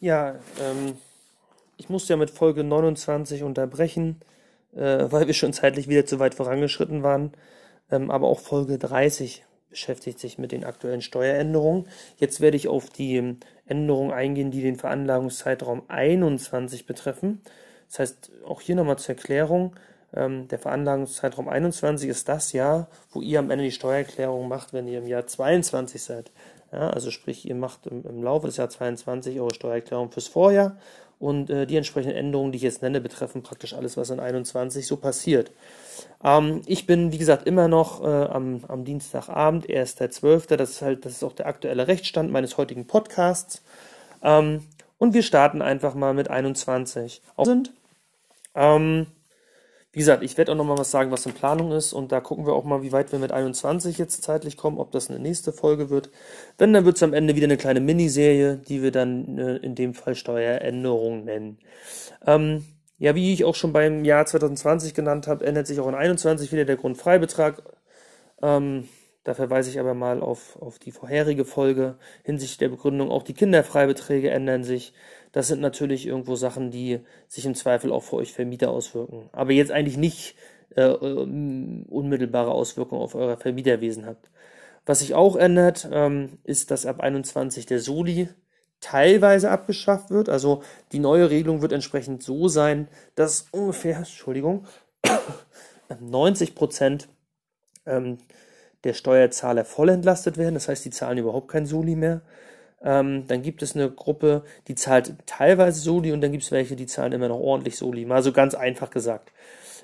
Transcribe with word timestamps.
Ja, 0.00 0.36
ähm, 0.60 0.96
ich 1.76 1.88
musste 1.88 2.12
ja 2.12 2.16
mit 2.16 2.30
Folge 2.30 2.64
29 2.64 3.42
unterbrechen, 3.42 4.20
äh, 4.74 5.06
weil 5.10 5.26
wir 5.26 5.34
schon 5.34 5.52
zeitlich 5.52 5.88
wieder 5.88 6.06
zu 6.06 6.18
weit 6.18 6.34
vorangeschritten 6.34 7.02
waren. 7.02 7.32
Ähm, 7.90 8.10
aber 8.10 8.26
auch 8.26 8.40
Folge 8.40 8.78
30 8.78 9.44
beschäftigt 9.70 10.18
sich 10.18 10.38
mit 10.38 10.52
den 10.52 10.64
aktuellen 10.64 11.02
Steueränderungen. 11.02 11.88
Jetzt 12.16 12.40
werde 12.40 12.56
ich 12.56 12.68
auf 12.68 12.90
die 12.90 13.16
ähm, 13.16 13.38
Änderungen 13.66 14.12
eingehen, 14.12 14.50
die 14.50 14.62
den 14.62 14.76
Veranlagungszeitraum 14.76 15.82
21 15.88 16.86
betreffen. 16.86 17.40
Das 17.88 17.98
heißt, 18.00 18.32
auch 18.46 18.60
hier 18.60 18.74
nochmal 18.74 18.98
zur 18.98 19.14
Erklärung, 19.14 19.76
ähm, 20.14 20.48
der 20.48 20.58
Veranlagungszeitraum 20.58 21.48
21 21.48 22.08
ist 22.08 22.28
das 22.28 22.52
Jahr, 22.52 22.88
wo 23.10 23.20
ihr 23.20 23.38
am 23.38 23.50
Ende 23.50 23.64
die 23.64 23.72
Steuererklärung 23.72 24.48
macht, 24.48 24.72
wenn 24.72 24.88
ihr 24.88 24.98
im 24.98 25.06
Jahr 25.06 25.26
22 25.26 26.02
seid. 26.02 26.30
Ja, 26.72 26.90
also 26.90 27.10
sprich, 27.10 27.48
ihr 27.48 27.54
macht 27.54 27.86
im, 27.86 28.04
im 28.04 28.22
Laufe 28.22 28.46
des 28.46 28.56
Jahres 28.56 28.74
22 28.74 29.40
eure 29.40 29.54
Steuererklärung 29.54 30.10
fürs 30.10 30.28
Vorjahr 30.28 30.76
und 31.18 31.48
äh, 31.48 31.66
die 31.66 31.76
entsprechenden 31.76 32.16
Änderungen, 32.16 32.52
die 32.52 32.56
ich 32.56 32.62
jetzt 32.62 32.82
nenne, 32.82 33.00
betreffen 33.00 33.42
praktisch 33.42 33.72
alles, 33.72 33.96
was 33.96 34.10
in 34.10 34.20
21 34.20 34.86
so 34.86 34.96
passiert. 34.96 35.50
Ähm, 36.22 36.62
ich 36.66 36.86
bin, 36.86 37.12
wie 37.12 37.18
gesagt, 37.18 37.46
immer 37.46 37.68
noch 37.68 38.02
äh, 38.02 38.06
am, 38.06 38.64
am 38.68 38.84
Dienstagabend, 38.84 39.66
1.12., 39.66 40.56
das 40.56 40.70
ist 40.70 40.82
halt, 40.82 41.04
das 41.04 41.12
ist 41.12 41.24
auch 41.24 41.32
der 41.32 41.46
aktuelle 41.46 41.88
Rechtsstand 41.88 42.30
meines 42.30 42.58
heutigen 42.58 42.86
Podcasts. 42.86 43.62
Ähm, 44.22 44.64
und 44.98 45.14
wir 45.14 45.22
starten 45.22 45.62
einfach 45.62 45.94
mal 45.94 46.14
mit 46.14 46.28
21. 46.28 47.22
Sind, 47.42 47.72
ähm, 48.54 49.06
wie 49.96 50.00
gesagt, 50.00 50.22
ich 50.22 50.36
werde 50.36 50.52
auch 50.52 50.56
noch 50.56 50.66
mal 50.66 50.76
was 50.76 50.90
sagen, 50.90 51.10
was 51.10 51.24
in 51.24 51.32
Planung 51.32 51.72
ist 51.72 51.94
und 51.94 52.12
da 52.12 52.20
gucken 52.20 52.44
wir 52.44 52.52
auch 52.52 52.64
mal, 52.64 52.82
wie 52.82 52.92
weit 52.92 53.12
wir 53.12 53.18
mit 53.18 53.32
21 53.32 53.96
jetzt 53.96 54.22
zeitlich 54.22 54.58
kommen, 54.58 54.76
ob 54.76 54.92
das 54.92 55.08
eine 55.08 55.18
nächste 55.18 55.54
Folge 55.54 55.88
wird. 55.88 56.10
Wenn, 56.58 56.74
dann 56.74 56.84
wird 56.84 56.96
es 56.96 57.02
am 57.02 57.14
Ende 57.14 57.34
wieder 57.34 57.46
eine 57.46 57.56
kleine 57.56 57.80
Miniserie, 57.80 58.58
die 58.58 58.82
wir 58.82 58.90
dann 58.90 59.38
äh, 59.38 59.56
in 59.56 59.74
dem 59.74 59.94
Fall 59.94 60.14
Steueränderung 60.14 61.24
nennen. 61.24 61.56
Ähm, 62.26 62.66
ja, 62.98 63.14
wie 63.14 63.32
ich 63.32 63.46
auch 63.46 63.54
schon 63.54 63.72
beim 63.72 64.04
Jahr 64.04 64.26
2020 64.26 64.92
genannt 64.92 65.28
habe, 65.28 65.46
ändert 65.46 65.66
sich 65.66 65.80
auch 65.80 65.88
in 65.88 65.94
21 65.94 66.52
wieder 66.52 66.66
der 66.66 66.76
Grundfreibetrag. 66.76 67.62
Ähm, 68.42 68.88
da 69.26 69.34
verweise 69.34 69.70
ich 69.70 69.80
aber 69.80 69.92
mal 69.92 70.20
auf, 70.22 70.56
auf 70.62 70.78
die 70.78 70.92
vorherige 70.92 71.44
Folge 71.44 71.96
hinsichtlich 72.22 72.58
der 72.58 72.68
Begründung. 72.68 73.10
Auch 73.10 73.24
die 73.24 73.34
Kinderfreibeträge 73.34 74.30
ändern 74.30 74.62
sich. 74.62 74.92
Das 75.32 75.48
sind 75.48 75.60
natürlich 75.60 76.06
irgendwo 76.06 76.36
Sachen, 76.36 76.70
die 76.70 77.00
sich 77.26 77.44
im 77.44 77.56
Zweifel 77.56 77.90
auch 77.90 78.04
für 78.04 78.14
euch 78.16 78.32
Vermieter 78.32 78.70
auswirken. 78.70 79.28
Aber 79.32 79.50
jetzt 79.50 79.72
eigentlich 79.72 79.96
nicht 79.96 80.36
äh, 80.76 80.82
äh 80.82 81.84
unmittelbare 81.88 82.52
Auswirkungen 82.52 83.02
auf 83.02 83.16
euer 83.16 83.36
Vermieterwesen 83.36 84.06
habt. 84.06 84.30
Was 84.84 85.00
sich 85.00 85.14
auch 85.14 85.34
ändert, 85.34 85.88
ähm, 85.90 86.38
ist, 86.44 86.70
dass 86.70 86.86
ab 86.86 87.00
21 87.00 87.66
der 87.66 87.80
Soli 87.80 88.28
teilweise 88.80 89.50
abgeschafft 89.50 90.10
wird. 90.10 90.28
Also 90.28 90.62
die 90.92 91.00
neue 91.00 91.30
Regelung 91.30 91.62
wird 91.62 91.72
entsprechend 91.72 92.22
so 92.22 92.46
sein, 92.46 92.86
dass 93.16 93.48
ungefähr, 93.50 93.96
Entschuldigung, 93.96 94.68
90 96.00 96.54
Prozent 96.54 97.08
ähm, 97.86 98.18
der 98.84 98.94
Steuerzahler 98.94 99.64
voll 99.64 99.88
entlastet 99.88 100.36
werden. 100.38 100.54
Das 100.54 100.68
heißt, 100.68 100.84
die 100.84 100.90
zahlen 100.90 101.18
überhaupt 101.18 101.48
kein 101.48 101.66
Soli 101.66 101.96
mehr. 101.96 102.22
Ähm, 102.82 103.26
dann 103.26 103.42
gibt 103.42 103.62
es 103.62 103.74
eine 103.74 103.90
Gruppe, 103.90 104.44
die 104.68 104.74
zahlt 104.74 105.14
teilweise 105.26 105.80
Soli 105.80 106.12
und 106.12 106.20
dann 106.20 106.32
gibt 106.32 106.44
es 106.44 106.52
welche, 106.52 106.76
die 106.76 106.86
zahlen 106.86 107.12
immer 107.12 107.28
noch 107.28 107.40
ordentlich 107.40 107.76
Soli. 107.76 108.04
Mal 108.04 108.22
so 108.22 108.32
ganz 108.32 108.54
einfach 108.54 108.90
gesagt. 108.90 109.32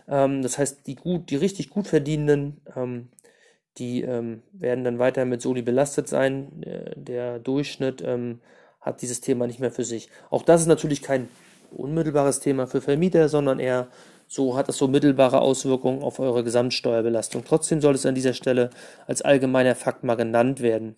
Ähm, 0.09 0.43
das 0.43 0.59
heißt, 0.59 0.87
die 0.87 0.97
gut, 0.97 1.31
die 1.31 1.37
richtig 1.37 1.71
gut 1.71 1.87
verdienenden, 1.87 2.61
ähm, 2.77 3.09
die 3.79 4.03
ähm, 4.03 4.43
werden 4.53 4.85
dann 4.85 4.99
weiter 4.99 5.25
mit 5.25 5.41
Soli 5.41 5.63
belastet 5.63 6.09
sein. 6.09 6.63
Äh, 6.63 6.93
der 6.97 7.39
Durchschnitt 7.39 8.03
ähm, 8.05 8.41
hat 8.81 9.01
dieses 9.01 9.21
Thema 9.21 9.47
nicht 9.47 9.61
mehr 9.61 9.71
für 9.71 9.85
sich. 9.85 10.11
Auch 10.31 10.43
das 10.43 10.61
ist 10.61 10.67
natürlich 10.67 11.03
kein 11.03 11.29
unmittelbares 11.71 12.41
Thema 12.41 12.67
für 12.67 12.83
Vermieter, 12.83 13.29
sondern 13.29 13.59
eher 13.59 13.89
so 14.33 14.57
hat 14.57 14.67
es 14.71 14.79
so 14.79 14.89
mittelbare 14.89 15.43
Auswirkungen 15.43 16.03
auf 16.03 16.19
eure 16.19 16.43
Gesamtsteuerbelastung. 16.43 17.45
Trotzdem 17.45 17.83
soll 17.83 17.95
es 17.95 18.07
an 18.07 18.15
dieser 18.15 18.33
Stelle 18.33 18.71
als 19.07 19.21
allgemeiner 19.21 19.75
Fakt 19.75 20.05
mal 20.05 20.15
genannt 20.15 20.63
werden. 20.63 20.97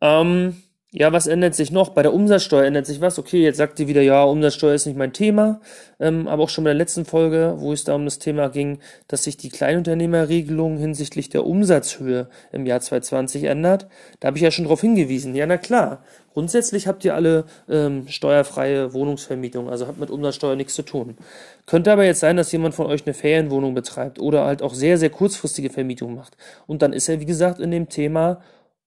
Ähm, 0.00 0.62
ja, 0.92 1.12
was 1.12 1.26
ändert 1.26 1.54
sich 1.54 1.72
noch? 1.72 1.90
Bei 1.90 2.02
der 2.02 2.14
Umsatzsteuer 2.14 2.64
ändert 2.64 2.86
sich 2.86 3.00
was. 3.00 3.18
Okay, 3.18 3.42
jetzt 3.42 3.56
sagt 3.56 3.80
ihr 3.80 3.88
wieder, 3.88 4.02
ja, 4.02 4.22
Umsatzsteuer 4.22 4.74
ist 4.74 4.86
nicht 4.86 4.96
mein 4.96 5.12
Thema. 5.12 5.60
Ähm, 5.98 6.28
aber 6.28 6.44
auch 6.44 6.48
schon 6.48 6.64
bei 6.64 6.70
der 6.70 6.78
letzten 6.78 7.04
Folge, 7.04 7.56
wo 7.58 7.72
es 7.72 7.84
da 7.84 7.94
um 7.94 8.04
das 8.04 8.18
Thema 8.18 8.48
ging, 8.48 8.78
dass 9.08 9.24
sich 9.24 9.36
die 9.36 9.48
Kleinunternehmerregelung 9.48 10.78
hinsichtlich 10.78 11.28
der 11.28 11.44
Umsatzhöhe 11.44 12.28
im 12.52 12.66
Jahr 12.66 12.80
2020 12.80 13.44
ändert. 13.44 13.88
Da 14.20 14.28
habe 14.28 14.38
ich 14.38 14.42
ja 14.44 14.50
schon 14.50 14.64
darauf 14.66 14.80
hingewiesen. 14.80 15.34
Ja, 15.34 15.46
na 15.46 15.58
klar. 15.58 16.04
Grundsätzlich 16.32 16.86
habt 16.86 17.04
ihr 17.04 17.14
alle 17.14 17.46
ähm, 17.68 18.08
steuerfreie 18.08 18.92
Wohnungsvermietung, 18.92 19.70
also 19.70 19.86
habt 19.86 19.98
mit 19.98 20.10
Umsatzsteuer 20.10 20.54
nichts 20.54 20.74
zu 20.74 20.82
tun. 20.82 21.16
Könnte 21.64 21.90
aber 21.90 22.04
jetzt 22.04 22.20
sein, 22.20 22.36
dass 22.36 22.52
jemand 22.52 22.74
von 22.74 22.86
euch 22.86 23.06
eine 23.06 23.14
Ferienwohnung 23.14 23.74
betreibt 23.74 24.20
oder 24.20 24.44
halt 24.44 24.60
auch 24.62 24.74
sehr, 24.74 24.98
sehr 24.98 25.10
kurzfristige 25.10 25.70
Vermietung 25.70 26.14
macht. 26.14 26.36
Und 26.66 26.82
dann 26.82 26.92
ist 26.92 27.08
er, 27.08 27.20
wie 27.20 27.26
gesagt, 27.26 27.58
in 27.58 27.70
dem 27.70 27.88
Thema 27.88 28.42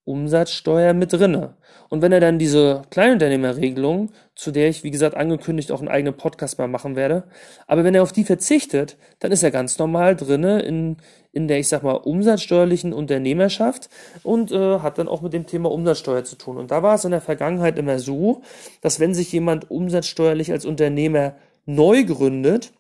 Umsatzsteuer 0.06 0.94
mit 0.94 1.14
drinne. 1.14 1.56
Und 1.90 2.02
wenn 2.02 2.12
er 2.12 2.20
dann 2.20 2.40
diese 2.40 2.84
Kleinunternehmerregelung, 2.92 4.12
zu 4.36 4.52
der 4.52 4.70
ich, 4.70 4.84
wie 4.84 4.92
gesagt, 4.92 5.16
angekündigt 5.16 5.72
auch 5.72 5.80
einen 5.80 5.88
eigenen 5.88 6.16
Podcast 6.16 6.60
mal 6.60 6.68
machen 6.68 6.96
werde, 6.96 7.24
aber 7.68 7.84
wenn 7.84 7.96
er 7.96 8.04
auf 8.04 8.12
die 8.12 8.24
verzichtet, 8.24 8.98
dann 9.20 9.32
ist 9.32 9.44
er 9.44 9.52
ganz 9.52 9.78
normal 9.80 10.16
drinne 10.16 10.62
in, 10.62 10.98
in 11.32 11.48
der, 11.48 11.60
ich 11.60 11.68
sag 11.68 11.84
mal, 11.84 11.94
umsatzsteuerlichen 11.94 12.94
Unternehmerschaft 12.94 13.90
und 14.24 14.52
äh, 14.52 14.80
hat 14.80 15.00
dann 15.00 15.08
auch 15.08 15.22
mit 15.22 15.34
dem 15.34 15.48
Thema 15.48 15.72
Umsatzsteuer 15.72 16.24
zu 16.24 16.36
tun. 16.36 16.58
Und 16.58 16.72
da 16.72 16.84
war 16.84 16.96
es 16.96 17.06
in 17.06 17.12
der 17.12 17.22
Vergangenheit 17.22 17.78
immer 17.80 18.00
so, 18.00 18.42
dass 18.82 19.00
wenn 19.00 19.14
sich 19.14 19.32
jemand 19.32 19.72
umsatzsteuerlich 19.72 20.52
als 20.52 20.66
Unternehmer 20.66 21.36
neu 21.66 22.04
gründet, 22.04 22.72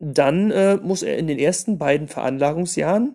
dann 0.00 0.50
äh, 0.50 0.76
muss 0.76 1.04
er 1.04 1.16
in 1.16 1.28
den 1.28 1.38
ersten 1.38 1.78
beiden 1.78 2.08
Veranlagungsjahren 2.08 3.14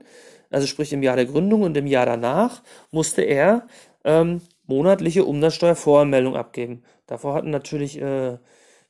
also 0.49 0.67
sprich 0.67 0.93
im 0.93 1.03
Jahr 1.03 1.15
der 1.15 1.25
Gründung 1.25 1.63
und 1.63 1.75
im 1.77 1.87
Jahr 1.87 2.05
danach, 2.05 2.61
musste 2.91 3.21
er 3.21 3.67
ähm, 4.03 4.41
monatliche 4.65 5.25
Umsatzsteuervoranmeldung 5.25 6.35
abgeben. 6.35 6.83
Davor 7.07 7.33
hatten 7.33 7.49
natürlich 7.49 8.01
äh, 8.01 8.37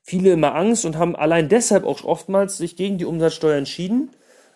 viele 0.01 0.31
immer 0.31 0.55
Angst 0.55 0.85
und 0.85 0.97
haben 0.97 1.15
allein 1.15 1.49
deshalb 1.49 1.85
auch 1.85 2.03
oftmals 2.03 2.57
sich 2.57 2.75
gegen 2.75 2.97
die 2.97 3.05
Umsatzsteuer 3.05 3.57
entschieden 3.57 4.11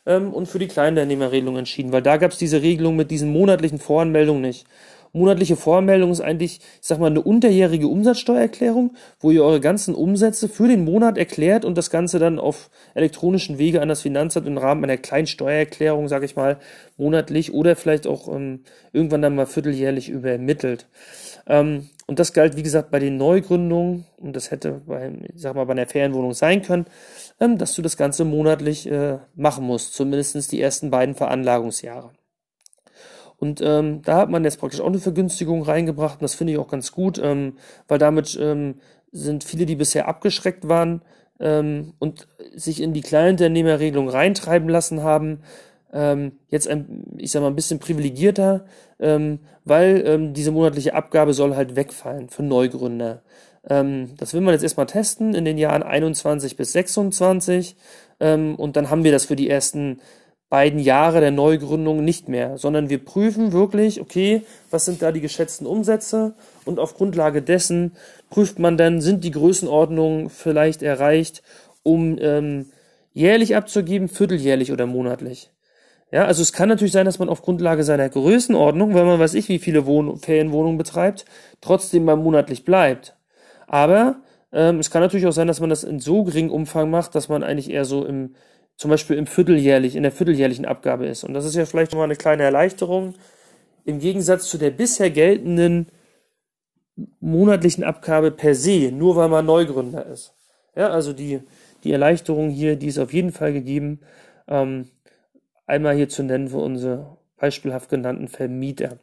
ähm, 0.05 0.33
und 0.33 0.47
für 0.47 0.59
die 0.59 0.67
Kleinunternehmerregelung 0.67 1.57
entschieden, 1.57 1.91
weil 1.91 2.01
da 2.01 2.17
gab 2.17 2.31
es 2.31 2.37
diese 2.37 2.61
Regelung 2.61 2.95
mit 2.95 3.11
diesen 3.11 3.31
monatlichen 3.31 3.79
Voranmeldungen 3.79 4.41
nicht. 4.41 4.65
Monatliche 5.13 5.57
Voranmeldung 5.57 6.11
ist 6.11 6.21
eigentlich, 6.21 6.59
ich 6.59 6.87
sag 6.87 6.99
mal, 6.99 7.07
eine 7.07 7.21
unterjährige 7.21 7.87
Umsatzsteuererklärung, 7.87 8.95
wo 9.19 9.31
ihr 9.31 9.43
eure 9.43 9.59
ganzen 9.59 9.93
Umsätze 9.93 10.47
für 10.47 10.67
den 10.67 10.85
Monat 10.85 11.17
erklärt 11.17 11.65
und 11.65 11.77
das 11.77 11.89
Ganze 11.89 12.17
dann 12.17 12.39
auf 12.39 12.69
elektronischen 12.93 13.57
Wege 13.57 13.81
an 13.81 13.89
das 13.89 14.01
Finanzamt 14.01 14.47
im 14.47 14.57
Rahmen 14.57 14.83
einer 14.83 14.97
kleinen 14.97 15.27
Steuererklärung, 15.27 16.07
sage 16.07 16.25
ich 16.25 16.35
mal, 16.35 16.59
monatlich 16.97 17.53
oder 17.53 17.75
vielleicht 17.75 18.07
auch 18.07 18.33
ähm, 18.33 18.61
irgendwann 18.93 19.21
dann 19.21 19.35
mal 19.35 19.47
vierteljährlich 19.47 20.09
übermittelt. 20.09 20.87
Ähm, 21.45 21.89
und 22.07 22.19
das 22.19 22.33
galt, 22.33 22.55
wie 22.55 22.63
gesagt, 22.63 22.91
bei 22.91 22.99
den 22.99 23.17
Neugründungen, 23.17 24.05
und 24.17 24.35
das 24.35 24.51
hätte 24.51 24.81
bei, 24.85 25.11
ich 25.33 25.41
sag 25.41 25.55
mal, 25.55 25.65
bei 25.65 25.71
einer 25.71 25.87
Ferienwohnung 25.87 26.33
sein 26.33 26.61
können, 26.61 26.85
ähm, 27.39 27.57
dass 27.57 27.73
du 27.73 27.81
das 27.81 27.97
Ganze 27.97 28.25
monatlich 28.25 28.89
äh, 28.89 29.17
machen 29.35 29.65
musst, 29.65 29.93
zumindest 29.93 30.51
die 30.51 30.61
ersten 30.61 30.89
beiden 30.89 31.15
Veranlagungsjahre. 31.15 32.11
Und 33.41 33.59
ähm, 33.63 34.03
da 34.03 34.17
hat 34.17 34.29
man 34.29 34.43
jetzt 34.43 34.59
praktisch 34.59 34.81
auch 34.81 34.85
eine 34.85 34.99
Vergünstigung 34.99 35.63
reingebracht 35.63 36.19
und 36.19 36.21
das 36.21 36.35
finde 36.35 36.53
ich 36.53 36.59
auch 36.59 36.67
ganz 36.67 36.91
gut, 36.91 37.19
ähm, 37.21 37.53
weil 37.87 37.97
damit 37.97 38.37
ähm, 38.39 38.75
sind 39.11 39.43
viele, 39.43 39.65
die 39.65 39.75
bisher 39.75 40.07
abgeschreckt 40.07 40.69
waren 40.69 41.01
ähm, 41.39 41.93
und 41.97 42.27
sich 42.53 42.79
in 42.83 42.93
die 42.93 43.01
Kleinunternehmerregelung 43.01 44.09
reintreiben 44.09 44.69
lassen 44.69 45.01
haben, 45.01 45.39
ähm, 45.91 46.33
jetzt 46.49 46.67
ein, 46.67 47.15
ich 47.17 47.31
sag 47.31 47.41
mal, 47.41 47.47
ein 47.47 47.55
bisschen 47.55 47.79
privilegierter, 47.79 48.65
ähm, 48.99 49.39
weil 49.65 50.03
ähm, 50.05 50.33
diese 50.35 50.51
monatliche 50.51 50.93
Abgabe 50.93 51.33
soll 51.33 51.55
halt 51.55 51.75
wegfallen 51.75 52.29
für 52.29 52.43
Neugründer. 52.43 53.23
Ähm, 53.67 54.11
das 54.17 54.35
will 54.35 54.41
man 54.41 54.53
jetzt 54.53 54.61
erstmal 54.61 54.85
testen 54.85 55.33
in 55.33 55.45
den 55.45 55.57
Jahren 55.57 55.81
21 55.81 56.57
bis 56.57 56.73
26 56.73 57.75
ähm, 58.19 58.53
und 58.53 58.75
dann 58.75 58.91
haben 58.91 59.03
wir 59.03 59.11
das 59.11 59.25
für 59.25 59.35
die 59.35 59.49
ersten 59.49 59.99
beiden 60.51 60.81
Jahre 60.81 61.21
der 61.21 61.31
Neugründung 61.31 62.03
nicht 62.03 62.27
mehr, 62.27 62.57
sondern 62.57 62.89
wir 62.89 63.03
prüfen 63.03 63.53
wirklich, 63.53 64.01
okay, 64.01 64.41
was 64.69 64.83
sind 64.83 65.01
da 65.01 65.13
die 65.13 65.21
geschätzten 65.21 65.65
Umsätze 65.65 66.33
und 66.65 66.77
auf 66.77 66.93
Grundlage 66.93 67.41
dessen 67.41 67.93
prüft 68.29 68.59
man 68.59 68.75
dann, 68.75 68.99
sind 68.99 69.23
die 69.23 69.31
Größenordnungen 69.31 70.29
vielleicht 70.29 70.83
erreicht, 70.83 71.41
um 71.83 72.17
ähm, 72.19 72.65
jährlich 73.13 73.55
abzugeben, 73.55 74.09
vierteljährlich 74.09 74.73
oder 74.73 74.85
monatlich. 74.87 75.51
Ja, 76.11 76.25
also 76.25 76.41
es 76.41 76.51
kann 76.51 76.67
natürlich 76.67 76.91
sein, 76.91 77.05
dass 77.05 77.17
man 77.17 77.29
auf 77.29 77.43
Grundlage 77.43 77.85
seiner 77.85 78.09
Größenordnung, 78.09 78.93
wenn 78.93 79.05
man 79.05 79.21
weiß 79.21 79.35
ich, 79.35 79.47
wie 79.47 79.59
viele 79.59 79.85
Wohn 79.85 80.17
Ferienwohnungen 80.17 80.77
betreibt, 80.77 81.23
trotzdem 81.61 82.03
mal 82.03 82.17
monatlich 82.17 82.65
bleibt. 82.65 83.15
Aber 83.67 84.17
ähm, 84.51 84.79
es 84.79 84.91
kann 84.91 85.01
natürlich 85.01 85.27
auch 85.27 85.31
sein, 85.31 85.47
dass 85.47 85.61
man 85.61 85.69
das 85.69 85.85
in 85.85 86.01
so 86.01 86.25
geringem 86.25 86.51
Umfang 86.51 86.89
macht, 86.89 87.15
dass 87.15 87.29
man 87.29 87.41
eigentlich 87.41 87.69
eher 87.69 87.85
so 87.85 88.05
im 88.05 88.35
zum 88.77 88.89
Beispiel 88.89 89.17
im 89.17 89.27
Vierteljährlich, 89.27 89.95
in 89.95 90.03
der 90.03 90.11
vierteljährlichen 90.11 90.65
Abgabe 90.65 91.05
ist. 91.05 91.23
Und 91.23 91.33
das 91.33 91.45
ist 91.45 91.55
ja 91.55 91.65
vielleicht 91.65 91.91
nochmal 91.91 92.05
eine 92.05 92.15
kleine 92.15 92.43
Erleichterung 92.43 93.13
im 93.85 93.99
Gegensatz 93.99 94.47
zu 94.47 94.57
der 94.57 94.71
bisher 94.71 95.09
geltenden 95.09 95.87
monatlichen 97.19 97.83
Abgabe 97.83 98.31
per 98.31 98.55
se, 98.55 98.91
nur 98.91 99.15
weil 99.15 99.29
man 99.29 99.45
Neugründer 99.45 100.05
ist. 100.05 100.33
Ja, 100.75 100.89
also 100.89 101.13
die, 101.13 101.41
die 101.83 101.91
Erleichterung 101.91 102.49
hier, 102.49 102.75
die 102.75 102.87
ist 102.87 102.99
auf 102.99 103.13
jeden 103.13 103.31
Fall 103.31 103.53
gegeben. 103.53 104.01
Ähm, 104.47 104.87
einmal 105.65 105.95
hier 105.95 106.09
zu 106.09 106.23
nennen 106.23 106.49
für 106.49 106.57
unsere 106.57 107.17
beispielhaft 107.37 107.89
genannten 107.89 108.27
Vermieter. 108.27 108.99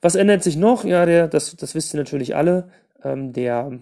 Was 0.00 0.14
ändert 0.14 0.42
sich 0.42 0.56
noch? 0.56 0.84
Ja, 0.84 1.06
der, 1.06 1.28
das, 1.28 1.56
das 1.56 1.74
wisst 1.74 1.94
ihr 1.94 1.98
natürlich 1.98 2.34
alle. 2.34 2.70
Ähm, 3.02 3.32
der 3.32 3.78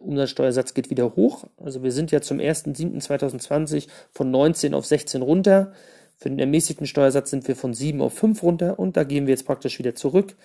Umsatzsteuersatz 0.00 0.74
geht 0.74 0.90
wieder 0.90 1.16
hoch. 1.16 1.44
Also 1.62 1.82
wir 1.82 1.92
sind 1.92 2.10
ja 2.10 2.20
zum 2.20 2.38
1.7.2020 2.38 3.88
von 4.12 4.30
19 4.30 4.74
auf 4.74 4.86
16 4.86 5.22
runter. 5.22 5.72
Für 6.16 6.30
den 6.30 6.38
ermäßigten 6.38 6.86
Steuersatz 6.86 7.30
sind 7.30 7.46
wir 7.48 7.56
von 7.56 7.74
7 7.74 8.00
auf 8.00 8.14
5 8.14 8.42
runter 8.42 8.78
und 8.78 8.96
da 8.96 9.04
gehen 9.04 9.26
wir 9.26 9.32
jetzt 9.32 9.46
praktisch 9.46 9.78
wieder 9.78 9.94
zurück. 9.94 10.36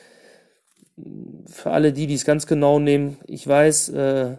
Für 1.48 1.72
alle 1.72 1.94
die, 1.94 2.08
die 2.08 2.16
es 2.16 2.26
ganz 2.26 2.48
genau 2.48 2.80
nehmen, 2.80 3.18
ich 3.28 3.48
weiß, 3.48 3.90
äh, 3.90 4.38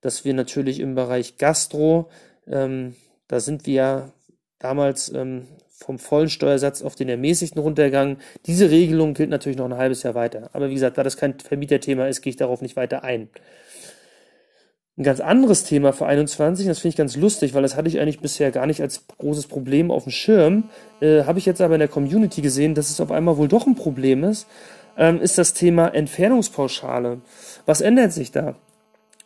dass 0.00 0.24
wir 0.24 0.34
natürlich 0.34 0.80
im 0.80 0.94
Bereich 0.94 1.36
Gastro, 1.36 2.08
ähm, 2.48 2.96
da 3.28 3.40
sind 3.40 3.66
wir 3.66 4.12
damals 4.58 5.12
ähm, 5.12 5.46
vom 5.68 5.98
vollen 5.98 6.28
Steuersatz 6.28 6.82
auf 6.82 6.94
den 6.94 7.08
ermäßigten 7.08 7.60
runtergegangen. 7.60 8.18
Diese 8.46 8.70
Regelung 8.70 9.14
gilt 9.14 9.30
natürlich 9.30 9.58
noch 9.58 9.64
ein 9.64 9.76
halbes 9.76 10.02
Jahr 10.02 10.14
weiter. 10.14 10.50
Aber 10.52 10.68
wie 10.68 10.74
gesagt, 10.74 10.98
da 10.98 11.02
das 11.02 11.16
kein 11.16 11.38
Vermieterthema 11.38 12.06
ist, 12.06 12.20
gehe 12.22 12.30
ich 12.30 12.36
darauf 12.36 12.60
nicht 12.60 12.76
weiter 12.76 13.02
ein. 13.02 13.30
Ein 15.00 15.04
ganz 15.04 15.20
anderes 15.20 15.64
Thema 15.64 15.94
für 15.94 16.04
21, 16.04 16.66
das 16.66 16.80
finde 16.80 16.90
ich 16.90 16.96
ganz 16.96 17.16
lustig, 17.16 17.54
weil 17.54 17.62
das 17.62 17.74
hatte 17.74 17.88
ich 17.88 17.98
eigentlich 17.98 18.20
bisher 18.20 18.50
gar 18.50 18.66
nicht 18.66 18.82
als 18.82 19.06
großes 19.16 19.46
Problem 19.46 19.90
auf 19.90 20.02
dem 20.02 20.12
Schirm, 20.12 20.64
äh, 21.00 21.24
habe 21.24 21.38
ich 21.38 21.46
jetzt 21.46 21.62
aber 21.62 21.74
in 21.74 21.78
der 21.78 21.88
Community 21.88 22.42
gesehen, 22.42 22.74
dass 22.74 22.90
es 22.90 23.00
auf 23.00 23.10
einmal 23.10 23.38
wohl 23.38 23.48
doch 23.48 23.66
ein 23.66 23.76
Problem 23.76 24.24
ist, 24.24 24.46
ähm, 24.98 25.18
ist 25.22 25.38
das 25.38 25.54
Thema 25.54 25.88
Entfernungspauschale. 25.88 27.22
Was 27.64 27.80
ändert 27.80 28.12
sich 28.12 28.30
da? 28.30 28.56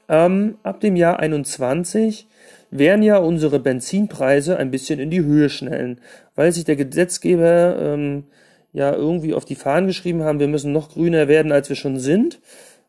Ähm, 0.09 0.59
ab 0.63 0.79
dem 0.79 0.95
Jahr 0.95 1.19
21 1.19 2.29
werden 2.71 3.03
ja 3.03 3.17
unsere 3.17 3.59
Benzinpreise 3.59 4.57
ein 4.57 4.71
bisschen 4.71 5.01
in 5.01 5.11
die 5.11 5.25
Höhe 5.25 5.51
schnellen, 5.51 6.01
weil 6.37 6.53
sich 6.53 6.65
der 6.65 6.77
Gesetzgeber 6.77 7.77
ähm, 7.81 8.27
ja 8.73 8.95
irgendwie 8.95 9.35
auf 9.35 9.45
die 9.45 9.57
Fahnen 9.57 9.89
geschrieben 9.89 10.23
haben, 10.23 10.39
wir 10.39 10.47
müssen 10.47 10.71
noch 10.71 10.91
grüner 10.91 11.27
werden, 11.27 11.51
als 11.51 11.69
wir 11.69 11.75
schon 11.75 11.99
sind. 11.99 12.39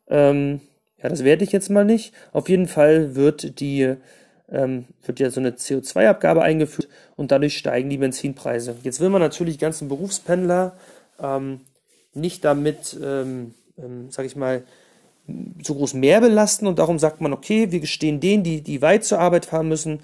Ähm, 0.08 0.62
ja, 1.06 1.10
das 1.10 1.24
werde 1.24 1.44
ich 1.44 1.52
jetzt 1.52 1.70
mal 1.70 1.86
nicht. 1.86 2.14
Auf 2.34 2.50
jeden 2.50 2.68
Fall 2.68 3.16
wird 3.16 3.60
die 3.60 3.96
ähm, 4.50 4.86
wird 5.04 5.20
ja 5.20 5.30
so 5.30 5.40
eine 5.40 5.52
CO2-Abgabe 5.52 6.42
eingeführt 6.42 6.88
und 7.16 7.32
dadurch 7.32 7.58
steigen 7.58 7.92
die 7.92 7.98
Benzinpreise. 7.98 8.76
Jetzt 8.82 9.00
will 9.00 9.10
man 9.10 9.22
natürlich 9.22 9.60
ganzen 9.60 9.88
Berufspendler 9.88 10.76
ähm, 11.22 11.62
nicht 12.16 12.44
damit, 12.44 12.98
ähm, 13.04 13.54
ähm, 13.78 14.08
sag 14.10 14.26
ich 14.26 14.36
mal, 14.36 14.64
so 15.62 15.76
groß 15.76 15.94
mehr 15.94 16.22
belasten 16.22 16.66
und 16.66 16.80
darum 16.80 16.98
sagt 16.98 17.22
man, 17.22 17.34
okay, 17.34 17.72
wir 17.72 17.80
gestehen 17.80 18.20
denen, 18.20 18.44
die, 18.44 18.62
die 18.62 18.82
weit 18.82 19.04
zur 19.04 19.20
Arbeit 19.20 19.46
fahren 19.46 19.68
müssen, 19.68 20.00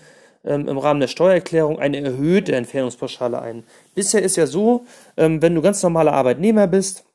ähm, 0.46 0.68
im 0.68 0.78
Rahmen 0.78 1.00
der 1.00 1.08
Steuererklärung 1.08 1.80
eine 1.80 2.00
erhöhte 2.00 2.56
Entfernungspauschale 2.56 3.42
ein. 3.42 3.64
Bisher 3.96 4.22
ist 4.22 4.36
ja 4.36 4.46
so, 4.46 4.86
ähm, 5.18 5.42
wenn 5.42 5.56
du 5.56 5.64
ganz 5.64 5.82
normaler 5.82 6.14
Arbeitnehmer 6.14 6.68
bist, 6.68 7.06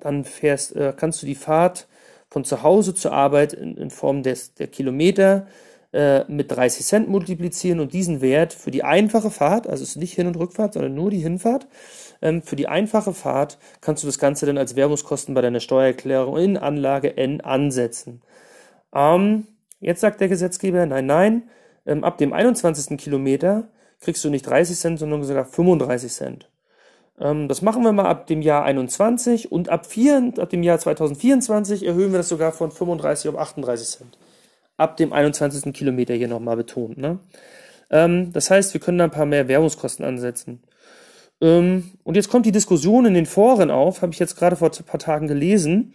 dann 0.00 0.24
fährst, 0.24 0.74
äh, 0.74 0.92
kannst 0.96 1.22
du 1.22 1.26
die 1.26 1.36
Fahrt 1.36 1.86
von 2.32 2.44
zu 2.44 2.62
Hause 2.62 2.94
zur 2.94 3.12
Arbeit 3.12 3.52
in, 3.52 3.76
in 3.76 3.90
Form 3.90 4.22
des, 4.22 4.54
der 4.54 4.66
Kilometer 4.66 5.46
äh, 5.92 6.24
mit 6.32 6.50
30 6.50 6.86
Cent 6.86 7.08
multiplizieren 7.10 7.78
und 7.78 7.92
diesen 7.92 8.22
Wert 8.22 8.54
für 8.54 8.70
die 8.70 8.84
einfache 8.84 9.30
Fahrt, 9.30 9.66
also 9.66 9.82
es 9.82 9.90
ist 9.90 9.96
nicht 9.96 10.14
Hin- 10.14 10.26
und 10.26 10.38
Rückfahrt, 10.38 10.72
sondern 10.72 10.94
nur 10.94 11.10
die 11.10 11.18
Hinfahrt, 11.18 11.66
ähm, 12.22 12.40
für 12.40 12.56
die 12.56 12.68
einfache 12.68 13.12
Fahrt 13.12 13.58
kannst 13.82 14.02
du 14.02 14.06
das 14.06 14.18
Ganze 14.18 14.46
dann 14.46 14.56
als 14.56 14.76
Werbungskosten 14.76 15.34
bei 15.34 15.42
deiner 15.42 15.60
Steuererklärung 15.60 16.38
in 16.38 16.56
Anlage 16.56 17.18
N 17.18 17.42
ansetzen. 17.42 18.22
Ähm, 18.94 19.46
jetzt 19.80 20.00
sagt 20.00 20.22
der 20.22 20.28
Gesetzgeber, 20.28 20.86
nein, 20.86 21.04
nein, 21.04 21.42
ähm, 21.84 22.02
ab 22.02 22.16
dem 22.16 22.32
21. 22.32 22.96
Kilometer 22.96 23.68
kriegst 24.00 24.24
du 24.24 24.30
nicht 24.30 24.46
30 24.46 24.78
Cent, 24.78 24.98
sondern 24.98 25.22
sogar 25.22 25.44
35 25.44 26.10
Cent. 26.10 26.48
Ähm, 27.18 27.48
das 27.48 27.62
machen 27.62 27.84
wir 27.84 27.92
mal 27.92 28.06
ab 28.06 28.26
dem 28.26 28.42
Jahr 28.42 28.64
21 28.64 29.52
und 29.52 29.68
ab, 29.68 29.86
4, 29.86 30.34
ab 30.38 30.50
dem 30.50 30.62
Jahr 30.62 30.78
2024 30.78 31.86
erhöhen 31.86 32.12
wir 32.12 32.18
das 32.18 32.28
sogar 32.28 32.52
von 32.52 32.70
35 32.70 33.30
auf 33.30 33.38
38 33.38 33.88
Cent. 33.88 34.18
Ab 34.76 34.96
dem 34.96 35.12
21. 35.12 35.72
Kilometer 35.72 36.14
hier 36.14 36.28
nochmal 36.28 36.56
betont. 36.56 36.98
Ne? 36.98 37.18
Ähm, 37.90 38.32
das 38.32 38.50
heißt, 38.50 38.74
wir 38.74 38.80
können 38.80 38.98
da 38.98 39.04
ein 39.04 39.10
paar 39.10 39.26
mehr 39.26 39.48
Werbungskosten 39.48 40.04
ansetzen. 40.04 40.62
Ähm, 41.40 41.92
und 42.04 42.16
jetzt 42.16 42.30
kommt 42.30 42.46
die 42.46 42.52
Diskussion 42.52 43.06
in 43.06 43.14
den 43.14 43.26
Foren 43.26 43.70
auf, 43.70 44.02
habe 44.02 44.12
ich 44.12 44.18
jetzt 44.18 44.36
gerade 44.36 44.56
vor 44.56 44.70
ein 44.70 44.84
paar 44.84 45.00
Tagen 45.00 45.28
gelesen. 45.28 45.94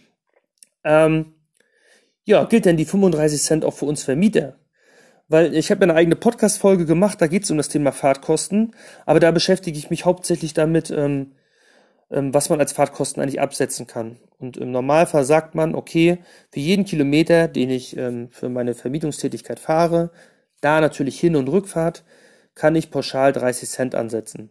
Ja, 2.28 2.44
gilt 2.46 2.66
denn 2.66 2.78
die 2.78 2.86
35 2.86 3.42
Cent 3.42 3.66
auch 3.66 3.74
für 3.74 3.86
uns 3.86 4.04
Vermieter? 4.04 4.56
Weil 5.30 5.54
ich 5.56 5.72
habe 5.72 5.84
eine 5.84 5.96
eigene 5.96 6.16
Podcast-Folge 6.16 6.86
gemacht, 6.86 7.22
da 7.22 7.28
geht 7.28 7.44
es 7.44 7.52
um 7.52 7.58
das 7.58 7.68
Thema 7.68 7.92
Fahrtkosten, 7.92 8.74
aber 9.06 9.20
da 9.20 9.32
beschäftige 9.32 9.78
ich 9.78 9.90
mich 9.90 10.06
hauptsächlich 10.06 10.54
damit, 10.54 10.90
ähm, 10.90 11.34
ähm, 12.10 12.34
was 12.34 12.50
man 12.50 12.60
als 12.60 12.72
Fahrtkosten 12.72 13.22
eigentlich 13.22 13.42
absetzen 13.42 13.88
kann. 13.88 14.18
Und 14.40 14.56
im 14.56 14.72
Normalfall 14.72 15.26
sagt 15.26 15.54
man, 15.54 15.76
okay, 15.76 16.20
für 16.52 16.62
jeden 16.62 16.86
Kilometer, 16.86 17.50
den 17.50 17.70
ich 17.70 17.98
ähm, 17.98 18.30
für 18.32 18.48
meine 18.48 18.74
Vermietungstätigkeit 18.74 19.60
fahre, 19.60 20.12
da 20.62 20.80
natürlich 20.80 21.20
Hin- 21.20 21.36
und 21.36 21.50
Rückfahrt, 21.50 22.04
kann 22.56 22.76
ich 22.76 22.90
pauschal 22.90 23.34
30 23.34 23.70
Cent 23.70 23.96
ansetzen. 23.96 24.50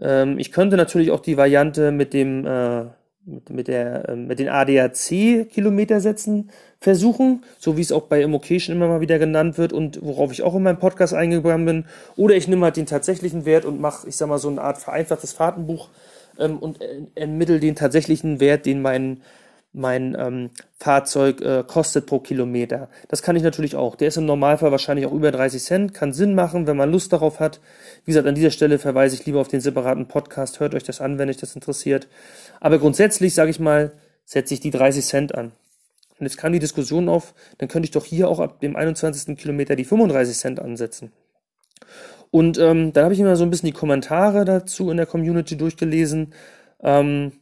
Ähm, 0.00 0.38
ich 0.38 0.50
könnte 0.50 0.76
natürlich 0.76 1.12
auch 1.12 1.20
die 1.20 1.36
Variante 1.36 1.92
mit 1.92 2.12
dem 2.12 2.44
äh, 2.44 2.86
mit, 3.26 3.50
mit, 3.50 3.68
der, 3.68 4.08
äh, 4.08 4.16
mit 4.16 4.38
den 4.38 4.48
ADAC-Kilometersätzen 4.48 6.50
versuchen, 6.78 7.42
so 7.58 7.76
wie 7.76 7.80
es 7.80 7.90
auch 7.92 8.02
bei 8.02 8.22
Immocation 8.22 8.76
immer 8.76 8.88
mal 8.88 9.00
wieder 9.00 9.18
genannt 9.18 9.58
wird 9.58 9.72
und 9.72 10.00
worauf 10.02 10.32
ich 10.32 10.42
auch 10.42 10.54
in 10.54 10.62
meinem 10.62 10.78
Podcast 10.78 11.14
eingegangen 11.14 11.66
bin. 11.66 11.84
Oder 12.16 12.36
ich 12.36 12.48
nehme 12.48 12.64
halt 12.64 12.76
den 12.76 12.86
tatsächlichen 12.86 13.44
Wert 13.46 13.64
und 13.64 13.80
mache, 13.80 14.08
ich 14.08 14.16
sag 14.16 14.28
mal, 14.28 14.38
so 14.38 14.48
eine 14.48 14.62
Art 14.62 14.78
vereinfachtes 14.78 15.32
Fahrtenbuch 15.32 15.88
ähm, 16.38 16.58
und 16.58 16.82
äh, 16.82 17.02
ermittle 17.14 17.60
den 17.60 17.74
tatsächlichen 17.74 18.40
Wert, 18.40 18.66
den 18.66 18.82
mein 18.82 19.22
mein 19.74 20.16
ähm, 20.18 20.50
Fahrzeug 20.78 21.40
äh, 21.42 21.64
kostet 21.66 22.06
pro 22.06 22.20
Kilometer. 22.20 22.88
Das 23.08 23.22
kann 23.22 23.36
ich 23.36 23.42
natürlich 23.42 23.74
auch. 23.74 23.96
Der 23.96 24.08
ist 24.08 24.16
im 24.16 24.24
Normalfall 24.24 24.70
wahrscheinlich 24.70 25.06
auch 25.06 25.12
über 25.12 25.32
30 25.32 25.62
Cent, 25.62 25.94
kann 25.94 26.12
Sinn 26.12 26.34
machen, 26.34 26.66
wenn 26.66 26.76
man 26.76 26.90
Lust 26.90 27.12
darauf 27.12 27.40
hat. 27.40 27.60
Wie 28.04 28.12
gesagt, 28.12 28.26
an 28.26 28.36
dieser 28.36 28.52
Stelle 28.52 28.78
verweise 28.78 29.16
ich 29.16 29.26
lieber 29.26 29.40
auf 29.40 29.48
den 29.48 29.60
separaten 29.60 30.06
Podcast. 30.06 30.60
Hört 30.60 30.74
euch 30.74 30.84
das 30.84 31.00
an, 31.00 31.18
wenn 31.18 31.28
euch 31.28 31.36
das 31.36 31.54
interessiert. 31.54 32.08
Aber 32.60 32.78
grundsätzlich, 32.78 33.34
sage 33.34 33.50
ich 33.50 33.58
mal, 33.58 33.92
setze 34.24 34.54
ich 34.54 34.60
die 34.60 34.70
30 34.70 35.04
Cent 35.04 35.34
an. 35.34 35.52
Und 36.18 36.26
jetzt 36.26 36.36
kam 36.36 36.52
die 36.52 36.60
Diskussion 36.60 37.08
auf, 37.08 37.34
dann 37.58 37.68
könnte 37.68 37.86
ich 37.86 37.90
doch 37.90 38.04
hier 38.04 38.28
auch 38.28 38.38
ab 38.38 38.60
dem 38.60 38.76
21. 38.76 39.36
Kilometer 39.36 39.74
die 39.74 39.84
35 39.84 40.36
Cent 40.36 40.60
ansetzen. 40.60 41.10
Und 42.30 42.58
ähm, 42.58 42.92
dann 42.92 43.04
habe 43.04 43.14
ich 43.14 43.20
mir 43.20 43.36
so 43.36 43.44
ein 43.44 43.50
bisschen 43.50 43.66
die 43.66 43.72
Kommentare 43.72 44.44
dazu 44.44 44.90
in 44.90 44.96
der 44.96 45.06
Community 45.06 45.56
durchgelesen. 45.56 46.32
Ähm, 46.80 47.32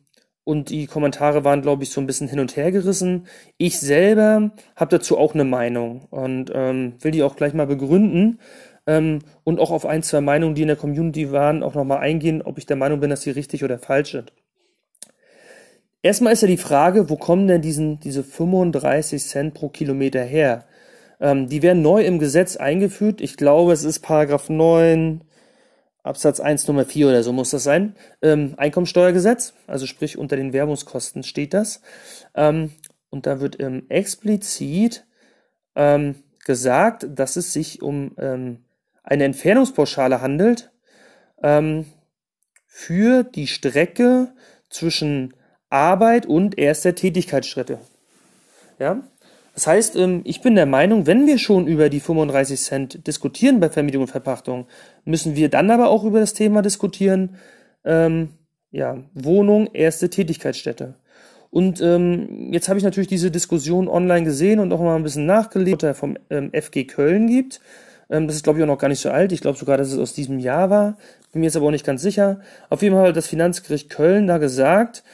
und 0.44 0.70
die 0.70 0.86
Kommentare 0.86 1.44
waren, 1.44 1.62
glaube 1.62 1.84
ich, 1.84 1.90
so 1.90 2.00
ein 2.00 2.06
bisschen 2.06 2.28
hin 2.28 2.40
und 2.40 2.56
her 2.56 2.72
gerissen. 2.72 3.26
Ich 3.58 3.78
selber 3.78 4.50
habe 4.76 4.90
dazu 4.90 5.16
auch 5.16 5.34
eine 5.34 5.44
Meinung 5.44 6.06
und 6.10 6.50
ähm, 6.54 6.94
will 7.00 7.12
die 7.12 7.22
auch 7.22 7.36
gleich 7.36 7.54
mal 7.54 7.66
begründen 7.66 8.40
ähm, 8.86 9.20
und 9.44 9.60
auch 9.60 9.70
auf 9.70 9.86
ein, 9.86 10.02
zwei 10.02 10.20
Meinungen, 10.20 10.54
die 10.54 10.62
in 10.62 10.68
der 10.68 10.76
Community 10.76 11.30
waren, 11.30 11.62
auch 11.62 11.74
nochmal 11.74 11.98
eingehen, 11.98 12.42
ob 12.42 12.58
ich 12.58 12.66
der 12.66 12.76
Meinung 12.76 13.00
bin, 13.00 13.10
dass 13.10 13.20
die 13.20 13.30
richtig 13.30 13.62
oder 13.62 13.78
falsch 13.78 14.12
sind. 14.12 14.32
Erstmal 16.02 16.32
ist 16.32 16.42
ja 16.42 16.48
die 16.48 16.56
Frage, 16.56 17.08
wo 17.08 17.16
kommen 17.16 17.46
denn 17.46 17.62
diesen, 17.62 18.00
diese 18.00 18.24
35 18.24 19.22
Cent 19.22 19.54
pro 19.54 19.68
Kilometer 19.68 20.22
her? 20.22 20.64
Ähm, 21.20 21.48
die 21.48 21.62
werden 21.62 21.82
neu 21.82 22.02
im 22.02 22.18
Gesetz 22.18 22.56
eingeführt. 22.56 23.20
Ich 23.20 23.36
glaube, 23.36 23.72
es 23.72 23.84
ist 23.84 24.00
Paragraph 24.00 24.48
9, 24.48 25.22
Absatz 26.02 26.40
1 26.40 26.66
Nummer 26.66 26.84
4 26.84 27.08
oder 27.08 27.22
so 27.22 27.32
muss 27.32 27.50
das 27.50 27.62
sein. 27.62 27.94
Ähm, 28.22 28.54
Einkommensteuergesetz, 28.56 29.54
also 29.66 29.86
sprich 29.86 30.18
unter 30.18 30.36
den 30.36 30.52
Werbungskosten 30.52 31.22
steht 31.22 31.54
das. 31.54 31.80
Ähm, 32.34 32.72
und 33.10 33.26
da 33.26 33.40
wird 33.40 33.60
ähm, 33.60 33.84
explizit 33.88 35.06
ähm, 35.76 36.16
gesagt, 36.44 37.06
dass 37.08 37.36
es 37.36 37.52
sich 37.52 37.82
um 37.82 38.12
ähm, 38.18 38.64
eine 39.04 39.24
Entfernungspauschale 39.24 40.20
handelt 40.20 40.72
ähm, 41.42 41.86
für 42.66 43.22
die 43.22 43.46
Strecke 43.46 44.32
zwischen 44.70 45.34
Arbeit 45.68 46.26
und 46.26 46.58
erster 46.58 46.94
Tätigkeitsschritte. 46.94 47.78
Ja, 48.78 49.02
das 49.54 49.66
heißt, 49.66 49.96
ähm, 49.96 50.22
ich 50.24 50.40
bin 50.40 50.54
der 50.54 50.66
Meinung, 50.66 51.06
wenn 51.06 51.26
wir 51.26 51.38
schon 51.38 51.66
über 51.66 51.88
die 51.88 52.00
35 52.00 52.60
Cent 52.60 53.06
diskutieren 53.06 53.60
bei 53.60 53.68
Vermietung 53.68 54.02
und 54.02 54.08
Verpachtung, 54.08 54.66
müssen 55.04 55.36
wir 55.36 55.48
dann 55.48 55.70
aber 55.70 55.88
auch 55.88 56.04
über 56.04 56.20
das 56.20 56.32
Thema 56.32 56.62
diskutieren, 56.62 57.36
ähm, 57.84 58.30
ja, 58.70 58.98
Wohnung, 59.14 59.68
erste 59.74 60.08
Tätigkeitsstätte. 60.08 60.94
Und 61.50 61.82
ähm, 61.82 62.50
jetzt 62.50 62.70
habe 62.70 62.78
ich 62.78 62.84
natürlich 62.84 63.08
diese 63.08 63.30
Diskussion 63.30 63.86
online 63.86 64.24
gesehen 64.24 64.58
und 64.58 64.72
auch 64.72 64.80
mal 64.80 64.96
ein 64.96 65.02
bisschen 65.02 65.26
nachgelesen, 65.26 65.78
der 65.80 65.94
vom 65.94 66.16
ähm, 66.30 66.50
FG 66.54 66.84
Köln 66.84 67.26
gibt. 67.26 67.60
Ähm, 68.08 68.26
das 68.26 68.36
ist, 68.36 68.44
glaube 68.44 68.58
ich, 68.58 68.62
auch 68.62 68.68
noch 68.68 68.78
gar 68.78 68.88
nicht 68.88 69.00
so 69.00 69.10
alt. 69.10 69.32
Ich 69.32 69.42
glaube 69.42 69.58
sogar, 69.58 69.76
dass 69.76 69.92
es 69.92 69.98
aus 69.98 70.14
diesem 70.14 70.38
Jahr 70.38 70.70
war. 70.70 70.96
Bin 71.30 71.40
mir 71.40 71.46
jetzt 71.46 71.56
aber 71.56 71.66
auch 71.66 71.70
nicht 71.70 71.84
ganz 71.84 72.00
sicher. 72.00 72.40
Auf 72.70 72.80
jeden 72.80 72.94
Fall 72.94 73.08
hat 73.08 73.16
das 73.16 73.26
Finanzgericht 73.26 73.90
Köln 73.90 74.26
da 74.26 74.38
gesagt, 74.38 75.04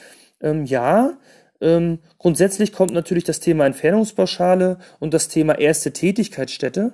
ähm, 0.40 0.64
ja, 0.64 1.14
Ähm, 1.60 1.98
grundsätzlich 2.18 2.72
kommt 2.72 2.92
natürlich 2.92 3.24
das 3.24 3.40
Thema 3.40 3.66
Entfernungspauschale 3.66 4.78
und 5.00 5.14
das 5.14 5.28
Thema 5.28 5.58
erste 5.58 5.92
Tätigkeitsstätte 5.92 6.92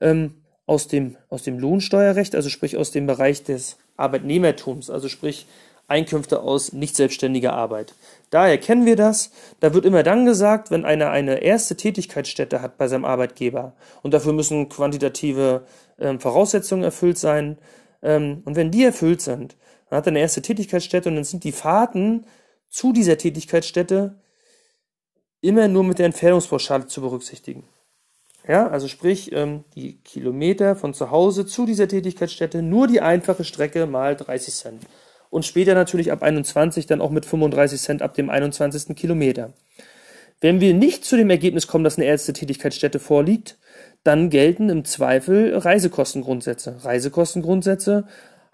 ähm, 0.00 0.34
aus, 0.66 0.88
dem, 0.88 1.16
aus 1.28 1.42
dem 1.42 1.58
Lohnsteuerrecht, 1.58 2.34
also 2.34 2.48
sprich 2.48 2.76
aus 2.76 2.90
dem 2.90 3.06
Bereich 3.06 3.42
des 3.44 3.76
Arbeitnehmertums, 3.96 4.90
also 4.90 5.08
sprich 5.08 5.46
Einkünfte 5.88 6.40
aus 6.40 6.72
nicht 6.72 6.96
selbstständiger 6.96 7.52
Arbeit. 7.52 7.94
Daher 8.30 8.58
kennen 8.58 8.86
wir 8.86 8.96
das. 8.96 9.30
Da 9.60 9.72
wird 9.72 9.84
immer 9.84 10.02
dann 10.02 10.24
gesagt, 10.24 10.70
wenn 10.70 10.84
einer 10.84 11.10
eine 11.10 11.42
erste 11.42 11.76
Tätigkeitsstätte 11.76 12.60
hat 12.60 12.76
bei 12.76 12.88
seinem 12.88 13.04
Arbeitgeber 13.04 13.74
und 14.02 14.12
dafür 14.12 14.32
müssen 14.32 14.68
quantitative 14.68 15.64
ähm, 16.00 16.18
Voraussetzungen 16.18 16.82
erfüllt 16.82 17.18
sein. 17.18 17.58
Ähm, 18.02 18.42
und 18.44 18.56
wenn 18.56 18.72
die 18.72 18.82
erfüllt 18.82 19.20
sind, 19.20 19.56
dann 19.88 19.98
hat 19.98 20.06
er 20.06 20.10
eine 20.10 20.20
erste 20.20 20.42
Tätigkeitsstätte 20.42 21.08
und 21.08 21.14
dann 21.14 21.24
sind 21.24 21.44
die 21.44 21.52
Fahrten 21.52 22.26
zu 22.68 22.92
dieser 22.92 23.18
Tätigkeitsstätte 23.18 24.20
immer 25.40 25.68
nur 25.68 25.84
mit 25.84 25.98
der 25.98 26.06
Entfernungspauschale 26.06 26.86
zu 26.86 27.00
berücksichtigen. 27.00 27.64
Ja, 28.48 28.68
also 28.68 28.86
sprich, 28.86 29.32
ähm, 29.32 29.64
die 29.74 29.98
Kilometer 30.02 30.76
von 30.76 30.94
zu 30.94 31.10
Hause 31.10 31.46
zu 31.46 31.66
dieser 31.66 31.88
Tätigkeitsstätte, 31.88 32.62
nur 32.62 32.86
die 32.86 33.00
einfache 33.00 33.44
Strecke 33.44 33.86
mal 33.86 34.14
30 34.14 34.54
Cent. 34.54 34.82
Und 35.30 35.44
später 35.44 35.74
natürlich 35.74 36.12
ab 36.12 36.22
21 36.22 36.86
dann 36.86 37.00
auch 37.00 37.10
mit 37.10 37.26
35 37.26 37.80
Cent 37.80 38.02
ab 38.02 38.14
dem 38.14 38.30
21. 38.30 38.94
Kilometer. 38.94 39.52
Wenn 40.40 40.60
wir 40.60 40.74
nicht 40.74 41.04
zu 41.04 41.16
dem 41.16 41.30
Ergebnis 41.30 41.66
kommen, 41.66 41.82
dass 41.82 41.96
eine 41.96 42.06
erste 42.06 42.32
Tätigkeitsstätte 42.32 43.00
vorliegt, 43.00 43.58
dann 44.04 44.30
gelten 44.30 44.68
im 44.68 44.84
Zweifel 44.84 45.56
Reisekostengrundsätze. 45.56 46.84
Reisekostengrundsätze 46.84 48.06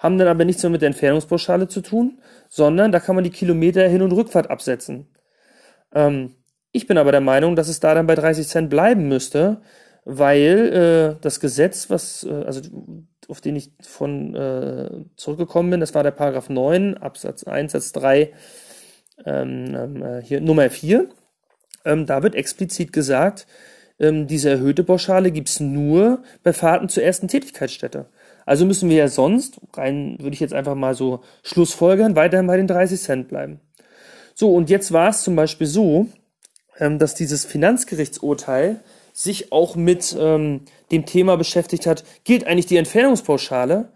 haben 0.02 0.18
dann 0.18 0.26
aber 0.26 0.44
nichts 0.44 0.62
mehr 0.64 0.70
mit 0.70 0.82
der 0.82 0.88
Entfernungspauschale 0.88 1.68
zu 1.68 1.80
tun, 1.80 2.20
sondern 2.48 2.90
da 2.90 2.98
kann 2.98 3.14
man 3.14 3.22
die 3.22 3.30
Kilometer 3.30 3.86
Hin- 3.86 4.02
und 4.02 4.12
Rückfahrt 4.12 4.50
absetzen. 4.50 5.06
Ähm, 5.94 6.34
ich 6.72 6.88
bin 6.88 6.98
aber 6.98 7.12
der 7.12 7.20
Meinung, 7.20 7.54
dass 7.54 7.68
es 7.68 7.78
da 7.78 7.94
dann 7.94 8.08
bei 8.08 8.16
30 8.16 8.48
Cent 8.48 8.68
bleiben 8.68 9.06
müsste, 9.06 9.62
weil 10.04 11.14
äh, 11.18 11.22
das 11.22 11.38
Gesetz, 11.38 11.88
was, 11.88 12.24
äh, 12.24 12.32
also 12.32 12.62
auf 13.28 13.40
den 13.40 13.54
ich 13.54 13.70
von 13.80 14.34
äh, 14.34 14.90
zurückgekommen 15.14 15.70
bin, 15.70 15.80
das 15.80 15.94
war 15.94 16.02
der 16.02 16.10
Paragraph 16.10 16.48
9, 16.48 16.96
Absatz 16.96 17.44
1, 17.44 17.70
Satz 17.70 17.92
3, 17.92 18.32
ähm, 19.24 19.76
ähm, 19.76 20.02
äh, 20.02 20.20
hier 20.20 20.40
Nummer 20.40 20.68
4. 20.68 21.08
Ähm, 21.84 22.06
da 22.06 22.24
wird 22.24 22.34
explizit 22.34 22.92
gesagt, 22.92 23.46
ähm, 24.00 24.26
diese 24.26 24.50
erhöhte 24.50 24.82
Pauschale 24.82 25.30
gibt's 25.30 25.60
nur 25.60 26.24
bei 26.42 26.52
Fahrten 26.52 26.88
zur 26.88 27.04
ersten 27.04 27.28
Tätigkeitsstätte. 27.28 28.06
Also 28.46 28.66
müssen 28.66 28.88
wir 28.88 28.96
ja 28.96 29.08
sonst, 29.08 29.60
rein 29.74 30.16
würde 30.18 30.34
ich 30.34 30.40
jetzt 30.40 30.54
einfach 30.54 30.74
mal 30.74 30.94
so 30.94 31.20
Schlussfolgern, 31.42 32.16
weiterhin 32.16 32.46
bei 32.46 32.56
den 32.56 32.66
30 32.66 33.00
Cent 33.00 33.28
bleiben. 33.28 33.60
So, 34.34 34.54
und 34.54 34.70
jetzt 34.70 34.92
war 34.92 35.10
es 35.10 35.22
zum 35.22 35.36
Beispiel 35.36 35.66
so, 35.66 36.08
ähm, 36.78 36.98
dass 36.98 37.14
dieses 37.14 37.44
Finanzgerichtsurteil 37.44 38.80
sich 39.12 39.52
auch 39.52 39.76
mit 39.76 40.16
ähm, 40.18 40.62
dem 40.90 41.06
Thema 41.06 41.36
beschäftigt 41.36 41.86
hat, 41.86 42.04
gilt 42.24 42.46
eigentlich 42.46 42.66
die 42.66 42.78
Entfernungspauschale 42.78 43.92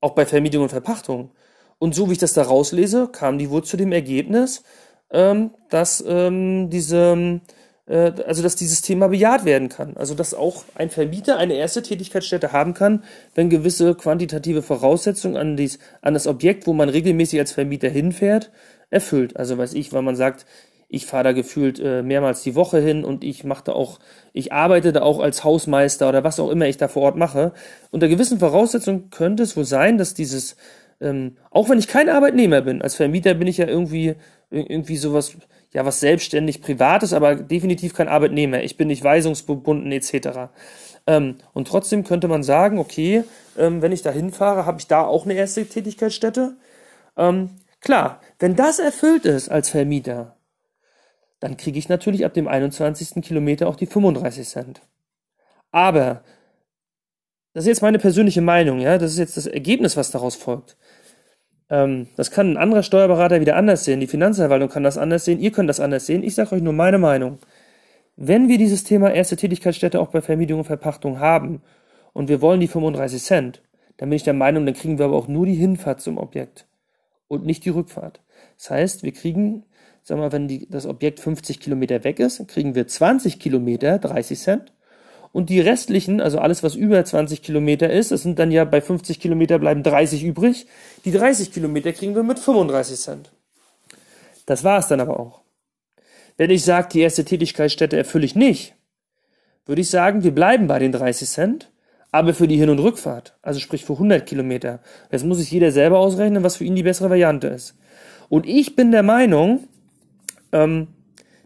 auch 0.00 0.12
bei 0.12 0.26
Vermietung 0.26 0.62
und 0.62 0.68
Verpachtung? 0.68 1.30
Und 1.78 1.94
so 1.94 2.08
wie 2.08 2.12
ich 2.12 2.18
das 2.18 2.34
da 2.34 2.42
rauslese, 2.42 3.08
kam 3.08 3.38
die 3.38 3.50
wohl 3.50 3.64
zu 3.64 3.76
dem 3.76 3.92
Ergebnis, 3.92 4.62
ähm, 5.10 5.50
dass 5.70 6.04
ähm, 6.06 6.70
diese 6.70 7.40
also 7.88 8.42
dass 8.42 8.54
dieses 8.54 8.82
Thema 8.82 9.08
bejaht 9.08 9.44
werden 9.44 9.68
kann. 9.68 9.96
Also 9.96 10.14
dass 10.14 10.34
auch 10.34 10.64
ein 10.74 10.90
Vermieter 10.90 11.38
eine 11.38 11.54
erste 11.54 11.82
Tätigkeitsstätte 11.82 12.52
haben 12.52 12.74
kann, 12.74 13.02
wenn 13.34 13.48
gewisse 13.48 13.94
quantitative 13.94 14.62
Voraussetzungen 14.62 15.36
an, 15.36 15.56
dies, 15.56 15.78
an 16.02 16.14
das 16.14 16.26
Objekt, 16.26 16.66
wo 16.66 16.74
man 16.74 16.88
regelmäßig 16.88 17.40
als 17.40 17.52
Vermieter 17.52 17.88
hinfährt, 17.88 18.50
erfüllt. 18.90 19.36
Also 19.36 19.56
weiß 19.56 19.74
ich, 19.74 19.92
weil 19.92 20.02
man 20.02 20.16
sagt, 20.16 20.44
ich 20.88 21.06
fahre 21.06 21.24
da 21.24 21.32
gefühlt 21.32 21.78
äh, 21.80 22.02
mehrmals 22.02 22.42
die 22.42 22.54
Woche 22.54 22.78
hin 22.80 23.04
und 23.04 23.22
ich 23.22 23.44
mache 23.44 23.64
da 23.64 23.72
auch, 23.72 23.98
ich 24.32 24.52
arbeite 24.52 24.92
da 24.92 25.02
auch 25.02 25.20
als 25.20 25.44
Hausmeister 25.44 26.08
oder 26.08 26.24
was 26.24 26.40
auch 26.40 26.50
immer 26.50 26.66
ich 26.66 26.78
da 26.78 26.88
vor 26.88 27.02
Ort 27.02 27.16
mache. 27.16 27.52
Unter 27.90 28.08
gewissen 28.08 28.38
Voraussetzungen 28.38 29.10
könnte 29.10 29.42
es 29.42 29.56
wohl 29.56 29.66
sein, 29.66 29.98
dass 29.98 30.14
dieses, 30.14 30.56
ähm, 31.00 31.36
auch 31.50 31.68
wenn 31.68 31.78
ich 31.78 31.88
kein 31.88 32.08
Arbeitnehmer 32.08 32.62
bin, 32.62 32.80
als 32.80 32.94
Vermieter 32.94 33.34
bin 33.34 33.48
ich 33.48 33.58
ja 33.58 33.66
irgendwie, 33.66 34.14
irgendwie 34.50 34.96
sowas, 34.96 35.36
ja, 35.72 35.84
was 35.84 36.00
selbstständig 36.00 36.62
Privates, 36.62 37.12
aber 37.12 37.34
definitiv 37.34 37.94
kein 37.94 38.08
Arbeitnehmer. 38.08 38.62
Ich 38.62 38.76
bin 38.76 38.88
nicht 38.88 39.04
weisungsgebunden 39.04 39.92
etc. 39.92 40.50
Ähm, 41.06 41.36
und 41.52 41.68
trotzdem 41.68 42.04
könnte 42.04 42.28
man 42.28 42.42
sagen, 42.42 42.78
okay, 42.78 43.24
ähm, 43.56 43.82
wenn 43.82 43.92
ich 43.92 44.02
da 44.02 44.10
hinfahre, 44.10 44.66
habe 44.66 44.80
ich 44.80 44.86
da 44.86 45.04
auch 45.04 45.24
eine 45.24 45.34
erste 45.34 45.66
Tätigkeitsstätte. 45.66 46.56
Ähm, 47.16 47.50
klar, 47.80 48.20
wenn 48.38 48.56
das 48.56 48.78
erfüllt 48.78 49.24
ist 49.24 49.50
als 49.50 49.68
Vermieter, 49.68 50.36
dann 51.40 51.56
kriege 51.56 51.78
ich 51.78 51.88
natürlich 51.88 52.24
ab 52.24 52.34
dem 52.34 52.48
21. 52.48 53.22
Kilometer 53.22 53.68
auch 53.68 53.76
die 53.76 53.86
35 53.86 54.48
Cent. 54.48 54.80
Aber, 55.70 56.24
das 57.52 57.64
ist 57.64 57.68
jetzt 57.68 57.82
meine 57.82 57.98
persönliche 57.98 58.40
Meinung, 58.40 58.80
ja, 58.80 58.98
das 58.98 59.12
ist 59.12 59.18
jetzt 59.18 59.36
das 59.36 59.46
Ergebnis, 59.46 59.96
was 59.96 60.10
daraus 60.10 60.34
folgt. 60.34 60.76
Ähm, 61.70 62.08
das 62.16 62.30
kann 62.30 62.52
ein 62.52 62.56
anderer 62.56 62.82
Steuerberater 62.82 63.40
wieder 63.40 63.56
anders 63.56 63.84
sehen, 63.84 64.00
die 64.00 64.06
Finanzverwaltung 64.06 64.68
kann 64.68 64.82
das 64.82 64.98
anders 64.98 65.24
sehen, 65.24 65.40
ihr 65.40 65.52
könnt 65.52 65.68
das 65.68 65.80
anders 65.80 66.06
sehen. 66.06 66.22
Ich 66.22 66.34
sage 66.34 66.54
euch 66.54 66.62
nur 66.62 66.72
meine 66.72 66.98
Meinung. 66.98 67.38
Wenn 68.16 68.48
wir 68.48 68.58
dieses 68.58 68.84
Thema 68.84 69.12
erste 69.12 69.36
Tätigkeitsstätte 69.36 70.00
auch 70.00 70.08
bei 70.08 70.20
Vermietung 70.20 70.60
und 70.60 70.64
Verpachtung 70.64 71.20
haben 71.20 71.62
und 72.12 72.28
wir 72.28 72.40
wollen 72.40 72.60
die 72.60 72.68
35 72.68 73.22
Cent, 73.22 73.62
dann 73.96 74.08
bin 74.08 74.16
ich 74.16 74.24
der 74.24 74.34
Meinung, 74.34 74.66
dann 74.66 74.74
kriegen 74.74 74.98
wir 74.98 75.06
aber 75.06 75.16
auch 75.16 75.28
nur 75.28 75.46
die 75.46 75.54
Hinfahrt 75.54 76.00
zum 76.00 76.18
Objekt 76.18 76.66
und 77.28 77.44
nicht 77.46 77.64
die 77.64 77.70
Rückfahrt. 77.70 78.20
Das 78.56 78.70
heißt, 78.70 79.02
wir 79.02 79.12
kriegen 79.12 79.64
Sagen 80.08 80.22
wir, 80.22 80.32
wenn 80.32 80.48
die, 80.48 80.66
das 80.70 80.86
Objekt 80.86 81.20
50 81.20 81.60
Kilometer 81.60 82.02
weg 82.02 82.18
ist, 82.18 82.48
kriegen 82.48 82.74
wir 82.74 82.86
20 82.86 83.38
Kilometer 83.38 83.98
30 83.98 84.38
Cent. 84.38 84.72
Und 85.38 85.50
die 85.50 85.60
restlichen, 85.60 86.20
also 86.20 86.40
alles, 86.40 86.64
was 86.64 86.74
über 86.74 87.04
20 87.04 87.42
Kilometer 87.42 87.88
ist, 87.88 88.10
das 88.10 88.24
sind 88.24 88.40
dann 88.40 88.50
ja 88.50 88.64
bei 88.64 88.80
50 88.80 89.20
Kilometer 89.20 89.60
bleiben 89.60 89.84
30 89.84 90.24
übrig. 90.24 90.66
Die 91.04 91.12
30 91.12 91.52
Kilometer 91.52 91.92
kriegen 91.92 92.16
wir 92.16 92.24
mit 92.24 92.40
35 92.40 92.98
Cent. 92.98 93.30
Das 94.46 94.64
war 94.64 94.80
es 94.80 94.88
dann 94.88 94.98
aber 94.98 95.20
auch. 95.20 95.42
Wenn 96.38 96.50
ich 96.50 96.64
sage, 96.64 96.88
die 96.92 97.02
erste 97.02 97.24
Tätigkeitsstätte 97.24 97.96
erfülle 97.96 98.24
ich 98.24 98.34
nicht, 98.34 98.74
würde 99.64 99.80
ich 99.80 99.90
sagen, 99.90 100.24
wir 100.24 100.34
bleiben 100.34 100.66
bei 100.66 100.80
den 100.80 100.90
30 100.90 101.28
Cent, 101.28 101.70
aber 102.10 102.34
für 102.34 102.48
die 102.48 102.56
Hin- 102.56 102.70
und 102.70 102.80
Rückfahrt, 102.80 103.38
also 103.40 103.60
sprich 103.60 103.84
für 103.84 103.92
100 103.92 104.26
Kilometer. 104.26 104.80
Das 105.12 105.22
muss 105.22 105.38
sich 105.38 105.52
jeder 105.52 105.70
selber 105.70 106.00
ausrechnen, 106.00 106.42
was 106.42 106.56
für 106.56 106.64
ihn 106.64 106.74
die 106.74 106.82
bessere 106.82 107.10
Variante 107.10 107.46
ist. 107.46 107.76
Und 108.28 108.44
ich 108.44 108.74
bin 108.74 108.90
der 108.90 109.04
Meinung, 109.04 109.68
ähm, 110.50 110.88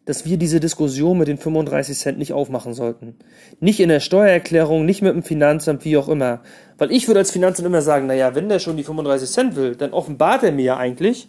dass 0.05 0.25
wir 0.25 0.37
diese 0.37 0.59
Diskussion 0.59 1.19
mit 1.19 1.29
den 1.29 1.39
35 1.39 1.97
Cent 1.97 2.19
nicht 2.19 2.33
aufmachen 2.33 2.75
sollten. 2.75 3.15
Nicht 3.61 3.79
in 3.79 3.89
der 3.89 4.01
Steuererklärung, 4.01 4.85
nicht 4.85 5.01
mit 5.01 5.15
dem 5.15 5.23
Finanzamt, 5.23 5.85
wie 5.85 5.97
auch 5.97 6.09
immer. 6.09 6.41
Weil 6.77 6.91
ich 6.91 7.07
würde 7.07 7.21
als 7.21 7.31
Finanzamt 7.31 7.67
immer 7.67 7.83
sagen, 7.83 8.07
naja, 8.07 8.35
wenn 8.35 8.49
der 8.49 8.59
schon 8.59 8.77
die 8.77 8.83
35 8.83 9.31
Cent 9.31 9.57
will, 9.57 9.77
dann 9.77 9.93
offenbart 9.93 10.43
er 10.43 10.53
mir 10.53 10.65
ja 10.65 10.77
eigentlich, 10.77 11.29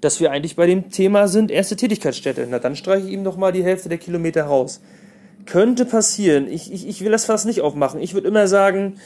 dass 0.00 0.20
wir 0.20 0.30
eigentlich 0.30 0.54
bei 0.54 0.66
dem 0.66 0.90
Thema 0.90 1.26
sind, 1.26 1.50
erste 1.50 1.74
Tätigkeitsstätte. 1.74 2.46
Na, 2.48 2.60
dann 2.60 2.76
streiche 2.76 3.06
ich 3.06 3.12
ihm 3.12 3.24
doch 3.24 3.36
mal 3.36 3.52
die 3.52 3.64
Hälfte 3.64 3.88
der 3.88 3.98
Kilometer 3.98 4.44
raus. 4.44 4.80
Könnte 5.44 5.84
passieren. 5.84 6.46
Ich, 6.48 6.72
ich, 6.72 6.86
ich 6.86 7.02
will 7.02 7.10
das 7.10 7.24
fast 7.24 7.46
nicht 7.46 7.60
aufmachen. 7.60 8.00
Ich 8.00 8.14
würde 8.14 8.28
immer 8.28 8.46
sagen, 8.46 8.98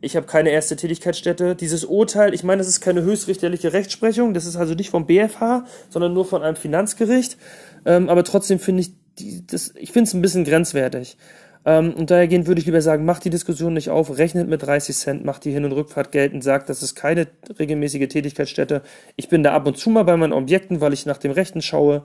ich 0.00 0.16
habe 0.16 0.26
keine 0.26 0.50
erste 0.50 0.76
Tätigkeitsstätte. 0.76 1.54
Dieses 1.56 1.84
Urteil, 1.84 2.34
ich 2.34 2.44
meine, 2.44 2.58
das 2.58 2.68
ist 2.68 2.80
keine 2.80 3.02
höchstrichterliche 3.02 3.72
Rechtsprechung, 3.72 4.34
das 4.34 4.46
ist 4.46 4.56
also 4.56 4.74
nicht 4.74 4.90
vom 4.90 5.06
BFH, 5.06 5.64
sondern 5.90 6.12
nur 6.12 6.24
von 6.24 6.42
einem 6.42 6.56
Finanzgericht. 6.56 7.36
Ähm, 7.84 8.08
aber 8.08 8.24
trotzdem 8.24 8.58
finde 8.58 8.82
ich, 8.82 8.92
die, 9.18 9.46
das, 9.46 9.74
ich 9.76 9.92
finde 9.92 10.08
es 10.08 10.14
ein 10.14 10.22
bisschen 10.22 10.44
grenzwertig. 10.44 11.16
Ähm, 11.64 11.92
und 11.94 12.10
dahergehend 12.10 12.46
würde 12.46 12.60
ich 12.60 12.66
lieber 12.66 12.80
sagen, 12.80 13.04
macht 13.04 13.24
die 13.24 13.30
Diskussion 13.30 13.74
nicht 13.74 13.90
auf, 13.90 14.16
rechnet 14.16 14.48
mit 14.48 14.62
30 14.62 14.96
Cent, 14.96 15.24
macht 15.24 15.44
die 15.44 15.50
Hin- 15.50 15.64
und 15.64 15.72
Rückfahrt 15.72 16.12
geltend, 16.12 16.44
sagt, 16.44 16.68
das 16.68 16.82
ist 16.82 16.94
keine 16.94 17.26
regelmäßige 17.58 18.08
Tätigkeitsstätte. 18.08 18.82
Ich 19.16 19.28
bin 19.28 19.42
da 19.42 19.52
ab 19.52 19.66
und 19.66 19.76
zu 19.76 19.90
mal 19.90 20.04
bei 20.04 20.16
meinen 20.16 20.32
Objekten, 20.32 20.80
weil 20.80 20.92
ich 20.92 21.06
nach 21.06 21.18
dem 21.18 21.32
Rechten 21.32 21.60
schaue. 21.60 22.04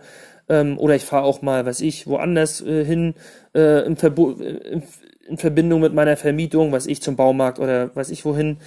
Ähm, 0.49 0.77
oder 0.77 0.95
ich 0.95 1.05
fahre 1.05 1.23
auch 1.23 1.41
mal, 1.41 1.65
weiß 1.65 1.81
ich, 1.81 2.07
woanders 2.07 2.61
äh, 2.61 2.83
hin, 2.83 3.15
äh, 3.55 3.85
im, 3.85 3.95
Verbo 3.97 4.31
im 4.31 4.83
in 5.27 5.37
Verbindung 5.37 5.81
mit 5.81 5.93
meiner 5.93 6.17
Vermietung, 6.17 6.71
was 6.71 6.85
ich 6.85 7.01
zum 7.01 7.15
Baumarkt 7.15 7.59
oder 7.59 7.95
weiß 7.95 8.09
ich 8.09 8.25
wohin, 8.25 8.57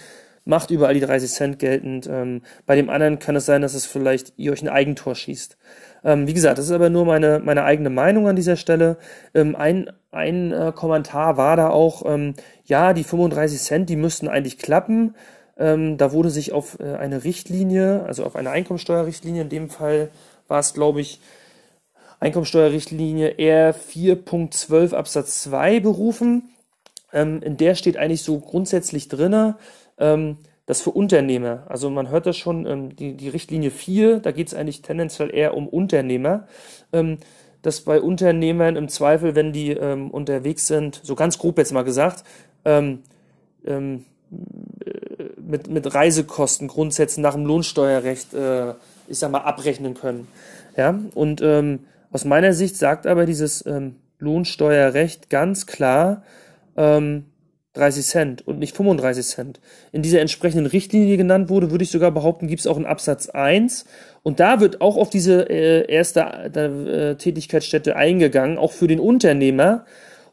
macht 0.45 0.71
überall 0.71 0.95
die 0.95 1.01
30 1.01 1.31
Cent 1.31 1.59
geltend. 1.59 2.09
Ähm, 2.11 2.43
bei 2.65 2.77
dem 2.77 2.89
anderen 2.89 3.19
kann 3.19 3.37
es 3.37 3.47
sein, 3.47 3.63
dass 3.63 3.75
es 3.75 3.85
vielleicht 3.85 4.33
ihr 4.37 4.53
euch 4.53 4.63
ein 4.63 4.69
Eigentor 4.69 5.15
schießt. 5.15 5.57
Ähm, 6.05 6.27
wie 6.27 6.35
gesagt, 6.35 6.59
das 6.59 6.67
ist 6.67 6.71
aber 6.71 6.89
nur 6.89 7.05
meine, 7.05 7.41
meine 7.41 7.65
eigene 7.65 7.91
Meinung 7.91 8.29
an 8.29 8.37
dieser 8.37 8.57
Stelle. 8.57 8.97
Ähm, 9.35 9.57
ein 9.57 9.91
ein 10.13 10.53
äh, 10.53 10.73
Kommentar 10.75 11.37
war 11.37 11.57
da 11.57 11.69
auch, 11.69 12.03
ähm, 12.07 12.35
ja, 12.65 12.95
die 12.95 13.05
35 13.05 13.61
Cent, 13.61 13.91
die 13.91 13.97
müssten 13.97 14.29
eigentlich 14.29 14.57
klappen. 14.57 15.15
Ähm, 15.59 15.99
da 15.99 16.13
wurde 16.13 16.31
sich 16.31 16.53
auf 16.53 16.79
äh, 16.81 16.95
eine 16.95 17.25
Richtlinie, 17.25 18.03
also 18.07 18.25
auf 18.25 18.35
eine 18.35 18.51
Einkommensteuerrichtlinie, 18.51 19.43
in 19.43 19.49
dem 19.51 19.69
Fall 19.69 20.09
war 20.49 20.61
es, 20.61 20.73
glaube 20.73 21.03
ich, 21.03 21.21
Einkommensteuerrichtlinie 22.21 23.35
R4.12 23.35 24.95
Absatz 24.95 25.43
2 25.43 25.81
berufen. 25.81 26.51
Ähm, 27.13 27.43
in 27.43 27.57
der 27.57 27.75
steht 27.75 27.97
eigentlich 27.97 28.23
so 28.23 28.39
grundsätzlich 28.39 29.09
drinne, 29.09 29.57
ähm, 29.99 30.39
dass 30.67 30.83
für 30.83 30.91
Unternehmer, 30.91 31.65
also 31.69 31.91
man 31.91 32.09
hört 32.11 32.27
das 32.27 32.37
schon, 32.37 32.67
ähm, 32.67 32.97
die, 32.97 33.15
die 33.15 33.29
Richtlinie 33.29 33.71
4, 33.71 34.19
da 34.19 34.33
geht 34.33 34.49
es 34.49 34.55
eigentlich 34.55 34.83
tendenziell 34.83 35.33
eher 35.33 35.55
um 35.55 35.69
Unternehmer, 35.69 36.49
ähm, 36.93 37.19
dass 37.63 37.81
bei 37.83 38.01
Unternehmern 38.01 38.77
im 38.77 38.89
Zweifel, 38.89 39.35
wenn 39.35 39.53
die 39.53 39.71
ähm, 39.71 40.11
unterwegs 40.11 40.67
sind, 40.67 41.01
so 41.03 41.15
ganz 41.15 41.39
grob 41.39 41.59
jetzt 41.59 41.73
mal 41.73 41.83
gesagt, 41.83 42.25
ähm, 42.65 43.03
äh, 43.65 43.99
mit, 45.41 45.69
mit 45.69 45.95
Reisekosten 45.95 46.69
Grundsätzen 46.69 47.23
nach 47.23 47.35
dem 47.35 47.47
Lohnsteuerrecht, 47.47 48.35
äh, 48.35 48.75
ich 49.09 49.19
sag 49.19 49.31
mal, 49.31 49.41
abrechnen 49.41 49.95
können. 49.95 50.27
Ja, 50.77 50.99
und 51.15 51.41
ähm, 51.43 51.81
aus 52.17 52.25
meiner 52.25 52.55
Sicht 52.55 52.79
sagt 52.79 53.07
aber 53.07 53.27
dieses 53.27 53.63
ähm, 53.67 53.97
Lohnsteuerrecht 54.19 55.29
ganz 55.29 55.67
klar, 55.67 56.23
ähm, 56.75 57.27
30 57.75 58.07
Cent 58.07 58.49
und 58.49 58.59
nicht 58.59 58.75
35 58.75 59.27
Cent. 59.27 59.61
In 59.93 60.01
dieser 60.01 60.23
entsprechenden 60.23 60.65
Richtlinie, 60.65 61.09
die 61.09 61.19
genannt 61.19 61.51
wurde, 61.51 61.71
würde 61.71 61.85
ich 61.85 61.91
sogar 61.91 62.11
behaupten, 62.11 62.47
gibt 62.49 62.61
es 62.61 62.67
auch 62.67 62.77
einen 62.77 62.87
Absatz 62.87 63.29
1. 63.29 63.85
Und 64.23 64.41
da 64.41 64.61
wird 64.61 64.81
auch 64.81 64.97
auf 64.97 65.11
diese 65.11 65.51
äh, 65.51 65.93
erste 65.93 66.21
äh, 66.23 67.17
Tätigkeitsstätte 67.17 67.97
eingegangen, 67.97 68.57
auch 68.57 68.73
für 68.73 68.87
den 68.87 68.99
Unternehmer. 68.99 69.85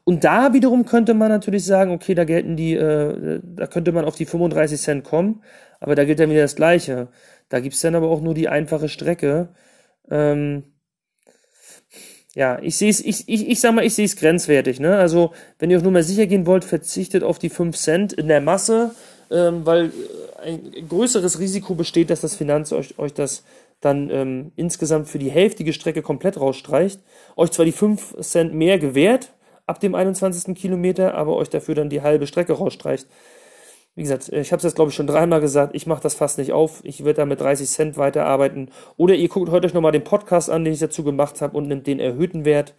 Und 0.05 0.23
da 0.23 0.53
wiederum 0.53 0.85
könnte 0.85 1.13
man 1.13 1.27
natürlich 1.27 1.65
sagen, 1.65 1.91
okay, 1.91 2.15
da 2.15 2.23
gelten 2.23 2.55
die, 2.55 2.75
äh, 2.75 3.41
da 3.43 3.67
könnte 3.67 3.91
man 3.91 4.05
auf 4.05 4.15
die 4.15 4.25
35 4.25 4.79
Cent 4.79 5.03
kommen, 5.03 5.41
aber 5.81 5.95
da 5.95 6.05
gilt 6.05 6.21
dann 6.21 6.29
wieder 6.29 6.43
das 6.43 6.55
Gleiche. 6.55 7.09
Da 7.49 7.59
gibt 7.59 7.75
es 7.75 7.81
dann 7.81 7.95
aber 7.95 8.07
auch 8.07 8.21
nur 8.21 8.35
die 8.35 8.47
einfache 8.47 8.87
Strecke. 8.87 9.49
Ähm, 10.09 10.63
ja, 12.35 12.57
ich 12.61 12.77
sehe 12.77 12.89
es, 12.89 12.99
ich, 12.99 13.27
ich, 13.27 13.47
ich 13.47 13.59
sag 13.59 13.75
mal, 13.75 13.85
ich 13.85 13.93
sehe 13.93 14.05
es 14.05 14.15
grenzwertig. 14.15 14.79
Ne? 14.79 14.97
Also, 14.97 15.33
wenn 15.59 15.69
ihr 15.69 15.77
auch 15.77 15.83
nur 15.83 15.91
mal 15.91 16.03
sicher 16.03 16.25
gehen 16.25 16.47
wollt, 16.47 16.65
verzichtet 16.65 17.23
auf 17.23 17.37
die 17.37 17.49
5 17.49 17.77
Cent 17.77 18.13
in 18.13 18.27
der 18.27 18.41
Masse, 18.41 18.91
ähm, 19.29 19.65
weil 19.65 19.91
äh, 20.43 20.49
ein 20.49 20.87
größeres 20.89 21.39
Risiko 21.39 21.75
besteht, 21.75 22.09
dass 22.09 22.21
das 22.21 22.35
Finanz 22.35 22.71
euch, 22.71 22.97
euch 22.97 23.13
das 23.13 23.43
dann 23.81 24.09
ähm, 24.09 24.51
insgesamt 24.55 25.09
für 25.09 25.19
die 25.19 25.29
hälftige 25.29 25.73
Strecke 25.73 26.01
komplett 26.01 26.39
rausstreicht. 26.39 26.99
Euch 27.35 27.51
zwar 27.51 27.65
die 27.65 27.71
5 27.71 28.15
Cent 28.21 28.53
mehr 28.53 28.79
gewährt 28.79 29.31
ab 29.67 29.79
dem 29.79 29.93
21. 29.93 30.55
Kilometer, 30.55 31.13
aber 31.13 31.35
euch 31.35 31.49
dafür 31.49 31.75
dann 31.75 31.89
die 31.89 32.01
halbe 32.01 32.27
Strecke 32.27 32.53
rausstreicht. 32.53 33.07
Wie 33.95 34.01
gesagt, 34.01 34.29
ich 34.29 34.51
habe 34.51 34.57
es 34.57 34.63
jetzt 34.63 34.75
glaube 34.75 34.89
ich 34.89 34.95
schon 34.95 35.05
dreimal 35.05 35.39
gesagt, 35.39 35.75
ich 35.75 35.85
mache 35.85 36.01
das 36.01 36.15
fast 36.15 36.39
nicht 36.39 36.51
auf. 36.51 36.81
Ich 36.83 37.05
werde 37.05 37.17
da 37.17 37.25
mit 37.25 37.39
30 37.39 37.69
Cent 37.69 37.97
weiterarbeiten. 37.97 38.69
Oder 38.97 39.13
ihr 39.15 39.29
guckt 39.29 39.51
heute 39.51 39.67
euch 39.67 39.73
nochmal 39.73 39.91
den 39.91 40.03
Podcast 40.03 40.49
an, 40.49 40.63
den 40.63 40.73
ich 40.73 40.79
dazu 40.79 41.03
gemacht 41.03 41.41
habe 41.41 41.55
und 41.55 41.67
nimmt 41.67 41.85
den 41.85 41.99
erhöhten 41.99 42.43
Wert. 42.43 42.73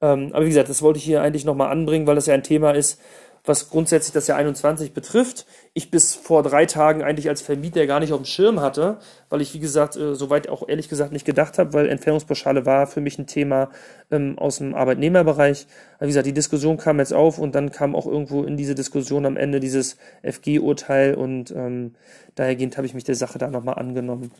Ähm, 0.00 0.30
aber 0.32 0.44
wie 0.44 0.48
gesagt, 0.48 0.70
das 0.70 0.80
wollte 0.80 0.98
ich 0.98 1.04
hier 1.04 1.22
eigentlich 1.22 1.44
nochmal 1.44 1.70
anbringen, 1.70 2.06
weil 2.06 2.14
das 2.14 2.26
ja 2.26 2.34
ein 2.34 2.42
Thema 2.42 2.72
ist, 2.72 3.00
was 3.44 3.68
grundsätzlich 3.68 4.12
das 4.12 4.26
Jahr 4.26 4.38
21 4.38 4.94
betrifft. 4.94 5.44
Ich 5.74 5.90
bis 5.90 6.14
vor 6.14 6.42
drei 6.42 6.64
Tagen 6.64 7.02
eigentlich 7.02 7.28
als 7.28 7.42
Vermieter 7.42 7.86
gar 7.86 8.00
nicht 8.00 8.12
auf 8.12 8.20
dem 8.20 8.24
Schirm 8.24 8.60
hatte, 8.60 8.98
weil 9.28 9.42
ich, 9.42 9.52
wie 9.52 9.58
gesagt, 9.58 9.96
äh, 9.96 10.14
soweit 10.14 10.48
auch 10.48 10.66
ehrlich 10.66 10.88
gesagt 10.88 11.12
nicht 11.12 11.26
gedacht 11.26 11.58
habe, 11.58 11.74
weil 11.74 11.88
Entfernungspauschale 11.88 12.64
war 12.64 12.86
für 12.86 13.02
mich 13.02 13.18
ein 13.18 13.26
Thema 13.26 13.68
ähm, 14.10 14.38
aus 14.38 14.58
dem 14.58 14.74
Arbeitnehmerbereich. 14.74 15.66
Aber 15.98 16.06
wie 16.06 16.10
gesagt, 16.10 16.26
die 16.26 16.32
Diskussion 16.32 16.78
kam 16.78 16.98
jetzt 16.98 17.12
auf 17.12 17.38
und 17.38 17.54
dann 17.54 17.70
kam 17.70 17.94
auch 17.94 18.06
irgendwo 18.06 18.44
in 18.44 18.56
diese 18.56 18.74
Diskussion 18.74 19.26
am 19.26 19.36
Ende 19.36 19.60
dieses 19.60 19.98
FG-Urteil 20.22 21.14
und 21.14 21.50
ähm, 21.50 21.94
dahergehend 22.36 22.78
habe 22.78 22.86
ich 22.86 22.94
mich 22.94 23.04
der 23.04 23.14
Sache 23.14 23.38
da 23.38 23.48
nochmal 23.48 23.74
angenommen. 23.74 24.32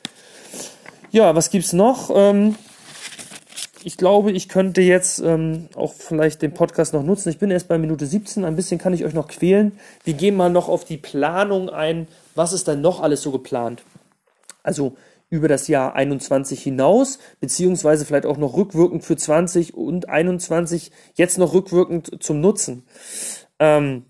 Ja, 1.11 1.35
was 1.35 1.51
gibt's 1.51 1.75
noch? 1.75 2.11
Ähm, 2.15 2.57
ich 3.85 3.99
glaube, 3.99 4.33
ich 4.33 4.49
könnte 4.49 4.81
jetzt 4.81 5.21
ähm, 5.21 5.69
auch 5.75 5.93
vielleicht 5.93 6.41
den 6.43 6.55
Podcast 6.55 6.95
noch 6.95 7.03
nutzen. 7.03 7.29
Ich 7.29 7.39
bin 7.39 7.51
erst 7.51 7.69
bei 7.69 7.77
Minute 7.77 8.07
17, 8.07 8.45
ein 8.45 8.57
bisschen 8.57 8.79
kann 8.79 8.95
ich 8.95 9.05
euch 9.05 9.13
noch 9.13 9.29
quälen. 9.29 9.73
Wir 10.05 10.15
gehen 10.15 10.37
mal 10.37 10.51
noch 10.51 10.69
auf 10.69 10.85
die 10.85 10.97
Planung 10.97 11.69
ein. 11.69 12.09
Was 12.35 12.53
ist 12.53 12.67
denn 12.67 12.81
noch 12.81 13.03
alles 13.03 13.23
so 13.23 13.31
geplant? 13.31 13.83
Also 14.63 14.97
über 15.29 15.49
das 15.49 15.69
Jahr 15.69 15.95
21 15.95 16.63
hinaus, 16.63 17.19
beziehungsweise 17.41 18.07
vielleicht 18.07 18.25
auch 18.25 18.39
noch 18.39 18.57
rückwirkend 18.57 19.05
für 19.05 19.17
20 19.17 19.75
und 19.75 20.09
21, 20.09 20.91
jetzt 21.15 21.39
noch 21.39 21.53
rückwirkend 21.53 22.23
zum 22.23 22.41
Nutzen. 22.41 22.85
Ähm, 23.59 24.05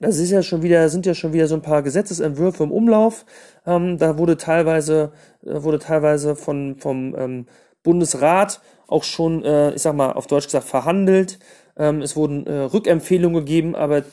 das 0.00 0.18
ist 0.18 0.30
ja 0.30 0.42
schon 0.42 0.62
wieder, 0.62 0.88
sind 0.88 1.06
ja 1.06 1.14
schon 1.14 1.32
wieder 1.32 1.46
so 1.46 1.54
ein 1.54 1.62
paar 1.62 1.82
Gesetzesentwürfe 1.82 2.64
im 2.64 2.72
Umlauf. 2.72 3.24
Ähm, 3.64 3.96
da 3.98 4.18
wurde 4.18 4.36
teilweise, 4.36 5.12
äh, 5.44 5.62
wurde 5.62 5.78
teilweise 5.78 6.34
von, 6.34 6.76
vom 6.78 7.14
ähm, 7.16 7.46
Bundesrat 7.84 8.60
auch 8.86 9.04
schon, 9.04 9.44
äh, 9.44 9.74
ich 9.74 9.82
sag 9.82 9.94
mal, 9.94 10.12
auf 10.12 10.26
Deutsch 10.26 10.46
gesagt, 10.46 10.68
verhandelt. 10.68 11.38
Ähm, 11.76 12.02
es 12.02 12.16
wurden 12.16 12.46
äh, 12.46 12.60
Rückempfehlungen 12.60 13.44
gegeben, 13.44 13.74
aber 13.74 13.96
ein 13.96 14.04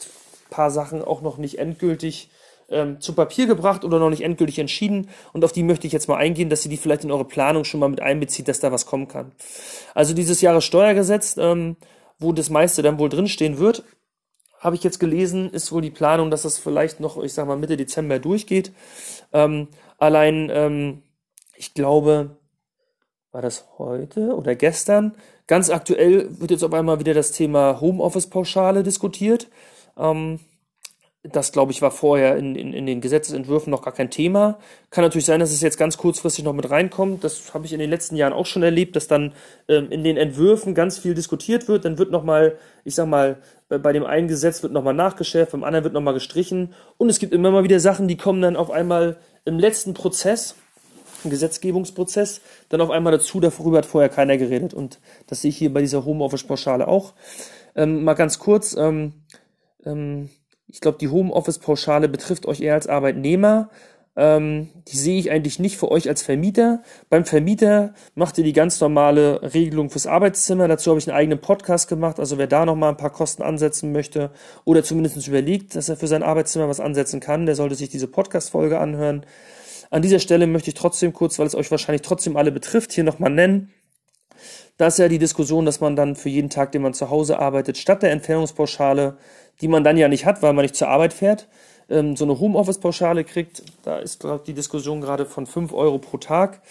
paar 0.50 0.72
Sachen 0.72 1.04
auch 1.04 1.22
noch 1.22 1.38
nicht 1.38 1.60
endgültig 1.60 2.30
ähm, 2.70 3.00
zu 3.02 3.14
Papier 3.14 3.46
gebracht 3.46 3.84
oder 3.84 4.00
noch 4.00 4.10
nicht 4.10 4.24
endgültig 4.24 4.58
entschieden. 4.58 5.10
Und 5.34 5.44
auf 5.44 5.52
die 5.52 5.64
möchte 5.64 5.86
ich 5.86 5.94
jetzt 5.94 6.08
mal 6.08 6.18
eingehen, 6.18 6.50
dass 6.50 6.66
ihr 6.66 6.72
die 6.72 6.78
vielleicht 6.78 7.04
in 7.04 7.12
eure 7.12 7.26
Planung 7.26 7.64
schon 7.66 7.80
mal 7.80 7.90
mit 7.90 8.02
einbezieht, 8.02 8.48
dass 8.48 8.60
da 8.60 8.72
was 8.72 8.86
kommen 8.86 9.08
kann. 9.08 9.32
Also 9.94 10.14
dieses 10.14 10.42
Jahressteuergesetz, 10.42 11.38
ähm, 11.38 11.76
wo 12.18 12.32
das 12.32 12.50
meiste 12.50 12.82
dann 12.82 13.00
wohl 13.00 13.10
drinstehen 13.10 13.58
wird, 13.58 13.84
habe 14.60 14.76
ich 14.76 14.84
jetzt 14.84 15.00
gelesen, 15.00 15.50
ist 15.50 15.72
wohl 15.72 15.82
die 15.82 15.90
Planung, 15.90 16.30
dass 16.30 16.44
das 16.44 16.60
vielleicht 16.60 17.00
noch, 17.00 17.22
ich 17.22 17.34
sag 17.34 17.48
mal, 17.48 17.58
Mitte 17.58 17.78
Dezember 17.78 18.20
durchgeht. 18.20 18.72
Ähm, 19.34 19.70
allein, 19.98 20.52
ähm, 20.54 21.04
ich 21.56 21.74
glaube, 21.74 22.38
war 23.32 23.41
das 23.41 23.65
heute 23.78 24.36
oder 24.36 24.56
gestern? 24.56 25.13
Ganz 25.48 25.70
aktuell 25.70 26.28
wird 26.39 26.52
jetzt 26.52 26.63
auf 26.63 26.74
einmal 26.74 27.00
wieder 27.00 27.13
das 27.13 27.32
Thema 27.32 27.80
Homeoffice-Pauschale 27.80 28.84
diskutiert. 28.84 29.48
Ähm, 29.98 30.39
das, 31.24 31.52
glaube 31.52 31.72
ich, 31.72 31.84
war 31.84 31.91
vorher 31.91 32.36
in, 32.36 32.56
in, 32.56 32.74
in 32.74 32.88
den 32.88 33.00
Gesetzesentwürfen 33.00 33.70
noch 33.70 33.84
gar 33.84 33.94
kein 33.94 34.10
Thema. 34.10 34.58
Kann 34.89 35.04
natürlich 35.04 35.28
sein, 35.28 35.39
dass 35.39 35.52
es 35.52 35.62
jetzt 35.62 35.78
ganz 35.78 35.98
kurzfristig 35.98 36.44
noch 36.44 36.54
mit 36.54 36.70
reinkommt. 36.70 37.24
Das 37.24 37.54
habe 37.54 37.65
ich 37.65 37.74
in 37.74 37.80
den 37.80 37.91
letzten 37.91 38.15
Jahren 38.15 38.34
auch 38.34 38.48
schon 38.48 38.63
erlebt, 38.63 38.96
dass 38.96 39.08
dann 39.08 39.34
ähm, 39.67 39.91
in 39.91 40.04
den 40.04 40.17
Entwürfen 40.17 40.74
ganz 40.74 40.98
viel 40.98 41.13
diskutiert 41.13 41.67
wird. 41.67 41.86
Dann 41.86 42.00
wird 42.00 42.10
nochmal, 42.10 42.58
ich 42.86 42.96
sag 42.96 43.08
mal, 43.08 43.38
bei, 43.70 43.78
bei 43.78 43.94
dem 43.94 44.04
einen 44.04 44.28
Gesetz 44.28 44.63
wird 44.63 44.74
nochmal 44.74 44.96
nachgeschärft, 44.96 45.52
beim 45.52 45.63
anderen 45.63 45.84
wird 45.84 45.94
nochmal 45.94 46.15
gestrichen. 46.15 46.74
Und 46.98 47.10
es 47.10 47.20
gibt 47.20 47.34
immer 47.34 47.52
mal 47.52 47.63
wieder 47.63 47.80
Sachen, 47.80 48.08
die 48.08 48.17
kommen 48.17 48.41
dann 48.41 48.56
auf 48.56 48.72
einmal 48.72 49.17
im 49.46 49.60
letzten 49.60 49.94
Prozess 49.94 50.56
Gesetzgebungsprozess 51.30 52.42
dann 52.70 52.82
auf 52.82 52.90
einmal 52.90 53.12
dazu, 53.12 53.40
darüber 53.40 53.78
hat 53.78 53.86
vorher 53.86 54.10
keiner 54.10 54.38
geredet. 54.38 54.74
Und 54.74 55.00
das 55.28 55.42
sehe 55.42 55.50
ich 55.50 55.58
hier 55.58 55.74
bei 55.74 55.82
dieser 55.82 56.06
Homeoffice-Pauschale 56.06 56.88
auch. 56.88 57.14
Ähm, 57.76 58.04
mal 58.04 58.14
ganz 58.14 58.40
kurz, 58.40 58.76
ähm, 58.76 59.14
ähm, 59.86 60.30
ich 60.68 60.82
glaube, 60.82 60.98
die 61.00 61.10
Homeoffice-Pauschale 61.10 62.10
betrifft 62.10 62.46
euch 62.46 62.62
eher 62.62 62.76
als 62.76 62.88
Arbeitnehmer. 62.88 63.70
Ähm, 64.18 64.68
die 64.90 64.98
sehe 64.98 65.20
ich 65.20 65.32
eigentlich 65.32 65.58
nicht 65.60 65.78
für 65.78 65.90
euch 65.90 66.10
als 66.10 66.22
Vermieter. 66.22 66.84
Beim 67.10 67.24
Vermieter 67.24 67.94
macht 68.14 68.38
ihr 68.38 68.44
die 68.44 68.52
ganz 68.54 68.80
normale 68.82 69.54
Regelung 69.54 69.90
fürs 69.90 70.06
Arbeitszimmer. 70.06 70.68
Dazu 70.68 70.90
habe 70.90 71.00
ich 71.00 71.08
einen 71.08 71.18
eigenen 71.18 71.40
Podcast 71.40 71.88
gemacht. 71.88 72.20
Also 72.20 72.38
wer 72.38 72.48
da 72.48 72.66
nochmal 72.66 72.90
ein 72.90 72.98
paar 72.98 73.12
Kosten 73.12 73.42
ansetzen 73.42 73.94
möchte 73.94 74.32
oder 74.66 74.84
zumindest 74.84 75.26
überlegt, 75.28 75.76
dass 75.76 75.88
er 75.88 75.96
für 75.96 76.08
sein 76.08 76.24
Arbeitszimmer 76.24 76.68
was 76.68 76.82
ansetzen 76.82 77.22
kann, 77.22 77.46
der 77.46 77.56
sollte 77.56 77.76
sich 77.76 77.90
diese 77.90 78.08
Podcast-Folge 78.08 78.80
anhören. 78.80 79.26
An 79.92 80.02
dieser 80.02 80.20
Stelle 80.20 80.48
möchte 80.48 80.70
ich 80.70 80.74
trotzdem 80.74 81.14
kurz, 81.14 81.38
weil 81.38 81.46
es 81.46 81.54
euch 81.54 81.70
wahrscheinlich 81.70 82.02
trotzdem 82.02 82.38
alle 82.38 82.52
betrifft, 82.52 82.94
hier 82.94 83.04
nochmal 83.04 83.30
nennen. 83.30 83.72
Da 84.78 84.88
ist 84.88 84.98
ja 84.98 85.10
die 85.10 85.20
Diskussion, 85.20 85.66
dass 85.66 85.82
man 85.82 85.96
dann 85.96 86.16
für 86.16 86.30
jeden 86.30 86.50
Tag, 86.50 86.72
den 86.72 86.82
man 86.82 86.94
zu 86.94 87.10
Hause 87.10 87.38
arbeitet, 87.38 87.78
statt 87.78 88.02
der 88.02 88.12
Entfernungspauschale, 88.12 89.18
die 89.60 89.68
man 89.68 89.84
dann 89.84 89.98
ja 89.98 90.08
nicht 90.08 90.26
hat, 90.26 90.42
weil 90.42 90.54
man 90.54 90.64
nicht 90.64 90.78
zur 90.78 90.88
Arbeit 90.88 91.14
fährt, 91.14 91.50
ähm, 91.90 92.16
so 92.16 92.24
eine 92.24 92.40
Homeoffice-Pauschale 92.40 93.26
kriegt. 93.26 93.64
Da 93.84 94.00
ist 94.00 94.22
glaub, 94.22 94.46
die 94.46 94.54
Diskussion 94.54 95.02
gerade 95.02 95.26
von 95.26 95.46
5 95.46 95.74
Euro 95.74 96.00
pro 96.00 96.18
Tag. 96.18 96.62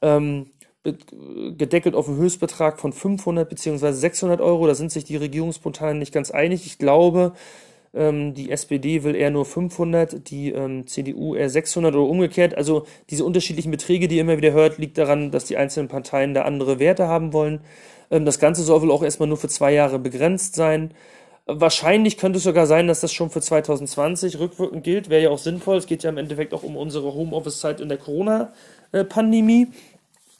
Ähm, 0.00 0.46
gedeckelt 0.82 1.94
auf 1.94 2.08
einen 2.08 2.16
Höchstbetrag 2.16 2.80
von 2.80 2.94
500 2.94 3.46
bzw. 3.48 3.92
600 3.92 4.40
Euro. 4.40 4.66
Da 4.66 4.74
sind 4.74 4.90
sich 4.92 5.04
die 5.04 5.16
Regierungsparteien 5.16 5.98
nicht 5.98 6.14
ganz 6.14 6.30
einig. 6.30 6.64
Ich 6.64 6.78
glaube, 6.78 7.32
die 7.92 8.50
SPD 8.52 9.02
will 9.02 9.16
eher 9.16 9.30
nur 9.30 9.44
500, 9.44 10.30
die 10.30 10.52
ähm, 10.52 10.86
CDU 10.86 11.34
eher 11.34 11.50
600 11.50 11.92
oder 11.94 12.08
umgekehrt. 12.08 12.56
Also 12.56 12.86
diese 13.10 13.24
unterschiedlichen 13.24 13.72
Beträge, 13.72 14.06
die 14.06 14.16
ihr 14.16 14.20
immer 14.20 14.36
wieder 14.36 14.52
hört, 14.52 14.78
liegt 14.78 14.96
daran, 14.96 15.32
dass 15.32 15.46
die 15.46 15.56
einzelnen 15.56 15.88
Parteien 15.88 16.32
da 16.32 16.42
andere 16.42 16.78
Werte 16.78 17.08
haben 17.08 17.32
wollen. 17.32 17.62
Ähm, 18.12 18.24
das 18.24 18.38
Ganze 18.38 18.62
soll 18.62 18.82
wohl 18.82 18.92
auch 18.92 19.02
erstmal 19.02 19.28
nur 19.28 19.38
für 19.38 19.48
zwei 19.48 19.72
Jahre 19.72 19.98
begrenzt 19.98 20.54
sein. 20.54 20.94
Wahrscheinlich 21.46 22.16
könnte 22.16 22.36
es 22.36 22.44
sogar 22.44 22.66
sein, 22.66 22.86
dass 22.86 23.00
das 23.00 23.12
schon 23.12 23.30
für 23.30 23.40
2020 23.40 24.38
rückwirkend 24.38 24.84
gilt. 24.84 25.10
Wäre 25.10 25.22
ja 25.24 25.30
auch 25.30 25.38
sinnvoll. 25.38 25.76
Es 25.78 25.86
geht 25.86 26.04
ja 26.04 26.10
im 26.10 26.18
Endeffekt 26.18 26.54
auch 26.54 26.62
um 26.62 26.76
unsere 26.76 27.12
Homeoffice-Zeit 27.12 27.80
in 27.80 27.88
der 27.88 27.98
Corona-Pandemie. 27.98 29.66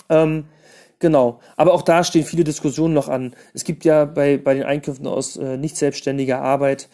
Ähm, 0.09 0.45
Genau, 1.01 1.41
aber 1.57 1.73
auch 1.73 1.81
da 1.81 2.05
stehen 2.05 2.25
viele 2.25 2.45
Diskussionen 2.45 2.93
noch 2.93 3.09
an. 3.09 3.35
Es 3.55 3.65
gibt 3.65 3.87
ja 3.87 4.05
bei, 4.05 4.37
bei 4.37 4.53
den 4.53 4.65
Einkünften 4.65 5.07
aus 5.07 5.39
äh, 5.39 5.57
nicht 5.57 5.79
selbstständiger 5.79 6.43
Arbeit 6.43 6.91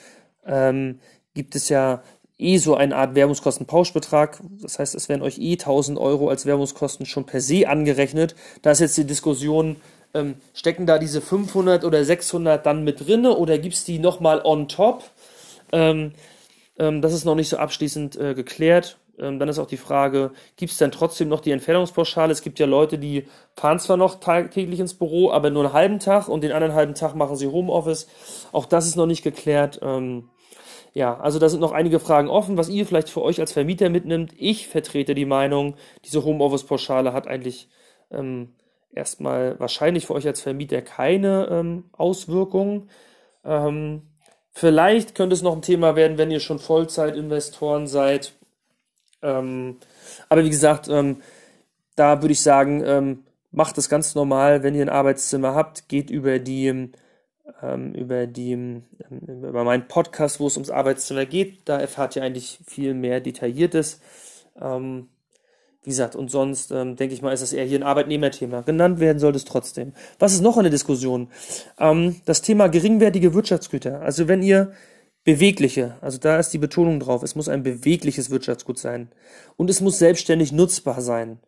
ähm, 0.46 1.00
gibt 1.34 1.54
es 1.54 1.68
ja 1.68 2.02
eh 2.38 2.58
so 2.58 2.74
eine 2.74 2.96
Art 2.96 3.14
Werbungskostenpauschbetrag. 3.14 4.40
Das 4.60 4.78
heißt, 4.78 4.94
es 4.94 5.08
werden 5.08 5.22
euch 5.22 5.38
eh 5.38 5.52
1000 5.52 5.98
Euro 5.98 6.28
als 6.28 6.46
Werbungskosten 6.46 7.06
schon 7.06 7.24
per 7.24 7.40
se 7.40 7.68
angerechnet. 7.68 8.34
Da 8.62 8.70
ist 8.72 8.80
jetzt 8.80 8.96
die 8.96 9.06
Diskussion, 9.06 9.76
ähm, 10.14 10.36
stecken 10.54 10.86
da 10.86 10.98
diese 10.98 11.20
500 11.20 11.84
oder 11.84 12.04
600 12.04 12.64
dann 12.64 12.84
mit 12.84 13.06
drinne 13.06 13.36
oder 13.36 13.58
gibt 13.58 13.74
es 13.74 13.84
die 13.84 13.98
nochmal 13.98 14.40
on 14.44 14.68
top? 14.68 15.04
Ähm, 15.72 16.12
ähm, 16.78 17.02
das 17.02 17.12
ist 17.12 17.24
noch 17.24 17.34
nicht 17.34 17.48
so 17.48 17.56
abschließend 17.56 18.16
äh, 18.16 18.34
geklärt. 18.34 18.98
Ähm, 19.18 19.38
dann 19.38 19.48
ist 19.48 19.58
auch 19.58 19.66
die 19.66 19.78
Frage, 19.78 20.32
gibt 20.56 20.72
es 20.72 20.78
denn 20.78 20.90
trotzdem 20.90 21.28
noch 21.28 21.40
die 21.40 21.50
Entfernungspauschale? 21.50 22.32
Es 22.32 22.42
gibt 22.42 22.58
ja 22.58 22.66
Leute, 22.66 22.98
die 22.98 23.26
fahren 23.54 23.78
zwar 23.78 23.96
noch 23.96 24.20
täglich 24.20 24.78
ins 24.78 24.92
Büro, 24.92 25.30
aber 25.30 25.48
nur 25.48 25.64
einen 25.64 25.72
halben 25.72 25.98
Tag 26.00 26.28
und 26.28 26.42
den 26.42 26.52
anderen 26.52 26.74
halben 26.74 26.94
Tag 26.94 27.14
machen 27.14 27.36
sie 27.36 27.46
Homeoffice. 27.46 28.08
Auch 28.52 28.66
das 28.66 28.86
ist 28.86 28.96
noch 28.96 29.06
nicht 29.06 29.22
geklärt. 29.22 29.80
Ähm, 29.82 30.28
ja, 30.96 31.14
also 31.20 31.38
da 31.38 31.50
sind 31.50 31.60
noch 31.60 31.72
einige 31.72 32.00
Fragen 32.00 32.30
offen, 32.30 32.56
was 32.56 32.70
ihr 32.70 32.86
vielleicht 32.86 33.10
für 33.10 33.20
euch 33.20 33.38
als 33.38 33.52
Vermieter 33.52 33.90
mitnimmt. 33.90 34.32
Ich 34.38 34.66
vertrete 34.66 35.14
die 35.14 35.26
Meinung, 35.26 35.74
diese 36.06 36.24
Homeoffice-Pauschale 36.24 37.12
hat 37.12 37.26
eigentlich 37.28 37.68
ähm, 38.10 38.54
erstmal 38.94 39.60
wahrscheinlich 39.60 40.06
für 40.06 40.14
euch 40.14 40.26
als 40.26 40.40
Vermieter 40.40 40.80
keine 40.80 41.48
ähm, 41.50 41.84
Auswirkungen. 41.92 42.88
Ähm, 43.44 44.04
vielleicht 44.52 45.14
könnte 45.14 45.34
es 45.34 45.42
noch 45.42 45.54
ein 45.54 45.60
Thema 45.60 45.96
werden, 45.96 46.16
wenn 46.16 46.30
ihr 46.30 46.40
schon 46.40 46.58
Vollzeitinvestoren 46.58 47.86
seid. 47.86 48.32
Ähm, 49.20 49.76
aber 50.30 50.44
wie 50.44 50.50
gesagt, 50.50 50.88
ähm, 50.88 51.20
da 51.94 52.22
würde 52.22 52.32
ich 52.32 52.40
sagen, 52.40 52.82
ähm, 52.86 53.24
macht 53.50 53.76
es 53.76 53.90
ganz 53.90 54.14
normal, 54.14 54.62
wenn 54.62 54.74
ihr 54.74 54.80
ein 54.80 54.88
Arbeitszimmer 54.88 55.54
habt, 55.54 55.90
geht 55.90 56.08
über 56.08 56.38
die 56.38 56.88
ähm, 57.62 57.94
über 57.94 58.26
die 58.26 58.82
über 59.10 59.64
meinen 59.64 59.88
Podcast, 59.88 60.40
wo 60.40 60.46
es 60.46 60.56
ums 60.56 60.70
Arbeitszimmer 60.70 61.26
geht. 61.26 61.60
Da 61.68 61.78
erfahrt 61.78 62.16
ihr 62.16 62.22
eigentlich 62.22 62.60
viel 62.66 62.94
mehr 62.94 63.20
Detailliertes. 63.20 64.00
Ähm, 64.60 65.08
wie 65.82 65.90
gesagt, 65.90 66.16
und 66.16 66.32
sonst 66.32 66.72
ähm, 66.72 66.96
denke 66.96 67.14
ich 67.14 67.22
mal, 67.22 67.32
ist 67.32 67.42
das 67.42 67.52
eher 67.52 67.64
hier 67.64 67.78
ein 67.78 67.84
Arbeitnehmerthema. 67.84 68.62
Genannt 68.62 68.98
werden 68.98 69.20
sollte 69.20 69.36
es 69.36 69.44
trotzdem. 69.44 69.92
Was 70.18 70.32
ist 70.32 70.40
noch 70.40 70.56
eine 70.56 70.70
Diskussion? 70.70 71.28
Ähm, 71.78 72.16
das 72.24 72.42
Thema 72.42 72.68
geringwertige 72.68 73.34
Wirtschaftsgüter. 73.34 74.00
Also 74.00 74.26
wenn 74.26 74.42
ihr 74.42 74.72
bewegliche, 75.22 75.96
also 76.00 76.18
da 76.18 76.38
ist 76.38 76.50
die 76.50 76.58
Betonung 76.58 76.98
drauf, 76.98 77.22
es 77.22 77.36
muss 77.36 77.48
ein 77.48 77.62
bewegliches 77.62 78.30
Wirtschaftsgut 78.30 78.78
sein. 78.78 79.10
Und 79.56 79.70
es 79.70 79.80
muss 79.80 79.98
selbstständig 79.98 80.50
nutzbar 80.50 81.00
sein. 81.00 81.38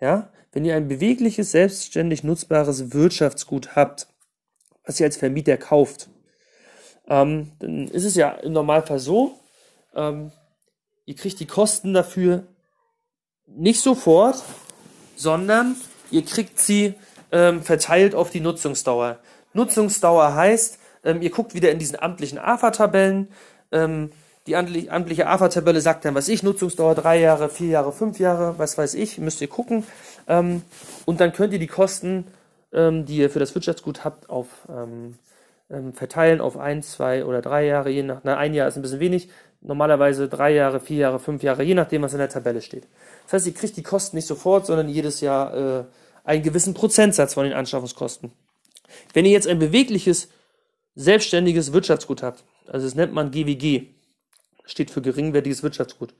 Ja, 0.00 0.30
wenn 0.52 0.64
ihr 0.64 0.74
ein 0.74 0.88
bewegliches, 0.88 1.52
selbstständig 1.52 2.24
nutzbares 2.24 2.92
Wirtschaftsgut 2.92 3.76
habt, 3.76 4.08
was 4.84 5.00
ihr 5.00 5.06
als 5.06 5.16
Vermieter 5.16 5.56
kauft, 5.56 6.08
ähm, 7.08 7.52
dann 7.58 7.88
ist 7.88 8.04
es 8.04 8.14
ja 8.14 8.30
im 8.30 8.52
Normalfall 8.52 8.98
so, 8.98 9.38
ähm, 9.94 10.32
ihr 11.06 11.16
kriegt 11.16 11.40
die 11.40 11.46
Kosten 11.46 11.92
dafür 11.92 12.44
nicht 13.46 13.80
sofort, 13.80 14.42
sondern 15.16 15.76
ihr 16.10 16.24
kriegt 16.24 16.58
sie 16.58 16.94
ähm, 17.30 17.62
verteilt 17.62 18.14
auf 18.14 18.30
die 18.30 18.40
Nutzungsdauer. 18.40 19.18
Nutzungsdauer 19.52 20.34
heißt, 20.34 20.78
ähm, 21.04 21.22
ihr 21.22 21.30
guckt 21.30 21.54
wieder 21.54 21.70
in 21.70 21.78
diesen 21.78 21.98
amtlichen 21.98 22.38
AFA-Tabellen. 22.38 23.28
Ähm, 23.70 24.10
die 24.46 24.56
amtliche 24.56 25.26
AFA-Tabelle 25.26 25.80
sagt 25.80 26.04
dann, 26.04 26.14
was 26.14 26.28
ich, 26.28 26.42
Nutzungsdauer 26.42 26.94
drei 26.94 27.18
Jahre, 27.18 27.48
vier 27.48 27.68
Jahre, 27.68 27.92
fünf 27.92 28.18
Jahre, 28.18 28.58
was 28.58 28.76
weiß 28.76 28.94
ich, 28.94 29.18
müsst 29.18 29.40
ihr 29.40 29.48
gucken. 29.48 29.84
Ähm, 30.28 30.62
und 31.06 31.20
dann 31.20 31.32
könnt 31.32 31.52
ihr 31.54 31.58
die 31.58 31.66
Kosten, 31.66 32.26
die 32.74 33.16
ihr 33.16 33.30
für 33.30 33.38
das 33.38 33.54
Wirtschaftsgut 33.54 34.04
habt, 34.04 34.28
auf 34.28 34.48
ähm, 34.68 35.14
verteilen 35.92 36.40
auf 36.40 36.56
ein, 36.56 36.82
zwei 36.82 37.24
oder 37.24 37.40
drei 37.40 37.66
Jahre, 37.66 37.90
je 37.90 38.02
nach, 38.02 38.20
na, 38.22 38.36
ein 38.36 38.54
Jahr 38.54 38.68
ist 38.68 38.76
ein 38.76 38.82
bisschen 38.82 39.00
wenig, 39.00 39.28
normalerweise 39.60 40.28
drei 40.28 40.52
Jahre, 40.52 40.78
vier 40.80 40.98
Jahre, 40.98 41.18
fünf 41.18 41.42
Jahre, 41.42 41.62
je 41.62 41.74
nachdem, 41.74 42.02
was 42.02 42.12
in 42.12 42.18
der 42.18 42.28
Tabelle 42.28 42.60
steht. 42.60 42.86
Das 43.24 43.34
heißt, 43.34 43.46
ihr 43.46 43.54
kriegt 43.54 43.76
die 43.76 43.82
Kosten 43.82 44.16
nicht 44.16 44.26
sofort, 44.26 44.66
sondern 44.66 44.88
jedes 44.88 45.20
Jahr 45.20 45.80
äh, 45.80 45.84
einen 46.24 46.42
gewissen 46.42 46.74
Prozentsatz 46.74 47.34
von 47.34 47.44
den 47.44 47.54
Anschaffungskosten. 47.54 48.32
Wenn 49.12 49.24
ihr 49.24 49.32
jetzt 49.32 49.48
ein 49.48 49.58
bewegliches, 49.58 50.28
selbstständiges 50.94 51.72
Wirtschaftsgut 51.72 52.22
habt, 52.22 52.44
also 52.66 52.86
das 52.86 52.94
nennt 52.94 53.12
man 53.12 53.30
GWG, 53.30 53.86
steht 54.64 54.90
für 54.90 55.02
geringwertiges 55.02 55.62
Wirtschaftsgut, 55.62 56.14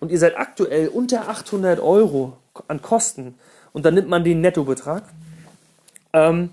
und 0.00 0.10
ihr 0.10 0.18
seid 0.18 0.36
aktuell 0.36 0.88
unter 0.88 1.28
800 1.28 1.80
Euro 1.80 2.36
an 2.68 2.80
Kosten 2.82 3.34
und 3.72 3.84
dann 3.84 3.94
nimmt 3.94 4.08
man 4.08 4.24
den 4.24 4.40
Nettobetrag, 4.40 5.04
ähm, 6.26 6.50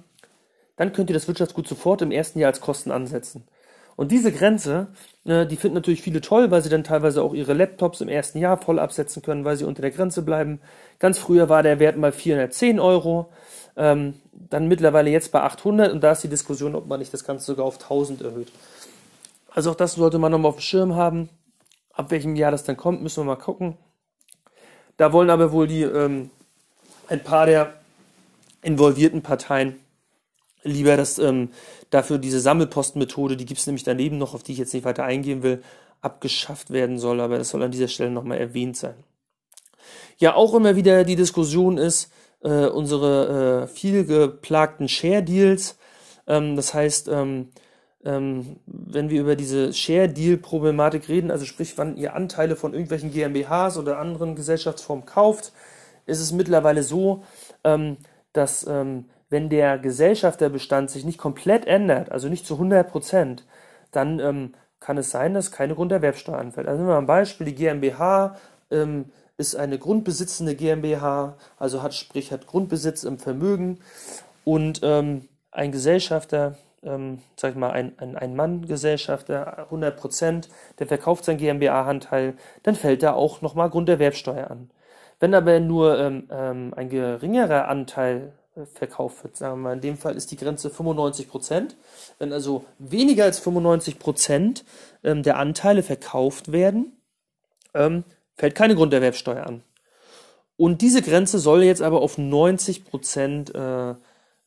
dann 0.75 0.93
könnt 0.93 1.09
ihr 1.09 1.13
das 1.13 1.27
Wirtschaftsgut 1.27 1.67
sofort 1.67 2.01
im 2.01 2.11
ersten 2.11 2.39
Jahr 2.39 2.51
als 2.51 2.61
Kosten 2.61 2.91
ansetzen. 2.91 3.47
Und 3.95 4.11
diese 4.11 4.31
Grenze, 4.31 4.87
äh, 5.25 5.45
die 5.45 5.55
finden 5.55 5.75
natürlich 5.75 6.01
viele 6.01 6.19
toll, 6.19 6.51
weil 6.51 6.61
sie 6.61 6.69
dann 6.69 6.83
teilweise 6.83 7.21
auch 7.21 7.33
ihre 7.33 7.53
Laptops 7.53 8.01
im 8.01 8.09
ersten 8.09 8.39
Jahr 8.39 8.57
voll 8.57 8.79
absetzen 8.79 9.21
können, 9.21 9.45
weil 9.45 9.55
sie 9.55 9.63
unter 9.63 9.81
der 9.81 9.91
Grenze 9.91 10.21
bleiben. 10.21 10.59
Ganz 10.99 11.17
früher 11.17 11.47
war 11.47 11.63
der 11.63 11.79
Wert 11.79 11.97
mal 11.97 12.11
410 12.11 12.79
Euro, 12.79 13.31
ähm, 13.77 14.15
dann 14.33 14.67
mittlerweile 14.67 15.09
jetzt 15.09 15.31
bei 15.31 15.41
800 15.41 15.93
und 15.93 16.01
da 16.01 16.11
ist 16.11 16.23
die 16.23 16.29
Diskussion, 16.29 16.75
ob 16.75 16.87
man 16.87 16.99
nicht 16.99 17.13
das 17.13 17.23
Ganze 17.23 17.45
sogar 17.45 17.65
auf 17.65 17.77
1000 17.77 18.21
erhöht. 18.21 18.51
Also 19.49 19.71
auch 19.71 19.75
das 19.75 19.93
sollte 19.93 20.19
man 20.19 20.31
nochmal 20.31 20.49
auf 20.49 20.57
dem 20.57 20.61
Schirm 20.61 20.95
haben. 20.95 21.29
Ab 21.93 22.11
welchem 22.11 22.35
Jahr 22.35 22.51
das 22.51 22.65
dann 22.65 22.75
kommt, 22.75 23.01
müssen 23.01 23.21
wir 23.21 23.25
mal 23.25 23.37
gucken. 23.37 23.77
Da 24.97 25.13
wollen 25.13 25.29
aber 25.29 25.53
wohl 25.53 25.67
die 25.67 25.83
ähm, 25.83 26.29
ein 27.07 27.23
paar 27.23 27.45
der 27.45 27.73
involvierten 28.65 29.21
Parteien 29.21 29.75
lieber 30.65 30.97
das 30.97 31.19
ähm, 31.19 31.49
dafür 31.89 32.17
diese 32.17 32.39
Sammelpostenmethode, 32.39 33.37
die 33.37 33.45
gibt 33.45 33.59
es 33.59 33.67
nämlich 33.67 33.83
daneben 33.83 34.17
noch, 34.17 34.33
auf 34.33 34.43
die 34.43 34.51
ich 34.51 34.57
jetzt 34.57 34.73
nicht 34.73 34.85
weiter 34.85 35.03
eingehen 35.03 35.43
will, 35.43 35.61
abgeschafft 36.01 36.71
werden 36.71 36.99
soll, 36.99 37.21
aber 37.21 37.37
das 37.37 37.49
soll 37.49 37.63
an 37.63 37.71
dieser 37.71 37.87
Stelle 37.87 38.11
nochmal 38.11 38.39
erwähnt 38.39 38.75
sein. 38.75 38.95
Ja, 40.17 40.35
auch 40.35 40.53
immer 40.53 40.75
wieder 40.75 41.03
die 41.03 41.15
Diskussion 41.15 41.77
ist, 41.77 42.11
äh, 42.43 42.65
unsere 42.65 43.63
äh, 43.63 43.67
viel 43.67 44.05
geplagten 44.05 44.89
Share-Deals, 44.89 45.77
ähm, 46.27 46.55
das 46.55 46.73
heißt, 46.73 47.07
ähm, 47.09 47.49
ähm, 48.03 48.57
wenn 48.65 49.09
wir 49.09 49.21
über 49.21 49.35
diese 49.35 49.73
Share-Deal-Problematik 49.73 51.09
reden, 51.09 51.31
also 51.31 51.45
sprich, 51.45 51.77
wann 51.77 51.97
ihr 51.97 52.15
Anteile 52.15 52.55
von 52.55 52.73
irgendwelchen 52.73 53.11
GmbHs 53.11 53.77
oder 53.77 53.99
anderen 53.99 54.35
Gesellschaftsformen 54.35 55.05
kauft, 55.05 55.53
ist 56.05 56.19
es 56.19 56.31
mittlerweile 56.31 56.83
so, 56.83 57.23
ähm, 57.63 57.97
dass 58.37 58.65
ähm, 58.67 59.05
wenn 59.29 59.49
der 59.49 59.79
Gesellschafterbestand 59.79 60.89
sich 60.89 61.05
nicht 61.05 61.17
komplett 61.17 61.65
ändert, 61.65 62.11
also 62.11 62.29
nicht 62.29 62.45
zu 62.45 62.55
100 62.55 62.89
Prozent, 62.89 63.45
dann 63.91 64.19
ähm, 64.19 64.53
kann 64.79 64.97
es 64.97 65.09
sein, 65.09 65.33
dass 65.33 65.51
keine 65.51 65.75
Grunderwerbsteuer 65.75 66.37
anfällt. 66.37 66.67
Also 66.67 66.77
nehmen 66.77 66.89
wir 66.89 66.93
mal 66.93 66.99
ein 66.99 67.07
Beispiel, 67.07 67.47
die 67.47 67.55
GmbH 67.55 68.35
ähm, 68.71 69.05
ist 69.37 69.55
eine 69.55 69.79
grundbesitzende 69.79 70.55
GmbH, 70.55 71.37
also 71.57 71.81
hat, 71.81 71.93
sprich, 71.93 72.31
hat 72.31 72.47
Grundbesitz 72.47 73.03
im 73.03 73.17
Vermögen 73.17 73.79
und 74.43 74.81
ähm, 74.83 75.27
ein 75.51 75.71
Gesellschafter, 75.71 76.57
ähm, 76.83 77.19
sag 77.35 77.51
ich 77.51 77.57
mal, 77.57 77.71
ein, 77.71 77.93
ein, 77.97 78.15
ein 78.15 78.35
Mann-Gesellschafter, 78.35 79.65
100 79.65 79.97
Prozent, 79.97 80.49
der 80.79 80.87
verkauft 80.87 81.25
sein 81.25 81.37
GmbH-Anteil, 81.37 82.35
dann 82.63 82.75
fällt 82.75 83.03
da 83.03 83.13
auch 83.13 83.41
nochmal 83.41 83.69
Grunderwerbsteuer 83.69 84.51
an. 84.51 84.69
Wenn 85.25 85.33
aber 85.33 85.59
nur 85.59 85.97
ähm, 85.97 86.27
ähm, 86.29 86.73
ein 86.75 86.87
geringerer 86.87 87.67
Anteil 87.67 88.33
verkauft 88.75 89.23
wird. 89.23 89.35
Sagen 89.35 89.55
wir 89.55 89.69
mal, 89.69 89.73
in 89.73 89.81
dem 89.81 89.97
Fall 89.97 90.15
ist 90.15 90.29
die 90.29 90.37
Grenze 90.37 90.69
95 90.69 91.27
Prozent. 91.27 91.77
Wenn 92.19 92.31
also 92.31 92.63
weniger 92.77 93.23
als 93.23 93.39
95 93.39 93.97
Prozent 93.97 94.65
ähm, 95.03 95.23
der 95.23 95.37
Anteile 95.37 95.81
verkauft 95.81 96.51
werden, 96.51 96.95
ähm, 97.73 98.03
fällt 98.35 98.53
keine 98.53 98.75
Grunderwerbsteuer 98.75 99.47
an. 99.47 99.63
Und 100.57 100.83
diese 100.83 101.01
Grenze 101.01 101.39
soll 101.39 101.63
jetzt 101.63 101.81
aber 101.81 102.01
auf 102.01 102.19
90 102.19 102.85
Prozent 102.85 103.55
äh, 103.55 103.89
äh, 103.89 103.95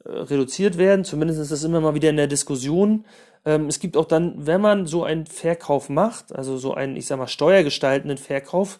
reduziert 0.05 0.79
werden. 0.79 1.05
Zumindest 1.05 1.41
ist 1.41 1.51
das 1.51 1.65
immer 1.65 1.81
mal 1.81 1.97
wieder 1.97 2.11
in 2.11 2.19
der 2.19 2.29
Diskussion. 2.29 3.05
Ähm, 3.45 3.67
es 3.67 3.81
gibt 3.81 3.97
auch 3.97 4.07
dann, 4.07 4.47
wenn 4.47 4.61
man 4.61 4.87
so 4.87 5.03
einen 5.03 5.27
Verkauf 5.27 5.89
macht, 5.89 6.33
also 6.33 6.57
so 6.57 6.73
einen, 6.73 6.95
ich 6.95 7.07
sag 7.07 7.19
mal, 7.19 7.27
steuergestaltenden 7.27 8.17
Verkauf, 8.17 8.79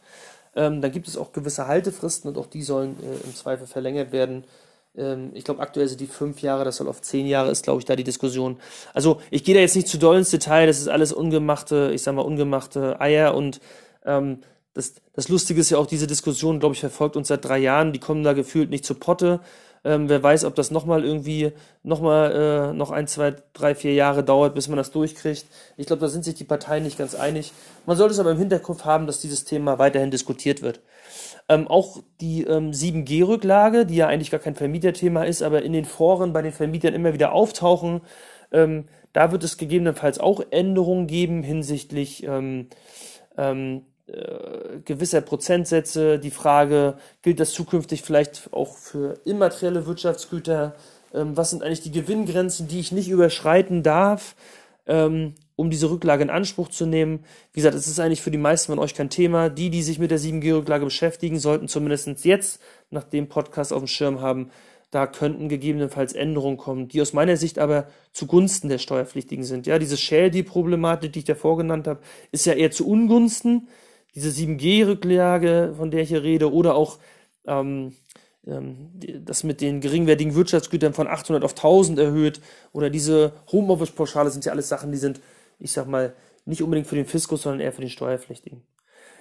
ähm, 0.59 0.81
dann 0.83 0.93
gibt 0.93 1.09
es 1.09 1.17
auch 1.17 1.33
gewisse 1.33 1.67
Haltefristen 1.67 2.29
und 2.29 2.37
auch 2.37 2.47
die 2.47 2.63
sollen 2.63 2.97
äh, 3.03 3.27
im 3.27 3.35
Zweifel 3.35 3.67
verlängert 3.67 4.13
werden 4.13 4.45
ähm, 4.97 5.31
ich 5.35 5.45
glaube, 5.45 5.61
aktuell 5.61 5.89
sind 5.89 6.01
die 6.01 6.07
fünf 6.07 6.43
Jahre, 6.43 6.65
das 6.65 6.77
soll 6.77 6.89
auf 6.89 7.01
zehn 7.01 7.27
Jahre, 7.27 7.51
ist, 7.51 7.63
glaube 7.63 7.79
ich, 7.81 7.85
da 7.85 7.95
die 7.95 8.05
Diskussion. 8.05 8.59
Also, 8.95 9.21
ich 9.31 9.45
gehe 9.45 9.55
da 9.55 9.61
jetzt 9.61 9.77
nicht 9.77 9.89
zu 9.89 9.99
doll 9.99 10.17
ins 10.17 10.31
Detail, 10.31 10.67
das 10.67 10.81
ist 10.81 10.89
alles 10.89 11.13
ungemachte, 11.13 11.91
ich 11.95 12.03
sag 12.03 12.15
mal, 12.15 12.23
ungemachte 12.23 13.01
Eier 13.01 13.35
und 13.35 13.61
ähm, 14.05 14.41
das, 14.75 14.95
das 15.13 15.29
Lustige 15.29 15.61
ist 15.61 15.71
ja 15.71 15.79
auch, 15.79 15.87
diese 15.87 16.07
Diskussion, 16.07 16.61
glaube 16.61 16.75
ich, 16.75 16.81
verfolgt 16.81 17.17
uns 17.17 17.29
seit 17.29 17.45
drei 17.45 17.59
Jahren, 17.59 17.93
die 17.93 17.99
kommen 17.99 18.23
da 18.23 18.33
gefühlt 18.33 18.71
nicht 18.71 18.85
zu 18.85 18.95
Potte. 18.95 19.41
Ähm, 19.89 20.11
wer 20.11 20.23
weiß, 20.23 20.45
ob 20.45 20.55
das 20.55 20.71
nochmal 20.71 21.03
irgendwie, 21.03 21.53
nochmal 21.83 22.73
äh, 22.73 22.75
noch 22.75 22.91
ein, 22.91 23.07
zwei, 23.07 23.35
drei, 23.55 23.75
vier 23.75 23.95
Jahre 23.95 24.23
dauert, 24.23 24.55
bis 24.55 24.69
man 24.69 24.77
das 24.77 24.91
durchkriegt. 24.91 25.47
Ich 25.79 25.87
glaube, 25.87 26.01
da 26.01 26.09
sind 26.09 26.27
sich 26.27 26.35
die 26.35 26.45
Parteien 26.45 26.83
nicht 26.83 26.99
ganz 26.99 27.15
einig. 27.15 27.53
Man 27.87 27.97
sollte 27.97 28.13
es 28.13 28.21
aber 28.21 28.33
im 28.33 28.39
Hinterkopf 28.39 28.85
haben, 28.85 29.07
dass 29.07 29.19
dieses 29.19 29.45
Thema 29.45 29.79
weiterhin 29.79 30.11
diskutiert 30.11 30.61
wird. 30.61 30.83
Ähm, 31.49 31.67
auch 31.69 32.03
die 32.21 32.45
ähm, 32.45 32.73
7G-Rücklage, 32.73 33.87
die 33.87 33.97
ja 33.97 34.09
eigentlich 34.09 34.31
gar 34.31 34.41
kein 34.41 34.57
Vermieterthema 34.57 35.23
ist, 35.23 35.41
aber 35.43 35.63
in 35.63 35.73
den 35.73 35.87
Foren 35.87 36.35
bei 36.35 36.43
den 36.43 36.53
Vermietern 36.53 36.93
immer 36.93 37.15
wieder 37.15 37.33
auftauchen. 37.33 38.03
Ähm, 38.53 38.85
da 39.15 39.33
wird 39.33 39.43
es 39.43 39.57
gegebenenfalls 39.57 40.19
auch 40.19 40.43
Änderungen 40.51 41.07
geben 41.07 41.43
hinsichtlich 41.43 42.25
ähm, 42.25 42.69
ähm, 43.39 43.87
äh, 44.09 44.79
gewisser 44.85 45.21
Prozentsätze. 45.21 46.19
Die 46.19 46.31
Frage, 46.31 46.99
gilt 47.23 47.41
das 47.41 47.53
zukünftig 47.53 48.03
vielleicht 48.03 48.49
auch 48.53 48.77
für 48.77 49.21
immaterielle 49.25 49.87
Wirtschaftsgüter? 49.87 50.75
Ähm, 51.15 51.37
was 51.37 51.51
sind 51.51 51.63
eigentlich 51.63 51.83
die 51.83 51.93
Gewinngrenzen, 51.93 52.69
die 52.69 52.81
ich 52.81 52.93
nicht 52.93 53.09
überschreiten 53.09 53.83
darf? 53.83 54.35
um 55.59 55.69
diese 55.69 55.91
Rücklage 55.91 56.23
in 56.23 56.31
Anspruch 56.31 56.69
zu 56.69 56.87
nehmen. 56.87 57.25
Wie 57.53 57.61
gesagt, 57.61 57.75
es 57.75 57.87
ist 57.87 58.01
eigentlich 58.01 58.23
für 58.23 58.31
die 58.31 58.39
meisten 58.39 58.73
von 58.73 58.79
euch 58.79 58.95
kein 58.95 59.11
Thema. 59.11 59.51
Die, 59.51 59.69
die 59.69 59.83
sich 59.83 59.99
mit 59.99 60.11
der 60.11 60.19
7G-Rücklage 60.19 60.87
beschäftigen, 60.87 61.39
sollten 61.39 61.69
zumindest 61.69 62.25
jetzt 62.25 62.63
nach 62.89 63.05
dem 63.05 63.29
Podcast 63.29 63.75
auf 63.75 63.81
dem 63.81 63.87
Schirm 63.87 64.23
haben, 64.23 64.51
da 64.91 65.07
könnten 65.07 65.49
gegebenenfalls 65.49 66.13
Änderungen 66.15 66.57
kommen, 66.57 66.89
die 66.89 67.03
aus 67.03 67.13
meiner 67.13 67.37
Sicht 67.37 67.59
aber 67.59 67.89
zugunsten 68.13 68.69
der 68.69 68.79
Steuerpflichtigen 68.79 69.45
sind. 69.45 69.67
Ja, 69.67 69.79
diese 69.79 69.97
Share-Deal-Problematik, 69.97 71.13
die 71.13 71.19
ich 71.19 71.25
davor 71.25 71.59
genannt 71.59 71.87
habe, 71.87 72.01
ist 72.33 72.47
ja 72.47 72.55
eher 72.55 72.71
zu 72.71 72.89
Ungunsten. 72.89 73.69
Diese 74.19 74.31
7G-Rücklage, 74.31 75.75
von 75.77 75.93
der 75.93 76.03
ich 76.03 76.09
hier 76.09 76.25
rede, 76.25 76.53
oder 76.53 76.75
auch 76.75 76.99
ähm, 77.47 77.93
ähm, 78.49 78.91
das 79.25 79.45
mit 79.45 79.61
den 79.61 79.81
geringwertigen 79.81 80.35
Wirtschaftsgütern 80.35 80.93
von 80.93 81.07
800 81.07 81.45
auf 81.45 81.53
1000 81.53 82.01
erhöht 82.01 82.41
oder 82.73 82.91
diese 82.91 83.33
Homeoffice-Pauschale 83.53 84.31
sind 84.31 84.45
ja 84.45 84.51
alles 84.51 84.69
Sachen, 84.69 84.91
die 84.91 84.99
sind, 84.99 85.21
ich 85.61 85.71
sag 85.71 85.87
mal, 85.87 86.15
nicht 86.47 86.65
unbedingt 86.65 86.89
für 86.89 86.97
den 86.97 87.07
Fiskus, 87.07 87.43
sondern 87.43 87.61
eher 87.61 87.73
für 87.73 87.81
den 87.81 87.91
Steuerpflichtigen. 87.91 88.63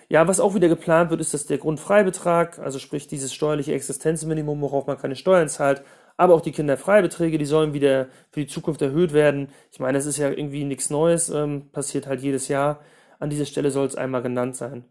Ja, 0.10 0.28
was 0.28 0.40
auch 0.40 0.56
wieder 0.56 0.68
geplant 0.68 1.12
wird, 1.12 1.22
ist, 1.22 1.36
dass 1.36 1.46
der 1.46 1.60
Grundfreibetrag, 1.60 2.58
also 2.58 2.80
sprich 2.80 3.08
dieses 3.08 3.34
steuerliche 3.34 3.74
Existenzminimum, 3.74 4.62
worauf 4.62 4.88
man 4.88 4.98
keine 4.98 5.16
Steuern 5.16 5.48
zahlt, 5.48 5.84
aber 6.16 6.34
auch 6.34 6.42
die 6.42 6.54
Kinderfreibeträge, 6.54 7.38
die 7.38 7.46
sollen 7.46 7.74
wieder 7.74 8.08
für 8.32 8.40
die 8.40 8.48
Zukunft 8.48 8.82
erhöht 8.82 9.14
werden. 9.14 9.50
Ich 9.72 9.80
meine, 9.80 10.00
es 10.00 10.08
ist 10.08 10.18
ja 10.18 10.30
irgendwie 10.30 10.64
nichts 10.64 10.90
Neues, 10.90 11.30
ähm, 11.30 11.70
passiert 11.72 12.08
halt 12.08 12.22
jedes 12.22 12.48
Jahr. 12.48 12.80
An 13.20 13.30
dieser 13.30 13.46
Stelle 13.46 13.72
soll 13.72 13.88
es 13.88 13.96
einmal 13.96 14.22
genannt 14.22 14.56
sein. 14.56 14.86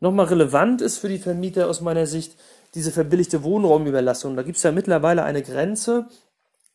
Nochmal 0.00 0.26
relevant 0.26 0.80
ist 0.80 0.98
für 0.98 1.08
die 1.08 1.18
Vermieter 1.18 1.68
aus 1.68 1.80
meiner 1.80 2.06
Sicht 2.06 2.36
diese 2.74 2.90
verbilligte 2.90 3.44
Wohnraumüberlassung. 3.44 4.36
Da 4.36 4.42
gibt 4.42 4.56
es 4.56 4.62
ja 4.62 4.72
mittlerweile 4.72 5.22
eine 5.24 5.42
Grenze 5.42 6.06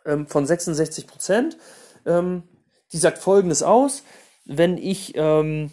ähm, 0.06 0.28
von 0.28 0.46
66 0.46 1.08
Prozent. 1.08 1.58
Ähm, 2.06 2.44
die 2.94 2.98
sagt 2.98 3.18
Folgendes 3.18 3.64
aus. 3.64 4.04
Wenn 4.46 4.78
ich 4.78 5.14
ähm, 5.16 5.72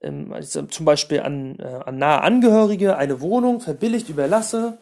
ähm, 0.00 0.32
also 0.32 0.62
zum 0.62 0.86
Beispiel 0.86 1.20
an, 1.20 1.58
äh, 1.58 1.80
an 1.84 1.98
nahe 1.98 2.22
Angehörige 2.22 2.96
eine 2.96 3.20
Wohnung 3.20 3.60
verbilligt 3.60 4.08
überlasse, 4.08 4.78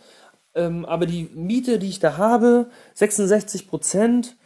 ähm, 0.54 0.84
aber 0.84 1.06
die 1.06 1.30
Miete, 1.34 1.78
die 1.78 1.88
ich 1.88 1.98
da 1.98 2.16
habe, 2.16 2.68
66 2.94 3.68
Prozent 3.68 4.36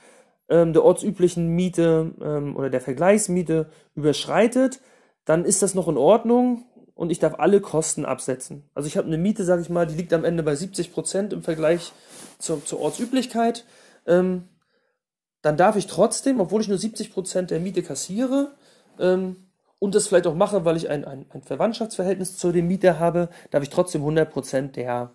ähm, 0.48 0.72
der 0.72 0.84
ortsüblichen 0.84 1.48
Miete 1.48 2.12
oder 2.54 2.70
der 2.70 2.80
Vergleichsmiete 2.80 3.68
überschreitet, 3.94 4.80
dann 5.28 5.44
ist 5.44 5.60
das 5.60 5.74
noch 5.74 5.88
in 5.88 5.98
Ordnung 5.98 6.64
und 6.94 7.12
ich 7.12 7.18
darf 7.18 7.34
alle 7.38 7.60
Kosten 7.60 8.06
absetzen. 8.06 8.64
Also 8.74 8.86
ich 8.86 8.96
habe 8.96 9.06
eine 9.06 9.18
Miete, 9.18 9.44
sage 9.44 9.60
ich 9.60 9.68
mal, 9.68 9.86
die 9.86 9.94
liegt 9.94 10.14
am 10.14 10.24
Ende 10.24 10.42
bei 10.42 10.54
70 10.54 10.90
Prozent 10.90 11.34
im 11.34 11.42
Vergleich 11.42 11.92
zur, 12.38 12.64
zur 12.64 12.80
Ortsüblichkeit. 12.80 13.66
Ähm, 14.06 14.48
dann 15.42 15.58
darf 15.58 15.76
ich 15.76 15.86
trotzdem, 15.86 16.40
obwohl 16.40 16.62
ich 16.62 16.68
nur 16.68 16.78
70 16.78 17.12
Prozent 17.12 17.50
der 17.50 17.60
Miete 17.60 17.82
kassiere, 17.82 18.52
ähm, 18.98 19.36
und 19.78 19.94
das 19.94 20.08
vielleicht 20.08 20.26
auch 20.26 20.34
mache, 20.34 20.64
weil 20.64 20.78
ich 20.78 20.88
ein, 20.88 21.04
ein, 21.04 21.26
ein 21.28 21.42
Verwandtschaftsverhältnis 21.42 22.38
zu 22.38 22.50
dem 22.50 22.66
Mieter 22.66 22.98
habe, 22.98 23.28
darf 23.50 23.62
ich 23.62 23.70
trotzdem 23.70 24.02
100% 24.02 24.72
der 24.72 25.12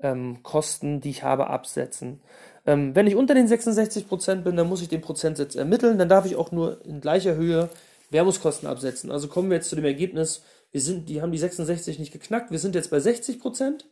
ähm, 0.00 0.42
Kosten, 0.42 1.00
die 1.00 1.10
ich 1.10 1.22
habe, 1.22 1.48
absetzen. 1.48 2.20
Ähm, 2.66 2.94
wenn 2.94 3.06
ich 3.06 3.16
unter 3.16 3.34
den 3.34 3.48
66% 3.48 4.42
bin, 4.42 4.56
dann 4.56 4.68
muss 4.68 4.82
ich 4.82 4.88
den 4.88 5.00
Prozentsatz 5.00 5.56
ermitteln, 5.56 5.98
dann 5.98 6.10
darf 6.10 6.26
ich 6.26 6.36
auch 6.36 6.52
nur 6.52 6.84
in 6.84 7.00
gleicher 7.00 7.34
Höhe 7.34 7.70
Werbungskosten 8.10 8.68
absetzen. 8.68 9.10
Also 9.10 9.28
kommen 9.28 9.50
wir 9.50 9.56
jetzt 9.56 9.68
zu 9.68 9.76
dem 9.76 9.84
Ergebnis, 9.84 10.42
wir 10.70 10.80
sind, 10.80 11.08
die 11.08 11.22
haben 11.22 11.32
die 11.32 11.38
66 11.38 11.98
nicht 11.98 12.12
geknackt, 12.12 12.50
wir 12.50 12.58
sind 12.58 12.74
jetzt 12.74 12.90
bei 12.90 12.98
60%, 12.98 13.84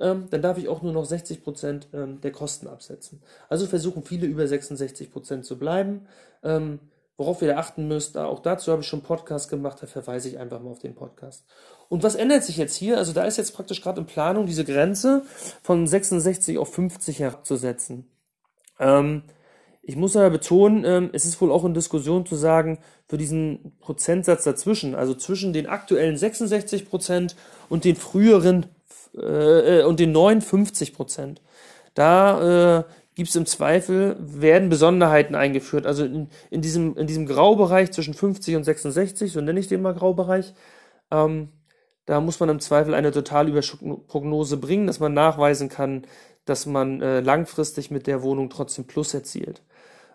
ähm, 0.00 0.26
dann 0.30 0.42
darf 0.42 0.58
ich 0.58 0.68
auch 0.68 0.82
nur 0.82 0.92
noch 0.92 1.06
60% 1.06 1.86
ähm, 1.92 2.20
der 2.20 2.32
Kosten 2.32 2.66
absetzen. 2.66 3.22
Also 3.48 3.66
versuchen 3.66 4.02
viele 4.02 4.26
über 4.26 4.44
66% 4.44 5.42
zu 5.42 5.58
bleiben. 5.58 6.06
Ähm, 6.42 6.80
Worauf 7.18 7.42
ihr 7.42 7.48
da 7.48 7.58
achten 7.58 7.88
müsst, 7.88 8.16
auch 8.16 8.40
dazu 8.40 8.72
habe 8.72 8.82
ich 8.82 8.88
schon 8.88 9.00
einen 9.00 9.06
Podcast 9.06 9.50
gemacht, 9.50 9.78
da 9.80 9.86
verweise 9.86 10.28
ich 10.28 10.38
einfach 10.38 10.60
mal 10.60 10.70
auf 10.70 10.78
den 10.78 10.94
Podcast. 10.94 11.44
Und 11.88 12.02
was 12.02 12.14
ändert 12.14 12.42
sich 12.42 12.56
jetzt 12.56 12.74
hier? 12.74 12.96
Also 12.96 13.12
da 13.12 13.24
ist 13.24 13.36
jetzt 13.36 13.54
praktisch 13.54 13.82
gerade 13.82 14.00
in 14.00 14.06
Planung, 14.06 14.46
diese 14.46 14.64
Grenze 14.64 15.22
von 15.62 15.86
66 15.86 16.56
auf 16.56 16.74
50 16.74 17.20
herabzusetzen. 17.20 18.10
Ähm, 18.80 19.22
ich 19.82 19.96
muss 19.96 20.16
aber 20.16 20.30
betonen, 20.30 20.84
ähm, 20.84 21.10
es 21.12 21.24
ist 21.24 21.40
wohl 21.40 21.50
auch 21.50 21.64
in 21.64 21.74
Diskussion 21.74 22.24
zu 22.24 22.36
sagen, 22.36 22.78
für 23.08 23.18
diesen 23.18 23.76
Prozentsatz 23.80 24.44
dazwischen, 24.44 24.94
also 24.94 25.14
zwischen 25.14 25.52
den 25.52 25.66
aktuellen 25.66 26.16
66 26.16 26.88
Prozent 26.88 27.36
und 27.68 27.84
den 27.84 27.96
früheren 27.96 28.66
äh, 29.16 29.80
äh 29.80 29.84
und 29.84 29.98
den 29.98 30.12
neuen 30.12 30.40
50 30.40 30.94
Prozent. 30.94 31.42
Da 31.94 32.78
äh, 32.78 32.84
gibt 33.14 33.28
es 33.28 33.36
im 33.36 33.44
Zweifel, 33.44 34.16
werden 34.20 34.68
Besonderheiten 34.68 35.34
eingeführt. 35.34 35.86
Also 35.86 36.04
in, 36.04 36.28
in, 36.50 36.62
diesem, 36.62 36.96
in 36.96 37.06
diesem 37.06 37.26
Graubereich 37.26 37.90
zwischen 37.90 38.14
50 38.14 38.56
und 38.56 38.64
66, 38.64 39.32
so 39.32 39.40
nenne 39.40 39.60
ich 39.60 39.68
den 39.68 39.82
mal 39.82 39.94
Graubereich, 39.94 40.54
ähm, 41.10 41.48
da 42.06 42.20
muss 42.20 42.40
man 42.40 42.48
im 42.48 42.60
Zweifel 42.60 42.94
eine 42.94 43.12
Totalüberprognose 43.12 44.56
bringen, 44.56 44.86
dass 44.86 45.00
man 45.00 45.14
nachweisen 45.14 45.68
kann, 45.68 46.06
dass 46.44 46.66
man 46.66 47.00
äh, 47.00 47.20
langfristig 47.20 47.90
mit 47.90 48.06
der 48.06 48.22
Wohnung 48.22 48.50
trotzdem 48.50 48.86
Plus 48.86 49.14
erzielt. 49.14 49.62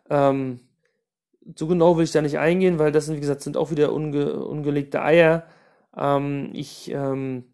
Ähm, 0.10 0.60
so 1.56 1.67
genau 1.67 1.98
will 1.98 2.04
ich 2.04 2.12
da 2.12 2.22
nicht 2.22 2.39
eingehen, 2.39 2.80
weil 2.80 2.91
das 2.91 3.06
sind, 3.06 3.15
wie 3.15 3.22
gesagt, 3.22 3.41
sind 3.41 3.58
auch 3.58 3.72
wieder 3.72 3.93
unge 3.93 4.43
ungelegte 4.43 5.02
Eier. 5.02 5.43
Ähm, 5.96 6.50
ich 6.54 6.91
ähm, 6.91 7.46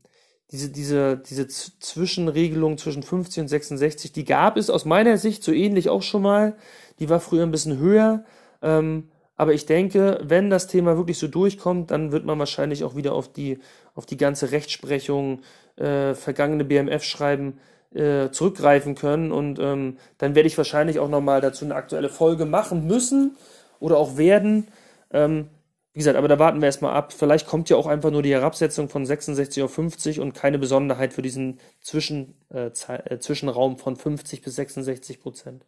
diese, 0.53 0.69
diese, 0.69 1.17
diese 1.17 1.47
Zwischenregelung 1.47 2.77
zwischen 2.77 3.01
50 3.01 3.41
und 3.41 3.47
66, 3.47 4.11
die 4.11 4.23
gab 4.23 4.55
es 4.55 4.69
aus 4.69 4.85
meiner 4.85 5.17
Sicht 5.17 5.43
so 5.43 5.51
ähnlich 5.51 5.89
auch 5.89 6.03
schon 6.03 6.21
mal. 6.21 6.55
Die 6.99 7.09
war 7.09 7.19
früher 7.19 7.41
ein 7.41 7.51
bisschen 7.51 7.79
höher. 7.79 8.23
Ähm, 8.61 9.09
aber 9.35 9.55
ich 9.55 9.65
denke, 9.65 10.19
wenn 10.23 10.51
das 10.51 10.67
Thema 10.67 10.95
wirklich 10.95 11.17
so 11.17 11.27
durchkommt, 11.27 11.89
dann 11.89 12.11
wird 12.11 12.25
man 12.25 12.37
wahrscheinlich 12.37 12.83
auch 12.83 12.95
wieder 12.95 13.13
auf 13.13 13.33
die, 13.33 13.57
auf 13.95 14.05
die 14.05 14.15
ganze 14.17 14.51
Rechtsprechung, 14.51 15.41
äh, 15.75 16.13
vergangene 16.13 16.63
BMF-Schreiben 16.63 17.57
äh, 17.95 18.31
zurückgreifen 18.31 18.95
können. 18.95 19.31
Und 19.31 19.59
ähm, 19.59 19.97
dann 20.17 20.35
werde 20.35 20.47
ich 20.47 20.57
wahrscheinlich 20.57 20.99
auch 20.99 21.09
nochmal 21.09 21.41
dazu 21.41 21.65
eine 21.65 21.75
aktuelle 21.75 22.09
Folge 22.09 22.45
machen 22.45 22.87
müssen 22.87 23.37
oder 23.79 23.97
auch 23.97 24.17
werden. 24.17 24.67
Ähm, 25.11 25.49
wie 25.93 25.99
gesagt, 25.99 26.17
aber 26.17 26.27
da 26.27 26.39
warten 26.39 26.59
wir 26.59 26.65
erstmal 26.65 26.93
ab. 26.93 27.13
Vielleicht 27.13 27.45
kommt 27.45 27.69
ja 27.69 27.77
auch 27.77 27.85
einfach 27.85 28.09
nur 28.09 28.23
die 28.23 28.33
Herabsetzung 28.33 28.89
von 28.89 29.05
66 29.05 29.61
auf 29.61 29.73
50 29.73 30.19
und 30.19 30.33
keine 30.33 30.57
Besonderheit 30.57 31.13
für 31.13 31.21
diesen 31.21 31.59
Zwischen, 31.81 32.33
äh, 32.51 32.71
äh, 32.87 33.19
Zwischenraum 33.19 33.77
von 33.77 33.95
50 33.95 34.41
bis 34.41 34.55
66 34.55 35.21
Prozent. 35.21 35.63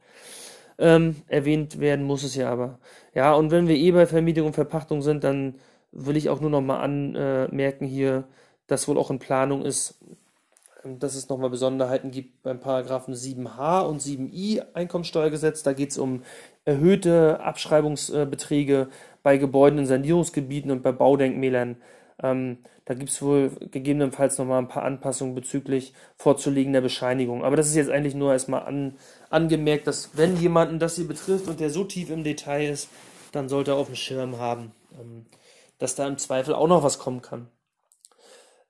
Ähm, 0.80 1.18
erwähnt 1.28 1.80
werden 1.80 2.06
muss 2.06 2.24
es 2.24 2.36
ja 2.36 2.50
aber. 2.50 2.80
Ja, 3.14 3.34
und 3.34 3.52
wenn 3.52 3.68
wir 3.68 3.76
eh 3.76 3.92
bei 3.92 4.08
Vermietung 4.08 4.48
und 4.48 4.54
Verpachtung 4.54 5.04
sind, 5.04 5.24
dann 5.24 5.56
will 5.92 6.18
ich 6.18 6.30
auch 6.30 6.42
nur 6.42 6.50
noch 6.50 6.62
mal 6.62 6.80
anmerken 6.80 7.86
hier, 7.86 8.26
dass 8.68 8.88
wohl 8.88 8.98
auch 8.98 9.12
in 9.12 9.20
Planung 9.20 9.64
ist, 9.64 10.00
dass 11.00 11.16
es 11.16 11.30
nochmal 11.30 11.50
Besonderheiten 11.50 12.12
gibt 12.12 12.44
beim 12.44 12.60
Paragraphen 12.60 13.14
7h 13.14 13.82
und 13.86 14.02
7i 14.02 14.64
Einkommensteuergesetz. 14.74 15.64
Da 15.64 15.74
geht 15.74 15.92
es 15.92 15.98
um 15.98 16.24
erhöhte 16.64 17.40
Abschreibungsbeträge 17.42 18.90
bei 19.24 19.38
Gebäuden 19.38 19.80
in 19.80 19.86
Sanierungsgebieten 19.86 20.72
und 20.72 20.84
bei 20.84 20.92
Baudenkmälern. 20.92 21.78
Ähm, 22.22 22.60
da 22.86 22.94
gibt 22.94 23.10
es 23.10 23.22
wohl 23.22 23.50
gegebenenfalls 23.72 24.38
nochmal 24.38 24.60
ein 24.60 24.68
paar 24.68 24.84
Anpassungen 24.84 25.34
bezüglich 25.34 25.94
vorzulegender 26.18 26.82
Bescheinigung. 26.82 27.44
Aber 27.44 27.56
das 27.56 27.68
ist 27.68 27.76
jetzt 27.76 27.90
eigentlich 27.90 28.16
nur 28.16 28.32
erstmal 28.32 28.64
an, 28.64 28.96
angemerkt, 29.30 29.88
dass 29.88 30.16
wenn 30.16 30.38
jemanden 30.38 30.80
das 30.80 30.96
hier 30.96 31.08
betrifft 31.08 31.48
und 31.48 31.60
der 31.60 31.72
so 31.72 31.84
tief 31.84 32.12
im 32.12 32.24
Detail 32.24 32.70
ist, 32.70 32.90
dann 33.32 33.50
sollte 33.50 33.72
er 33.72 33.78
auf 33.78 33.88
dem 33.88 33.96
Schirm 33.96 34.40
haben, 34.40 34.72
ähm, 35.00 35.26
dass 35.80 35.96
da 35.96 36.08
im 36.08 36.18
Zweifel 36.18 36.54
auch 36.54 36.68
noch 36.68 36.84
was 36.84 37.00
kommen 37.00 37.22
kann. 37.22 37.48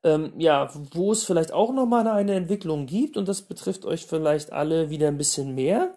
Ähm, 0.06 0.34
ja, 0.38 0.70
wo 0.94 1.12
es 1.12 1.24
vielleicht 1.24 1.52
auch 1.52 1.74
nochmal 1.74 2.08
eine 2.08 2.36
Entwicklung 2.36 2.86
gibt, 2.86 3.18
und 3.18 3.28
das 3.28 3.41
betrifft 3.41 3.86
euch 3.86 4.06
vielleicht 4.06 4.54
alle 4.54 4.91
wieder 4.91 5.08
ein 5.08 5.18
bisschen 5.18 5.56
mehr, 5.56 5.96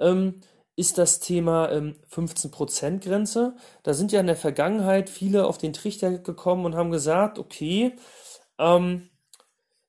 ähm, 0.00 0.40
ist 0.76 0.98
das 0.98 1.20
Thema 1.20 1.70
ähm, 1.70 1.94
15%-Grenze. 2.10 3.54
Da 3.84 3.94
sind 3.94 4.10
ja 4.10 4.18
in 4.18 4.26
der 4.26 4.36
Vergangenheit 4.36 5.08
viele 5.08 5.46
auf 5.46 5.56
den 5.56 5.72
Trichter 5.72 6.18
gekommen 6.18 6.64
und 6.66 6.74
haben 6.74 6.90
gesagt, 6.90 7.38
okay, 7.38 7.94
ähm, 8.58 9.08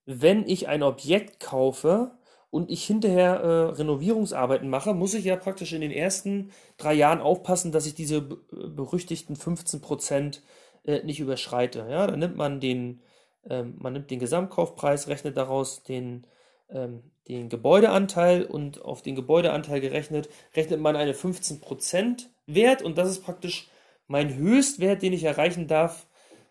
wenn 0.05 0.47
ich 0.47 0.67
ein 0.67 0.83
Objekt 0.83 1.39
kaufe 1.39 2.11
und 2.51 2.69
ich 2.69 2.85
hinterher 2.85 3.39
äh, 3.39 3.63
Renovierungsarbeiten 3.71 4.69
mache, 4.69 4.93
muss 4.93 5.15
ich 5.15 5.25
ja 5.25 5.37
praktisch 5.37 5.73
in 5.73 5.81
den 5.81 5.91
ersten 5.91 6.51
drei 6.77 6.93
Jahren 6.93 7.19
aufpassen, 7.19 7.71
dass 7.71 7.87
ich 7.87 7.95
diese 7.95 8.21
berüchtigten 8.21 9.35
15% 9.35 10.41
äh, 10.85 11.03
nicht 11.03 11.19
überschreite. 11.19 11.87
Ja, 11.89 12.05
dann 12.05 12.19
nimmt 12.19 12.37
man 12.37 12.59
den, 12.59 13.01
ähm, 13.49 13.75
man 13.79 13.93
nimmt 13.93 14.11
den 14.11 14.19
Gesamtkaufpreis, 14.19 15.07
rechnet 15.07 15.37
daraus 15.37 15.83
den 15.83 16.25
ähm, 16.69 17.03
den 17.27 17.49
Gebäudeanteil 17.49 18.43
und 18.43 18.81
auf 18.81 19.01
den 19.01 19.15
Gebäudeanteil 19.15 19.81
gerechnet, 19.81 20.29
rechnet 20.55 20.79
man 20.79 20.95
eine 20.95 21.13
15% 21.13 22.27
Wert 22.45 22.81
und 22.83 22.97
das 22.97 23.09
ist 23.09 23.23
praktisch 23.23 23.69
mein 24.07 24.35
Höchstwert, 24.35 25.01
den 25.01 25.13
ich 25.13 25.23
erreichen 25.23 25.67
darf 25.67 26.07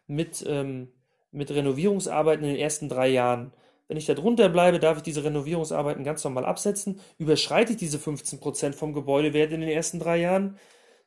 mit, 0.06 0.44
ähm, 0.46 0.88
mit 1.30 1.50
Renovierungsarbeiten 1.50 2.44
in 2.44 2.54
den 2.54 2.60
ersten 2.60 2.88
drei 2.88 3.08
Jahren. 3.08 3.52
Wenn 3.86 3.96
ich 3.96 4.06
da 4.06 4.14
drunter 4.14 4.48
bleibe, 4.48 4.80
darf 4.80 4.96
ich 4.96 5.02
diese 5.04 5.22
Renovierungsarbeiten 5.22 6.04
ganz 6.04 6.24
normal 6.24 6.44
absetzen. 6.44 7.00
Überschreite 7.18 7.72
ich 7.72 7.78
diese 7.78 7.98
15% 7.98 8.72
vom 8.72 8.92
Gebäudewert 8.92 9.52
in 9.52 9.60
den 9.60 9.70
ersten 9.70 10.00
drei 10.00 10.16
Jahren, 10.16 10.58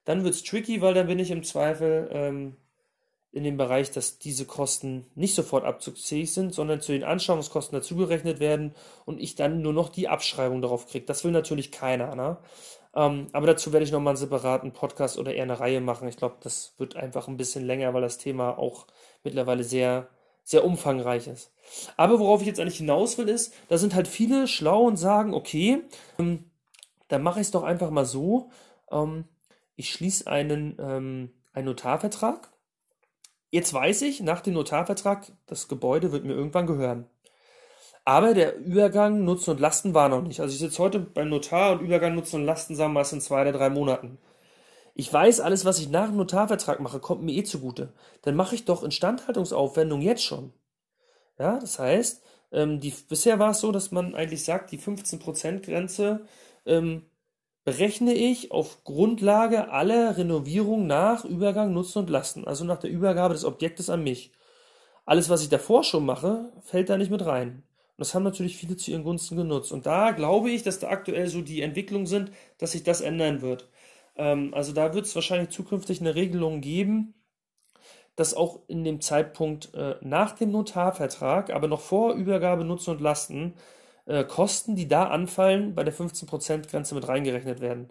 dann 0.06 0.24
wird 0.24 0.36
es 0.36 0.44
tricky, 0.44 0.80
weil 0.80 0.94
dann 0.94 1.08
bin 1.08 1.20
ich 1.20 1.32
im 1.32 1.44
Zweifel 1.44 2.10
ähm, 2.14 2.56
in 3.38 3.44
dem 3.44 3.58
Bereich, 3.58 3.92
dass 3.92 4.20
diese 4.20 4.46
Kosten 4.46 5.06
nicht 5.16 5.36
sofort 5.36 5.64
abzugsfähig 5.64 6.34
sind, 6.34 6.54
sondern 6.54 6.82
zu 6.82 6.92
den 6.92 7.04
Anschauungskosten 7.04 7.78
dazugerechnet 7.78 8.40
werden 8.40 8.74
und 9.06 9.22
ich 9.22 9.36
dann 9.36 9.62
nur 9.62 9.74
noch 9.74 9.90
die 9.90 10.08
Abschreibung 10.08 10.62
darauf 10.62 10.88
kriege. 10.88 11.06
Das 11.06 11.24
will 11.24 11.32
natürlich 11.32 11.72
keiner. 11.72 12.16
Ne? 12.16 12.38
Ähm, 12.96 13.28
aber 13.32 13.48
dazu 13.48 13.72
werde 13.74 13.86
ich 13.86 13.92
nochmal 13.92 14.12
einen 14.12 14.18
separaten 14.18 14.72
Podcast 14.72 15.20
oder 15.20 15.34
eher 15.34 15.44
eine 15.44 15.60
Reihe 15.60 15.82
machen. 15.82 16.08
Ich 16.08 16.18
glaube, 16.18 16.38
das 16.42 16.74
wird 16.80 16.96
einfach 16.96 17.28
ein 17.28 17.38
bisschen 17.38 17.64
länger, 17.64 17.94
weil 17.94 18.02
das 18.02 18.18
Thema 18.18 18.58
auch 18.58 18.88
mittlerweile 19.24 19.64
sehr, 19.64 20.08
sehr 20.44 20.66
umfangreich 20.66 21.28
ist. 21.28 21.52
Aber 21.96 22.20
worauf 22.20 22.42
ich 22.42 22.48
jetzt 22.48 22.60
eigentlich 22.60 22.78
hinaus 22.78 23.18
will, 23.18 23.30
ist, 23.30 23.54
da 23.70 23.78
sind 23.78 23.94
halt 23.94 24.08
viele 24.08 24.48
schlau 24.48 24.84
und 24.84 24.98
sagen, 24.98 25.34
okay, 25.34 25.84
ähm, 26.18 26.46
dann 27.08 27.22
mache 27.22 27.40
ich 27.40 27.48
es 27.48 27.52
doch 27.52 27.64
einfach 27.64 27.92
mal 27.92 28.06
so. 28.06 28.50
Ähm, 28.92 29.26
ich 29.76 29.92
schließe 29.92 30.26
einen, 30.28 30.76
ähm, 30.80 31.32
einen 31.54 31.68
Notarvertrag 31.68 32.50
Jetzt 33.50 33.74
weiß 33.74 34.02
ich, 34.04 34.22
nach 34.22 34.42
dem 34.42 34.54
Notarvertrag, 34.54 35.32
das 35.46 35.68
Gebäude 35.68 36.12
wird 36.12 36.26
mir 36.26 36.34
irgendwann 36.34 36.68
gehören. 36.68 37.08
Aber 38.04 38.34
der 38.34 38.58
Übergang 38.58 39.26
Nutzen 39.26 39.52
und 39.52 39.60
Lasten 39.60 39.94
war 39.94 40.10
noch 40.10 40.22
nicht. 40.22 40.40
Also 40.40 40.54
ich 40.54 40.60
sitze 40.60 40.82
heute 40.82 41.00
beim 41.00 41.30
Notar 41.30 41.74
und 41.74 41.82
Übergang 41.82 42.16
Nutzen 42.16 42.38
und 42.42 42.46
Lasten 42.46 42.76
sagen 42.76 42.94
wir 42.94 43.02
es 43.02 43.12
in 43.12 43.22
zwei 43.22 43.42
oder 43.42 43.52
drei 43.52 43.70
Monaten. 43.70 44.18
Ich 44.96 45.12
weiß, 45.12 45.42
alles, 45.42 45.66
was 45.66 45.80
ich 45.80 45.90
nach 45.90 46.08
dem 46.08 46.18
Notarvertrag 46.18 46.80
mache, 46.80 47.00
kommt 47.00 47.24
mir 47.24 47.34
eh 47.34 47.44
zugute. 47.44 47.94
Dann 48.24 48.36
mache 48.36 48.56
ich 48.56 48.66
doch 48.66 48.84
Instandhaltungsaufwendung 48.84 50.02
jetzt 50.02 50.24
schon. 50.24 50.54
Ja, 51.38 51.60
das 51.60 51.80
heißt, 51.80 52.24
ähm, 52.52 52.80
die, 52.80 52.94
bisher 53.08 53.40
war 53.40 53.52
es 53.52 53.60
so, 53.60 53.72
dass 53.72 53.92
man 53.92 54.16
eigentlich 54.16 54.44
sagt, 54.44 54.72
die 54.72 54.80
15% 54.80 55.66
Grenze 55.66 56.26
ähm, 56.66 57.06
berechne 57.68 58.14
ich 58.14 58.52
auf 58.54 58.86
Grundlage 58.86 59.72
aller 59.72 60.18
Renovierungen 60.18 60.88
nach 60.88 61.26
Übergang, 61.26 61.74
Nutzen 61.74 62.00
und 62.00 62.10
Lasten, 62.10 62.48
also 62.48 62.64
nach 62.64 62.80
der 62.80 62.90
Übergabe 62.90 63.34
des 63.34 63.44
Objektes 63.44 63.90
an 63.90 64.06
mich. 64.06 64.32
Alles, 65.06 65.28
was 65.28 65.42
ich 65.42 65.50
davor 65.50 65.84
schon 65.84 66.06
mache, 66.06 66.50
fällt 66.62 66.88
da 66.88 66.98
nicht 66.98 67.12
mit 67.12 67.26
rein. 67.26 67.50
Und 67.50 67.98
das 67.98 68.16
haben 68.16 68.24
natürlich 68.24 68.56
viele 68.56 68.78
zu 68.78 68.92
ihren 68.92 69.04
Gunsten 69.04 69.36
genutzt. 69.36 69.74
Und 69.74 69.86
da 69.86 70.12
glaube 70.12 70.50
ich, 70.50 70.64
dass 70.64 70.80
da 70.80 70.88
aktuell 70.88 71.28
so 71.28 71.42
die 71.42 71.62
Entwicklungen 71.62 72.06
sind, 72.06 72.32
dass 72.58 72.72
sich 72.72 72.84
das 72.84 73.02
ändern 73.02 73.42
wird. 73.42 73.68
Ähm, 74.16 74.54
also 74.54 74.72
da 74.72 74.94
wird 74.94 75.06
es 75.06 75.14
wahrscheinlich 75.14 75.50
zukünftig 75.50 76.00
eine 76.00 76.16
Regelung 76.16 76.62
geben, 76.62 77.16
dass 78.16 78.34
auch 78.34 78.62
in 78.70 78.86
dem 78.86 79.02
Zeitpunkt 79.02 79.74
äh, 79.74 79.96
nach 80.00 80.32
dem 80.32 80.52
Notarvertrag, 80.52 81.50
aber 81.50 81.68
noch 81.68 81.82
vor 81.82 82.14
Übergabe 82.14 82.64
Nutzen 82.64 82.92
und 82.92 83.02
Lasten, 83.02 83.56
Kosten, 84.24 84.76
die 84.76 84.88
da 84.88 85.06
anfallen, 85.06 85.76
bei 85.76 85.84
der 85.84 85.94
15%-Grenze 85.94 86.96
mit 86.96 87.08
reingerechnet 87.08 87.60
werden. 87.60 87.90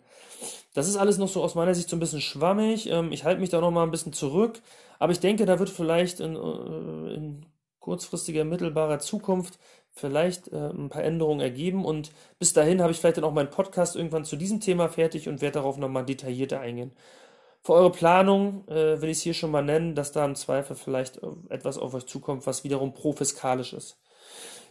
Das 0.75 0.89
ist 0.89 0.97
alles 0.97 1.19
noch 1.19 1.29
so 1.29 1.43
aus 1.43 1.55
meiner 1.55 1.75
Sicht 1.75 1.89
so 1.89 1.97
ein 1.97 2.01
bisschen 2.01 2.21
schwammig. 2.21 2.91
Ähm, 2.91 3.13
ich 3.13 3.25
halte 3.25 3.41
mich 3.41 3.51
da 3.51 3.61
noch 3.61 3.71
mal 3.71 3.83
ein 3.83 3.91
bisschen 3.91 4.13
zurück, 4.13 4.61
aber 4.99 5.13
ich 5.13 5.21
denke, 5.21 5.47
da 5.47 5.59
wird 5.59 5.71
vielleicht 5.71 6.21
in, 6.21 6.37
äh, 6.37 7.15
in 7.15 7.47
kurzfristiger, 7.81 8.45
mittelbarer 8.45 8.99
Zukunft 8.99 9.59
vielleicht 9.93 10.53
äh, 10.53 10.57
ein 10.57 10.89
paar 10.89 11.05
Änderungen 11.05 11.41
ergeben 11.41 11.85
und 11.85 12.13
bis 12.39 12.53
dahin 12.53 12.83
habe 12.83 12.93
ich 12.93 12.99
vielleicht 12.99 13.17
dann 13.17 13.25
auch 13.25 13.33
meinen 13.33 13.51
Podcast 13.51 13.97
irgendwann 13.97 14.25
zu 14.25 14.37
diesem 14.37 14.61
Thema 14.61 14.89
fertig 14.89 15.29
und 15.29 15.41
werde 15.41 15.55
darauf 15.55 15.79
nochmal 15.79 16.05
detaillierter 16.05 16.61
eingehen. 16.61 16.93
Für 17.63 17.73
eure 17.73 17.91
Planung 17.91 18.69
äh, 18.69 19.01
will 19.01 19.09
ich 19.09 19.19
es 19.19 19.23
hier 19.23 19.35
schon 19.35 19.51
mal 19.51 19.65
nennen, 19.65 19.95
dass 19.95 20.13
da 20.13 20.25
im 20.25 20.35
Zweifel 20.37 20.77
vielleicht 20.77 21.17
äh, 21.23 21.29
etwas 21.49 21.79
auf 21.79 21.95
euch 21.95 22.07
zukommt, 22.07 22.47
was 22.47 22.65
wiederum 22.65 22.93
profiskalisch 22.95 23.73
ist. 23.73 23.99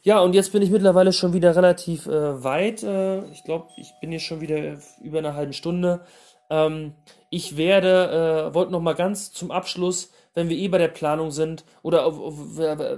Ja, 0.06 0.20
und 0.20 0.36
jetzt 0.36 0.52
bin 0.52 0.62
ich 0.62 0.70
mittlerweile 0.70 1.12
schon 1.12 1.34
wieder 1.34 1.56
relativ 1.56 2.06
äh, 2.06 2.44
weit. 2.44 2.84
Äh, 2.84 3.26
ich 3.32 3.44
glaube, 3.44 3.70
ich 3.76 3.92
bin 4.00 4.12
hier 4.12 4.20
schon 4.20 4.40
wieder 4.40 4.78
über 5.02 5.18
eine 5.18 5.34
halbe 5.34 5.54
Stunde. 5.54 6.06
Ähm, 6.52 6.94
ich 7.32 7.58
werde, 7.58 8.52
äh, 8.52 8.54
wollte 8.54 8.72
noch 8.72 8.82
mal 8.82 8.94
ganz 8.94 9.32
zum 9.34 9.50
Abschluss, 9.50 10.12
wenn 10.36 10.48
wir 10.48 10.58
eh 10.58 10.68
bei 10.68 10.78
der 10.78 10.90
Planung 10.90 11.32
sind, 11.32 11.66
oder 11.82 12.06
auf, 12.06 12.20
auf, 12.20 12.36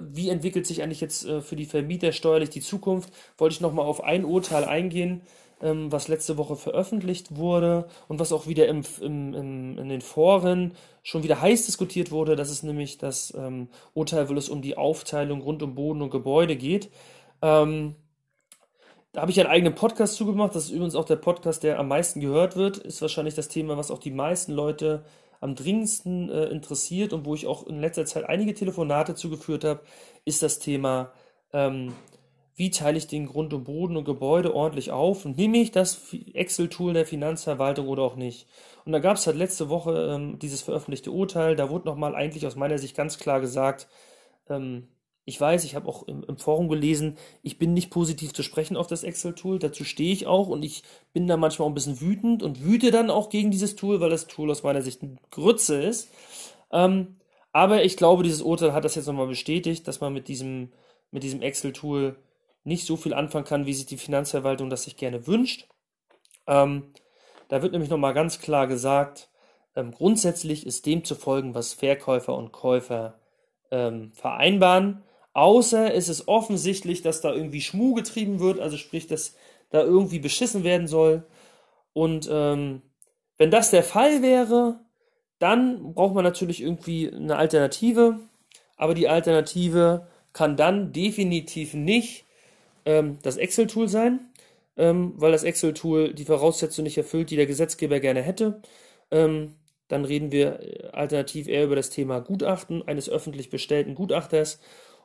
wie 0.10 0.28
entwickelt 0.28 0.68
sich 0.68 0.84
eigentlich 0.84 1.00
jetzt 1.00 1.26
äh, 1.26 1.40
für 1.40 1.56
die 1.56 1.66
Vermieter 1.66 2.12
steuerlich 2.12 2.50
die 2.50 2.60
Zukunft, 2.60 3.14
wollte 3.38 3.54
ich 3.54 3.62
noch 3.62 3.72
mal 3.72 3.84
auf 3.84 4.04
ein 4.04 4.26
Urteil 4.26 4.66
eingehen, 4.66 5.22
ähm, 5.62 5.92
was 5.92 6.08
letzte 6.08 6.38
Woche 6.38 6.56
veröffentlicht 6.56 7.36
wurde 7.36 7.88
und 8.08 8.20
was 8.20 8.32
auch 8.32 8.48
wieder 8.48 8.68
im, 8.68 8.84
im, 9.02 9.34
im, 9.34 9.78
in 9.78 9.90
den 9.90 10.02
Foren 10.02 10.74
schon 11.04 11.24
wieder 11.24 11.42
heiß 11.42 11.66
diskutiert 11.66 12.12
wurde. 12.12 12.36
Das 12.36 12.52
ist 12.52 12.64
nämlich 12.64 12.98
das 12.98 13.34
ähm, 13.38 13.70
Urteil, 13.94 14.30
wo 14.30 14.34
es 14.34 14.50
um 14.50 14.62
die 14.62 14.78
Aufteilung 14.78 15.42
rund 15.42 15.64
um 15.64 15.76
Boden 15.76 16.02
und 16.02 16.10
Gebäude 16.10 16.56
geht. 16.56 16.92
Ähm, 17.42 17.96
da 19.14 19.22
habe 19.22 19.32
ich 19.32 19.40
einen 19.40 19.50
eigenen 19.50 19.74
Podcast 19.74 20.16
zugemacht. 20.16 20.54
Das 20.54 20.66
ist 20.66 20.72
übrigens 20.72 20.96
auch 20.96 21.06
der 21.06 21.16
Podcast, 21.16 21.64
der 21.64 21.80
am 21.80 21.88
meisten 21.88 22.20
gehört 22.20 22.56
wird. 22.56 22.78
Ist 22.78 23.02
wahrscheinlich 23.02 23.36
das 23.36 23.48
Thema, 23.48 23.78
was 23.78 23.90
auch 23.90 24.00
die 24.00 24.12
meisten 24.12 24.52
Leute 24.52 25.06
am 25.40 25.56
dringendsten 25.56 26.30
äh, 26.30 26.46
interessiert 26.46 27.14
und 27.14 27.26
wo 27.26 27.36
ich 27.36 27.48
auch 27.48 27.66
in 27.68 27.80
letzter 27.80 28.06
Zeit 28.06 28.26
einige 28.26 28.54
Telefonate 28.54 29.16
zugeführt 29.16 29.64
habe, 29.64 29.82
ist 30.26 30.42
das 30.42 30.60
Thema 30.60 31.12
ähm, 31.54 31.94
wie 32.58 32.72
teile 32.72 32.98
ich 32.98 33.06
den 33.06 33.28
Grund 33.28 33.54
und 33.54 33.66
Boden 33.66 33.96
und 33.96 34.04
Gebäude 34.04 34.54
ordentlich 34.54 34.92
auf 34.92 35.26
und 35.26 35.38
nehme 35.38 35.60
ich 35.60 35.72
das 35.72 36.02
Excel-Tool 36.34 36.94
der 36.94 37.06
Finanzverwaltung 37.06 37.88
oder 37.88 38.02
auch 38.02 38.16
nicht. 38.16 38.48
Und 38.84 38.94
da 38.94 39.00
gab 39.00 39.18
es 39.18 39.28
halt 39.28 39.38
letzte 39.38 39.70
Woche 39.70 40.12
ähm, 40.16 40.40
dieses 40.40 40.64
veröffentlichte 40.64 41.12
Urteil, 41.12 41.56
da 41.56 41.70
wurde 41.70 41.88
nochmal 41.88 42.16
eigentlich 42.16 42.48
aus 42.48 42.56
meiner 42.56 42.80
Sicht 42.80 42.98
ganz 42.98 43.20
klar 43.20 43.42
gesagt, 43.42 43.88
ähm, 44.50 44.88
ich 45.24 45.40
weiß, 45.40 45.66
ich 45.66 45.76
habe 45.76 45.88
auch 45.88 46.08
im, 46.08 46.24
im, 46.24 46.38
Forum 46.38 46.68
gelesen, 46.68 47.18
ich 47.44 47.60
bin 47.60 47.74
nicht 47.74 47.92
positiv 47.92 48.34
zu 48.34 48.42
sprechen 48.42 48.76
auf 48.76 48.88
das 48.88 49.04
Excel-Tool, 49.04 49.60
dazu 49.60 49.84
stehe 49.84 50.14
ich 50.14 50.26
auch 50.26 50.48
und 50.48 50.64
ich 50.64 50.82
bin 51.14 51.28
da 51.28 51.38
manchmal 51.38 51.68
auch 51.68 51.72
ein 51.72 51.76
bisschen 51.76 52.02
wütend 52.02 52.42
und 52.42 52.64
wüte 52.64 52.90
dann 52.90 53.12
auch 53.12 53.30
gegen 53.30 53.52
dieses 53.52 53.76
Tool, 53.76 54.00
weil 54.00 54.10
das 54.10 54.26
Tool 54.26 54.50
aus 54.50 54.64
meiner 54.64 54.82
Sicht 54.82 55.04
ein 55.04 55.20
Grütze 55.30 55.80
ist. 55.80 56.10
Ähm, 56.72 57.18
aber 57.52 57.84
ich 57.84 57.98
glaube, 57.98 58.24
dieses 58.24 58.42
Urteil 58.42 58.74
hat 58.74 58.84
das 58.84 58.96
jetzt 58.96 59.06
nochmal 59.06 59.28
bestätigt, 59.28 59.88
dass 59.88 60.02
man 60.02 60.14
mit 60.14 60.28
diesem, 60.28 60.72
mit 61.12 61.24
diesem 61.24 61.42
Excel-Tool 61.42 62.16
nicht 62.68 62.86
so 62.86 62.98
viel 62.98 63.14
anfangen 63.14 63.46
kann, 63.46 63.66
wie 63.66 63.74
sich 63.74 63.86
die 63.86 63.98
Finanzverwaltung 63.98 64.70
das 64.70 64.84
sich 64.84 64.98
gerne 64.98 65.26
wünscht. 65.26 65.68
Ähm, 66.46 66.94
da 67.48 67.62
wird 67.62 67.72
nämlich 67.72 67.90
nochmal 67.90 68.14
ganz 68.14 68.40
klar 68.40 68.68
gesagt, 68.68 69.30
ähm, 69.76 69.92
grundsätzlich 69.92 70.68
ist 70.68 70.86
dem 70.86 71.04
zu 71.04 71.16
folgen, 71.16 71.56
was 71.56 71.74
Verkäufer 71.74 72.36
und 72.36 72.52
Käufer 72.52 73.20
ähm, 73.72 74.12
vereinbaren, 74.12 75.02
außer 75.34 75.94
es 75.94 76.10
ist 76.10 76.28
offensichtlich, 76.28 77.02
dass 77.02 77.22
da 77.22 77.34
irgendwie 77.34 77.62
Schmuh 77.62 77.94
getrieben 77.94 78.40
wird, 78.40 78.60
also 78.60 78.76
sprich, 78.76 79.08
dass 79.08 79.36
da 79.70 79.82
irgendwie 79.82 80.20
beschissen 80.20 80.64
werden 80.64 80.88
soll. 80.88 81.26
Und 81.94 82.28
ähm, 82.30 82.82
wenn 83.38 83.52
das 83.52 83.72
der 83.72 83.84
Fall 83.84 84.22
wäre, 84.22 84.80
dann 85.40 85.94
braucht 85.94 86.16
man 86.16 86.24
natürlich 86.24 86.62
irgendwie 86.62 87.12
eine 87.12 87.38
Alternative, 87.38 88.20
aber 88.76 88.94
die 88.94 89.08
Alternative 89.08 90.08
kann 90.34 90.58
dann 90.58 90.92
definitiv 90.92 91.74
nicht 91.74 92.27
ähm, 92.88 93.20
das 93.22 93.38
Excel-Tool 93.38 93.88
sein, 93.90 94.32
ähm, 94.78 95.14
weil 95.18 95.32
das 95.32 95.44
Excel-Tool 95.44 96.14
die 96.14 96.26
Voraussetzung 96.26 96.84
nicht 96.84 96.98
erfüllt, 96.98 97.30
die 97.30 97.36
der 97.36 97.46
Gesetzgeber 97.46 98.00
gerne 98.00 98.22
hätte. 98.22 98.62
Ähm, 99.12 99.56
dann 99.90 100.06
reden 100.06 100.32
wir 100.32 100.60
äh, 100.62 100.88
alternativ 100.94 101.48
eher 101.48 101.66
über 101.66 101.76
das 101.76 101.90
Thema 101.90 102.20
Gutachten 102.22 102.88
eines 102.88 103.10
öffentlich 103.10 103.50
bestellten 103.50 103.94
Gutachters. 103.96 104.60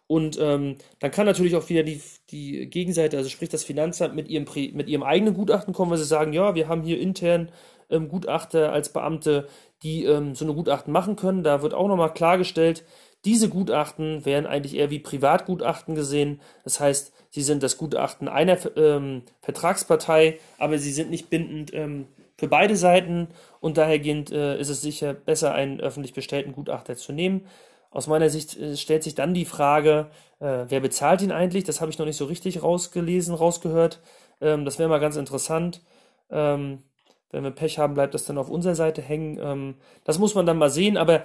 Und 0.06 0.38
ähm, 0.40 0.76
dann 1.00 1.10
kann 1.10 1.26
natürlich 1.26 1.56
auch 1.56 1.68
wieder 1.68 1.82
die, 1.82 2.00
die 2.30 2.68
Gegenseite, 2.68 3.16
also 3.16 3.28
sprich 3.28 3.48
das 3.48 3.64
Finanzamt, 3.64 4.14
mit 4.14 4.28
ihrem, 4.28 4.46
mit 4.74 4.88
ihrem 4.88 5.02
eigenen 5.02 5.34
Gutachten 5.34 5.74
kommen, 5.74 5.90
weil 5.90 5.98
sie 5.98 6.04
sagen, 6.04 6.32
ja, 6.32 6.54
wir 6.54 6.68
haben 6.68 6.82
hier 6.82 7.00
intern 7.00 7.50
ähm, 7.90 8.08
Gutachter 8.08 8.72
als 8.72 8.92
Beamte, 8.92 9.48
die 9.82 10.04
ähm, 10.04 10.34
so 10.34 10.44
eine 10.44 10.54
Gutachten 10.54 10.92
machen 10.92 11.16
können. 11.16 11.42
Da 11.42 11.62
wird 11.62 11.74
auch 11.74 11.88
nochmal 11.88 12.12
klargestellt, 12.14 12.84
diese 13.24 13.48
Gutachten 13.48 14.24
werden 14.24 14.46
eigentlich 14.46 14.76
eher 14.76 14.90
wie 14.90 14.98
Privatgutachten 14.98 15.94
gesehen. 15.94 16.40
Das 16.64 16.80
heißt, 16.80 17.12
sie 17.30 17.42
sind 17.42 17.62
das 17.62 17.78
Gutachten 17.78 18.28
einer 18.28 18.58
ähm, 18.76 19.22
Vertragspartei, 19.40 20.38
aber 20.58 20.78
sie 20.78 20.92
sind 20.92 21.10
nicht 21.10 21.30
bindend 21.30 21.72
ähm, 21.72 22.06
für 22.36 22.48
beide 22.48 22.76
Seiten 22.76 23.28
und 23.60 23.76
dahergehend 23.76 24.32
äh, 24.32 24.58
ist 24.58 24.68
es 24.68 24.82
sicher 24.82 25.14
besser, 25.14 25.54
einen 25.54 25.80
öffentlich 25.80 26.14
bestellten 26.14 26.52
Gutachter 26.52 26.96
zu 26.96 27.12
nehmen. 27.12 27.46
Aus 27.92 28.08
meiner 28.08 28.30
Sicht 28.30 28.58
äh, 28.58 28.76
stellt 28.76 29.04
sich 29.04 29.14
dann 29.14 29.34
die 29.34 29.44
Frage, 29.44 30.08
äh, 30.40 30.64
wer 30.68 30.80
bezahlt 30.80 31.22
ihn 31.22 31.30
eigentlich? 31.30 31.64
Das 31.64 31.80
habe 31.80 31.92
ich 31.92 31.98
noch 31.98 32.06
nicht 32.06 32.16
so 32.16 32.24
richtig 32.24 32.62
rausgelesen, 32.62 33.34
rausgehört. 33.34 34.00
Ähm, 34.40 34.64
das 34.64 34.80
wäre 34.80 34.88
mal 34.88 34.98
ganz 34.98 35.16
interessant. 35.16 35.82
Ähm, 36.30 36.82
wenn 37.30 37.44
wir 37.44 37.50
Pech 37.50 37.78
haben, 37.78 37.94
bleibt 37.94 38.14
das 38.14 38.24
dann 38.24 38.38
auf 38.38 38.50
unserer 38.50 38.74
Seite 38.74 39.02
hängen. 39.02 39.38
Ähm, 39.40 39.74
das 40.04 40.18
muss 40.18 40.34
man 40.34 40.46
dann 40.46 40.58
mal 40.58 40.70
sehen, 40.70 40.96
aber 40.96 41.22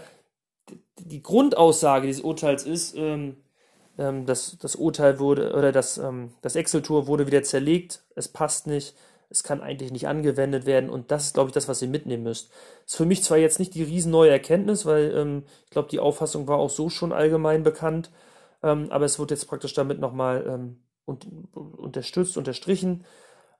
die 1.00 1.22
Grundaussage 1.22 2.08
dieses 2.08 2.24
Urteils 2.24 2.64
ist, 2.64 2.96
ähm, 2.96 3.38
ähm, 3.98 4.26
dass 4.26 4.58
das 4.60 4.76
Urteil 4.76 5.20
wurde 5.20 5.54
oder 5.54 5.72
das, 5.72 5.98
ähm, 5.98 6.32
das 6.42 6.56
Excel-Tour 6.56 7.08
wurde 7.08 7.28
wieder 7.28 7.44
zerlegt, 7.44 8.04
es 8.16 8.28
passt 8.28 8.68
nicht, 8.68 8.96
es 9.30 9.44
kann 9.44 9.62
eigentlich 9.62 9.92
nicht 9.92 10.08
angewendet 10.08 10.66
werden 10.66 10.90
und 10.90 11.12
das 11.12 11.28
ist, 11.28 11.34
glaube 11.34 11.50
ich, 11.50 11.54
das, 11.54 11.68
was 11.68 11.82
ihr 11.82 11.88
mitnehmen 11.88 12.24
müsst. 12.24 12.52
Ist 12.86 12.96
für 12.96 13.06
mich 13.06 13.24
zwar 13.24 13.38
jetzt 13.38 13.60
nicht 13.60 13.74
die 13.74 13.84
riesen 13.84 14.12
neue 14.12 14.32
Erkenntnis, 14.32 14.86
weil 14.86 15.14
ähm, 15.16 15.44
ich 15.66 15.72
glaube, 15.72 15.90
die 15.90 16.00
Auffassung 16.00 16.48
war 16.48 16.58
auch 16.58 16.70
so 16.70 16.90
schon 16.90 17.12
allgemein 17.12 17.64
bekannt, 17.64 18.12
ähm, 18.64 18.92
aber 18.92 19.06
es 19.06 19.20
wird 19.20 19.32
jetzt 19.32 19.48
praktisch 19.48 19.74
damit 19.74 20.00
nochmal 20.00 20.46
ähm, 20.48 20.78
und, 21.06 21.28
unterstützt, 21.54 22.38
unterstrichen. 22.38 23.04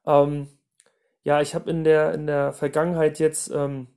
Ähm, 0.06 0.48
ja, 1.24 1.42
ich 1.42 1.56
habe 1.56 1.70
in 1.70 1.84
der, 1.84 2.14
in 2.14 2.28
der 2.28 2.54
Vergangenheit 2.54 3.20
jetzt 3.20 3.52
ähm, 3.54 3.88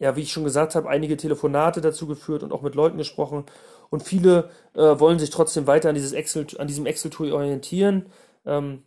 ja, 0.00 0.16
wie 0.16 0.22
ich 0.22 0.32
schon 0.32 0.44
gesagt 0.44 0.74
habe, 0.74 0.88
einige 0.88 1.16
Telefonate 1.16 1.80
dazu 1.80 2.06
geführt 2.06 2.42
und 2.42 2.52
auch 2.52 2.62
mit 2.62 2.74
Leuten 2.74 2.96
gesprochen. 2.96 3.44
Und 3.90 4.02
viele 4.02 4.50
äh, 4.74 4.98
wollen 4.98 5.18
sich 5.18 5.30
trotzdem 5.30 5.66
weiter 5.66 5.90
an, 5.90 5.94
dieses 5.94 6.12
Excel, 6.12 6.46
an 6.58 6.66
diesem 6.66 6.86
Excel-Tool 6.86 7.32
orientieren. 7.32 8.06
Ähm, 8.46 8.82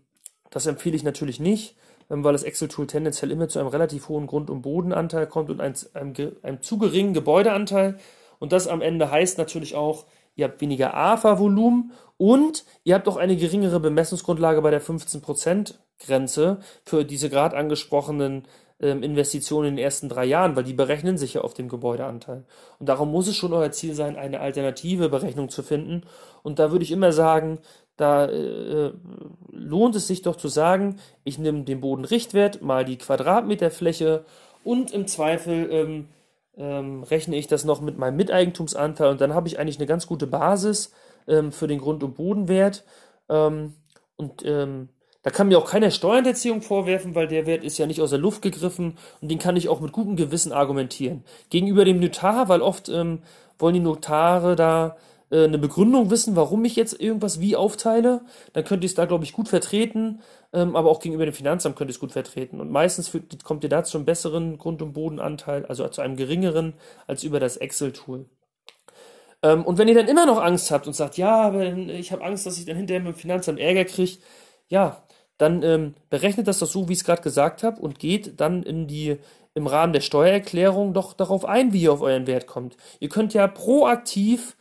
das 0.49 0.65
empfehle 0.65 0.95
ich 0.95 1.03
natürlich 1.03 1.39
nicht, 1.39 1.77
ähm, 2.09 2.23
weil 2.23 2.33
das 2.33 2.43
Excel-Tool 2.43 2.87
tendenziell 2.87 3.31
immer 3.31 3.47
zu 3.47 3.59
einem 3.59 3.67
relativ 3.67 4.09
hohen 4.09 4.25
Grund- 4.25 4.49
und 4.49 4.63
Bodenanteil 4.63 5.27
kommt 5.27 5.51
und 5.51 5.61
einem, 5.61 5.75
einem, 5.93 6.13
einem 6.41 6.61
zu 6.63 6.79
geringen 6.79 7.13
Gebäudeanteil. 7.13 7.99
Und 8.39 8.51
das 8.51 8.67
am 8.67 8.81
Ende 8.81 9.11
heißt 9.11 9.37
natürlich 9.37 9.75
auch, 9.75 10.05
ihr 10.35 10.45
habt 10.45 10.61
weniger 10.61 10.95
AFA-Volumen 10.95 11.91
und 12.17 12.65
ihr 12.83 12.95
habt 12.95 13.07
auch 13.07 13.17
eine 13.17 13.37
geringere 13.37 13.79
Bemessungsgrundlage 13.79 14.63
bei 14.63 14.71
der 14.71 14.81
15%-Grenze 14.81 16.59
für 16.85 17.05
diese 17.05 17.29
gerade 17.29 17.55
angesprochenen 17.55 18.47
ähm, 18.79 19.03
Investitionen 19.03 19.69
in 19.69 19.75
den 19.75 19.83
ersten 19.83 20.09
drei 20.09 20.25
Jahren, 20.25 20.55
weil 20.55 20.63
die 20.63 20.73
berechnen 20.73 21.17
sich 21.17 21.35
ja 21.35 21.41
auf 21.41 21.53
dem 21.53 21.69
Gebäudeanteil. 21.69 22.45
Und 22.79 22.89
darum 22.89 23.11
muss 23.11 23.27
es 23.27 23.35
schon 23.35 23.53
euer 23.53 23.71
Ziel 23.71 23.93
sein, 23.93 24.15
eine 24.15 24.39
alternative 24.39 25.09
Berechnung 25.09 25.49
zu 25.49 25.63
finden. 25.63 26.03
Und 26.41 26.59
da 26.59 26.71
würde 26.71 26.83
ich 26.83 26.91
immer 26.91 27.11
sagen, 27.11 27.59
da 27.97 28.25
äh, 28.25 28.91
lohnt 29.51 29.95
es 29.95 30.07
sich 30.07 30.21
doch 30.23 30.35
zu 30.35 30.47
sagen, 30.47 30.97
ich 31.23 31.37
nehme 31.37 31.63
den 31.63 31.79
Bodenrichtwert 31.79 32.61
mal 32.61 32.85
die 32.85 32.97
Quadratmeterfläche 32.97 34.25
und 34.63 34.91
im 34.91 35.07
Zweifel 35.07 35.69
ähm, 35.71 36.07
ähm, 36.57 37.03
rechne 37.03 37.35
ich 37.35 37.47
das 37.47 37.65
noch 37.65 37.81
mit 37.81 37.97
meinem 37.97 38.15
Miteigentumsanteil 38.15 39.11
und 39.11 39.21
dann 39.21 39.33
habe 39.33 39.47
ich 39.47 39.59
eigentlich 39.59 39.77
eine 39.77 39.87
ganz 39.87 40.07
gute 40.07 40.27
Basis 40.27 40.91
ähm, 41.27 41.51
für 41.51 41.67
den 41.67 41.79
Grund- 41.79 42.03
und 42.03 42.15
Bodenwert. 42.15 42.83
Ähm, 43.29 43.73
und 44.15 44.43
ähm, 44.45 44.89
da 45.23 45.31
kann 45.31 45.47
mir 45.47 45.57
auch 45.57 45.69
keiner 45.69 45.89
Steuerhinterziehung 45.89 46.61
vorwerfen, 46.61 47.15
weil 47.15 47.27
der 47.27 47.45
Wert 47.45 47.63
ist 47.63 47.77
ja 47.77 47.85
nicht 47.87 48.01
aus 48.01 48.11
der 48.11 48.19
Luft 48.19 48.41
gegriffen 48.41 48.97
und 49.21 49.31
den 49.31 49.39
kann 49.39 49.55
ich 49.55 49.69
auch 49.69 49.79
mit 49.79 49.93
gutem 49.93 50.15
Gewissen 50.15 50.51
argumentieren. 50.51 51.23
Gegenüber 51.49 51.85
dem 51.85 51.99
Notar, 51.99 52.49
weil 52.49 52.61
oft 52.61 52.89
ähm, 52.89 53.19
wollen 53.57 53.73
die 53.73 53.79
Notare 53.79 54.55
da 54.55 54.97
äh, 55.31 55.45
eine 55.45 55.57
Begründung 55.57 56.11
wissen, 56.11 56.35
warum 56.35 56.63
ich 56.65 56.75
jetzt 56.75 56.99
irgendwas 56.99 57.39
wie 57.39 57.55
aufteile, 57.55 58.21
dann 58.51 58.65
könnte 58.65 58.85
ich 58.85 58.91
es 58.91 58.95
da, 58.95 59.05
glaube 59.05 59.23
ich, 59.23 59.31
gut 59.31 59.47
vertreten, 59.47 60.21
ähm, 60.51 60.75
aber 60.75 60.89
auch 60.91 60.99
gegenüber 60.99 61.25
dem 61.25 61.33
Finanzamt 61.33 61.77
könnte 61.77 61.91
ich 61.91 61.97
es 61.97 62.01
gut 62.01 62.11
vertreten. 62.11 62.59
Und 62.59 62.69
meistens 62.69 63.07
führt, 63.07 63.43
kommt 63.43 63.63
ihr 63.63 63.69
da 63.69 63.83
zu 63.83 63.97
einem 63.97 64.05
besseren 64.05 64.57
Grund- 64.57 64.81
und 64.81 64.93
Bodenanteil, 64.93 65.65
also 65.65 65.87
zu 65.87 66.01
einem 66.01 66.17
geringeren, 66.17 66.73
als 67.07 67.23
über 67.23 67.39
das 67.39 67.57
Excel-Tool. 67.57 68.25
Ähm, 69.41 69.65
und 69.65 69.77
wenn 69.77 69.87
ihr 69.87 69.95
dann 69.95 70.07
immer 70.07 70.25
noch 70.25 70.41
Angst 70.41 70.69
habt 70.69 70.85
und 70.85 70.93
sagt, 70.93 71.17
ja, 71.17 71.41
aber 71.41 71.63
ich 71.63 72.11
habe 72.11 72.23
Angst, 72.23 72.45
dass 72.45 72.57
ich 72.57 72.65
dann 72.65 72.77
hinterher 72.77 73.01
mit 73.01 73.15
dem 73.15 73.19
Finanzamt 73.19 73.59
Ärger 73.59 73.85
kriege, 73.85 74.17
ja, 74.69 75.03
dann 75.43 75.61
ähm, 75.61 75.93
berechnet 76.09 76.47
das 76.47 76.59
doch 76.59 76.67
so, 76.67 76.87
wie 76.87 76.93
ich 76.93 76.99
es 76.99 77.05
gerade 77.05 77.21
gesagt 77.21 77.63
habe, 77.63 77.81
und 77.81 77.99
geht 77.99 78.39
dann 78.39 78.63
in 78.63 78.87
die 78.87 79.17
im 79.55 79.67
Rahmen 79.67 79.93
der 79.93 80.01
Steuererklärung 80.01 80.93
doch 80.93 81.13
darauf 81.13 81.45
ein, 81.45 81.73
wie 81.73 81.83
ihr 81.83 81.93
auf 81.93 82.01
euren 82.01 82.25
Wert 82.25 82.47
kommt. 82.47 82.75
Ihr 82.99 83.09
könnt 83.09 83.33
ja 83.33 83.45
proaktiv, 83.47 84.55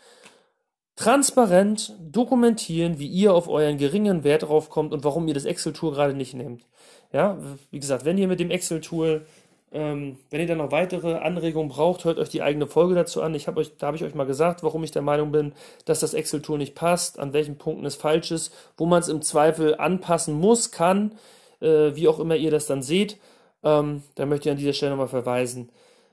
transparent 0.97 1.97
dokumentieren, 2.01 2.99
wie 2.99 3.07
ihr 3.07 3.33
auf 3.33 3.49
euren 3.49 3.79
geringen 3.79 4.25
Wert 4.25 4.43
draufkommt 4.43 4.93
und 4.93 5.05
warum 5.05 5.27
ihr 5.29 5.35
das 5.35 5.47
Excel-Tool 5.47 5.93
gerade 5.93 6.15
nicht 6.15 6.35
nehmt. 6.35 6.67
Ja, 7.13 7.39
wie 7.71 7.81
gesagt, 7.81 8.05
wenn 8.05 8.19
ihr 8.19 8.29
mit 8.29 8.41
dem 8.41 8.51
Excel-Tool 8.51 9.25
ähm, 9.73 10.19
wenn 10.31 10.41
ihr 10.41 10.47
dann 10.47 10.59
noch 10.59 10.71
weitere 10.71 11.15
Anregungen 11.15 11.71
braucht, 11.71 12.05
hört 12.05 12.19
euch 12.19 12.29
die 12.29 12.43
eigene 12.43 12.67
Folge 12.67 12.95
dazu 12.95 13.23
an. 13.23 13.35
Ich 13.35 13.49
hab 13.49 13.57
euch, 13.57 13.77
da 13.79 13.87
habe 13.87 13.97
ich 13.97 14.05
euch 14.05 14.15
mal 14.15 14.27
gesagt, 14.27 14.63
warum 14.63 14.85
ich 14.85 14.91
der 14.91 15.03
Meinung 15.03 15.33
bin, 15.33 15.55
dass 15.87 16.01
das 16.01 16.13
Excel-Tool 16.13 16.59
nicht 16.59 16.75
passt, 16.75 17.19
an 17.19 17.33
welchen 17.33 17.57
Punkten 17.57 17.87
es 17.87 17.97
falsch 17.97 18.31
ist, 18.31 18.55
wo 18.77 18.85
man 18.85 19.01
es 19.01 19.09
im 19.09 19.23
Zweifel 19.23 19.77
anpassen 19.77 20.35
muss, 20.35 20.73
kann, 20.73 21.15
äh, 21.61 21.95
wie 21.95 22.07
auch 22.07 22.21
immer 22.21 22.37
ihr 22.37 22.51
das 22.51 22.67
dann 22.67 22.83
seht. 22.83 23.19
Ähm, 23.63 24.03
da 24.15 24.27
möchte 24.27 24.49
ich 24.49 24.53
an 24.53 24.59
dieser 24.59 24.75
Stelle 24.75 24.91
nochmal 24.91 25.09
verweisen. 25.09 25.71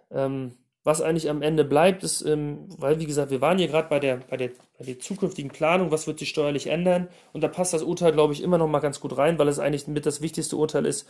Ähm, 0.10 0.54
was 0.86 1.02
eigentlich 1.02 1.30
am 1.30 1.42
Ende 1.42 1.66
bleibt, 1.66 2.04
ist, 2.04 2.22
ähm, 2.22 2.60
weil 2.78 3.00
wie 3.00 3.06
gesagt, 3.06 3.32
wir 3.32 3.42
waren 3.42 3.58
hier 3.58 3.68
gerade 3.68 3.90
bei 3.90 4.00
der, 4.00 4.22
bei, 4.30 4.38
der, 4.38 4.52
bei 4.78 4.86
der 4.86 5.00
zukünftigen 5.00 5.52
Planung, 5.52 5.92
was 5.92 6.08
wird 6.08 6.20
sich 6.20 6.30
steuerlich 6.30 6.68
ändern 6.68 7.10
und 7.34 7.44
da 7.44 7.50
passt 7.50 7.74
das 7.74 7.84
Urteil, 7.84 8.14
glaube 8.14 8.34
ich, 8.34 8.42
immer 8.42 8.58
noch 8.58 8.68
mal 8.68 8.80
ganz 8.80 9.02
gut 9.02 9.18
rein, 9.18 9.38
weil 9.38 9.50
es 9.50 9.60
eigentlich 9.60 9.88
mit 9.88 10.06
das 10.06 10.22
wichtigste 10.22 10.56
Urteil 10.56 10.86
ist, 10.86 11.06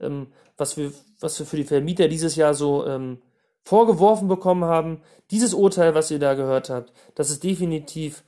ähm, 0.00 0.28
was, 0.56 0.76
wir, 0.76 0.92
was 1.20 1.38
wir 1.38 1.46
für 1.46 1.56
die 1.56 1.64
Vermieter 1.64 2.08
dieses 2.08 2.36
Jahr 2.36 2.54
so 2.54 2.86
ähm, 2.86 3.18
vorgeworfen 3.64 4.28
bekommen 4.28 4.64
haben. 4.64 5.00
Dieses 5.30 5.54
Urteil, 5.54 5.94
was 5.94 6.10
ihr 6.10 6.18
da 6.18 6.34
gehört 6.34 6.70
habt, 6.70 6.92
das 7.14 7.30
ist 7.30 7.42
definitiv 7.42 8.24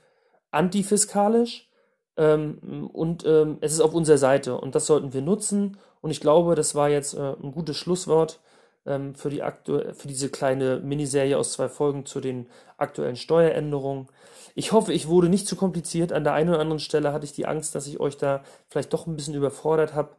antifiskalisch 0.51 1.69
ähm, 2.17 2.89
und 2.93 3.25
ähm, 3.27 3.59
es 3.61 3.73
ist 3.73 3.81
auf 3.81 3.95
unserer 3.95 4.19
Seite 4.19 4.59
und 4.59 4.75
das 4.75 4.87
sollten 4.87 5.13
wir 5.13 5.23
nutzen 5.23 5.77
und 6.01 6.11
ich 6.11 6.21
glaube, 6.21 6.55
das 6.55 6.75
war 6.75 6.89
jetzt 6.89 7.15
äh, 7.15 7.35
ein 7.43 7.53
gutes 7.53 7.77
Schlusswort 7.77 8.41
ähm, 8.87 9.15
für, 9.15 9.29
die 9.29 9.43
für 9.93 10.09
diese 10.09 10.31
kleine 10.31 10.79
Miniserie 10.79 11.37
aus 11.37 11.53
zwei 11.53 11.69
Folgen 11.69 12.07
zu 12.07 12.21
den 12.21 12.47
aktuellen 12.79 13.17
Steueränderungen. 13.17 14.09
Ich 14.55 14.73
hoffe, 14.73 14.93
ich 14.93 15.09
wurde 15.09 15.29
nicht 15.29 15.47
zu 15.47 15.57
kompliziert. 15.57 16.13
An 16.13 16.25
der 16.25 16.33
einen 16.33 16.49
oder 16.51 16.61
anderen 16.61 16.81
Stelle 16.81 17.13
hatte 17.13 17.27
ich 17.27 17.33
die 17.33 17.47
Angst, 17.47 17.75
dass 17.75 17.87
ich 17.87 18.01
euch 18.01 18.17
da 18.17 18.43
vielleicht 18.69 18.93
doch 18.93 19.07
ein 19.07 19.17
bisschen 19.17 19.35
überfordert 19.35 19.95
habe. 19.95 20.11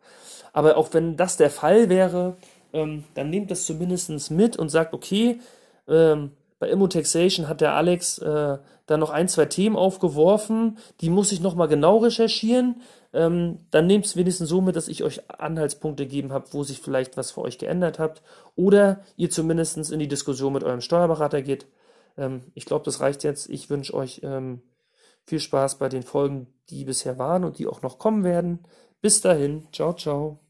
Aber 0.58 0.76
auch 0.76 0.92
wenn 0.92 1.18
das 1.18 1.38
der 1.38 1.52
Fall 1.52 1.88
wäre, 1.88 2.36
ähm, 2.74 3.04
dann 3.14 3.30
nehmt 3.30 3.52
das 3.52 3.68
zumindest 3.68 4.32
mit 4.32 4.58
und 4.58 4.70
sagt, 4.70 4.92
okay, 4.92 5.40
ähm, 5.88 6.32
bei 6.58 6.68
Immotaxation 6.68 7.48
hat 7.48 7.62
der 7.62 7.76
Alex 7.76 8.18
äh, 8.18 8.58
da 8.88 8.98
noch 8.98 9.12
ein, 9.12 9.28
zwei 9.28 9.46
Themen 9.46 9.76
aufgeworfen, 9.76 10.80
die 11.00 11.12
muss 11.12 11.32
ich 11.32 11.42
nochmal 11.42 11.68
genau 11.68 11.98
recherchieren. 11.98 12.82
Ähm, 13.14 13.60
dann 13.70 13.86
nehmt 13.86 14.08
es 14.08 14.16
wenigstens 14.16 14.50
so 14.50 14.62
mit, 14.62 14.76
dass 14.76 14.88
ich 14.88 15.04
euch 15.04 15.30
Anhaltspunkte 15.30 16.06
gegeben 16.08 16.34
habe, 16.34 16.48
wo 16.50 16.64
sich 16.64 16.82
vielleicht 16.82 17.18
was 17.18 17.30
für 17.30 17.42
euch 17.42 17.60
geändert 17.60 18.00
habt. 18.00 18.24
Oder 18.56 19.02
ihr 19.16 19.30
zumindest 19.30 19.92
in 19.92 20.00
die 20.00 20.08
Diskussion 20.08 20.54
mit 20.54 20.64
eurem 20.64 20.82
Steuerberater 20.82 21.44
geht. 21.44 21.68
Ähm, 22.18 22.42
ich 22.56 22.66
glaube, 22.66 22.84
das 22.84 23.00
reicht 23.00 23.24
jetzt. 23.24 23.48
Ich 23.48 23.70
wünsche 23.70 23.94
euch 23.94 24.22
ähm, 24.24 24.64
viel 25.24 25.40
Spaß 25.40 25.78
bei 25.78 25.88
den 25.88 26.02
Folgen, 26.02 26.48
die 26.72 26.84
bisher 26.84 27.20
waren 27.20 27.44
und 27.44 27.60
die 27.60 27.68
auch 27.68 27.84
noch 27.84 28.00
kommen 28.00 28.24
werden. 28.24 28.66
Bis 29.02 29.22
dahin, 29.22 29.68
ciao, 29.72 29.94
ciao. 29.94 30.47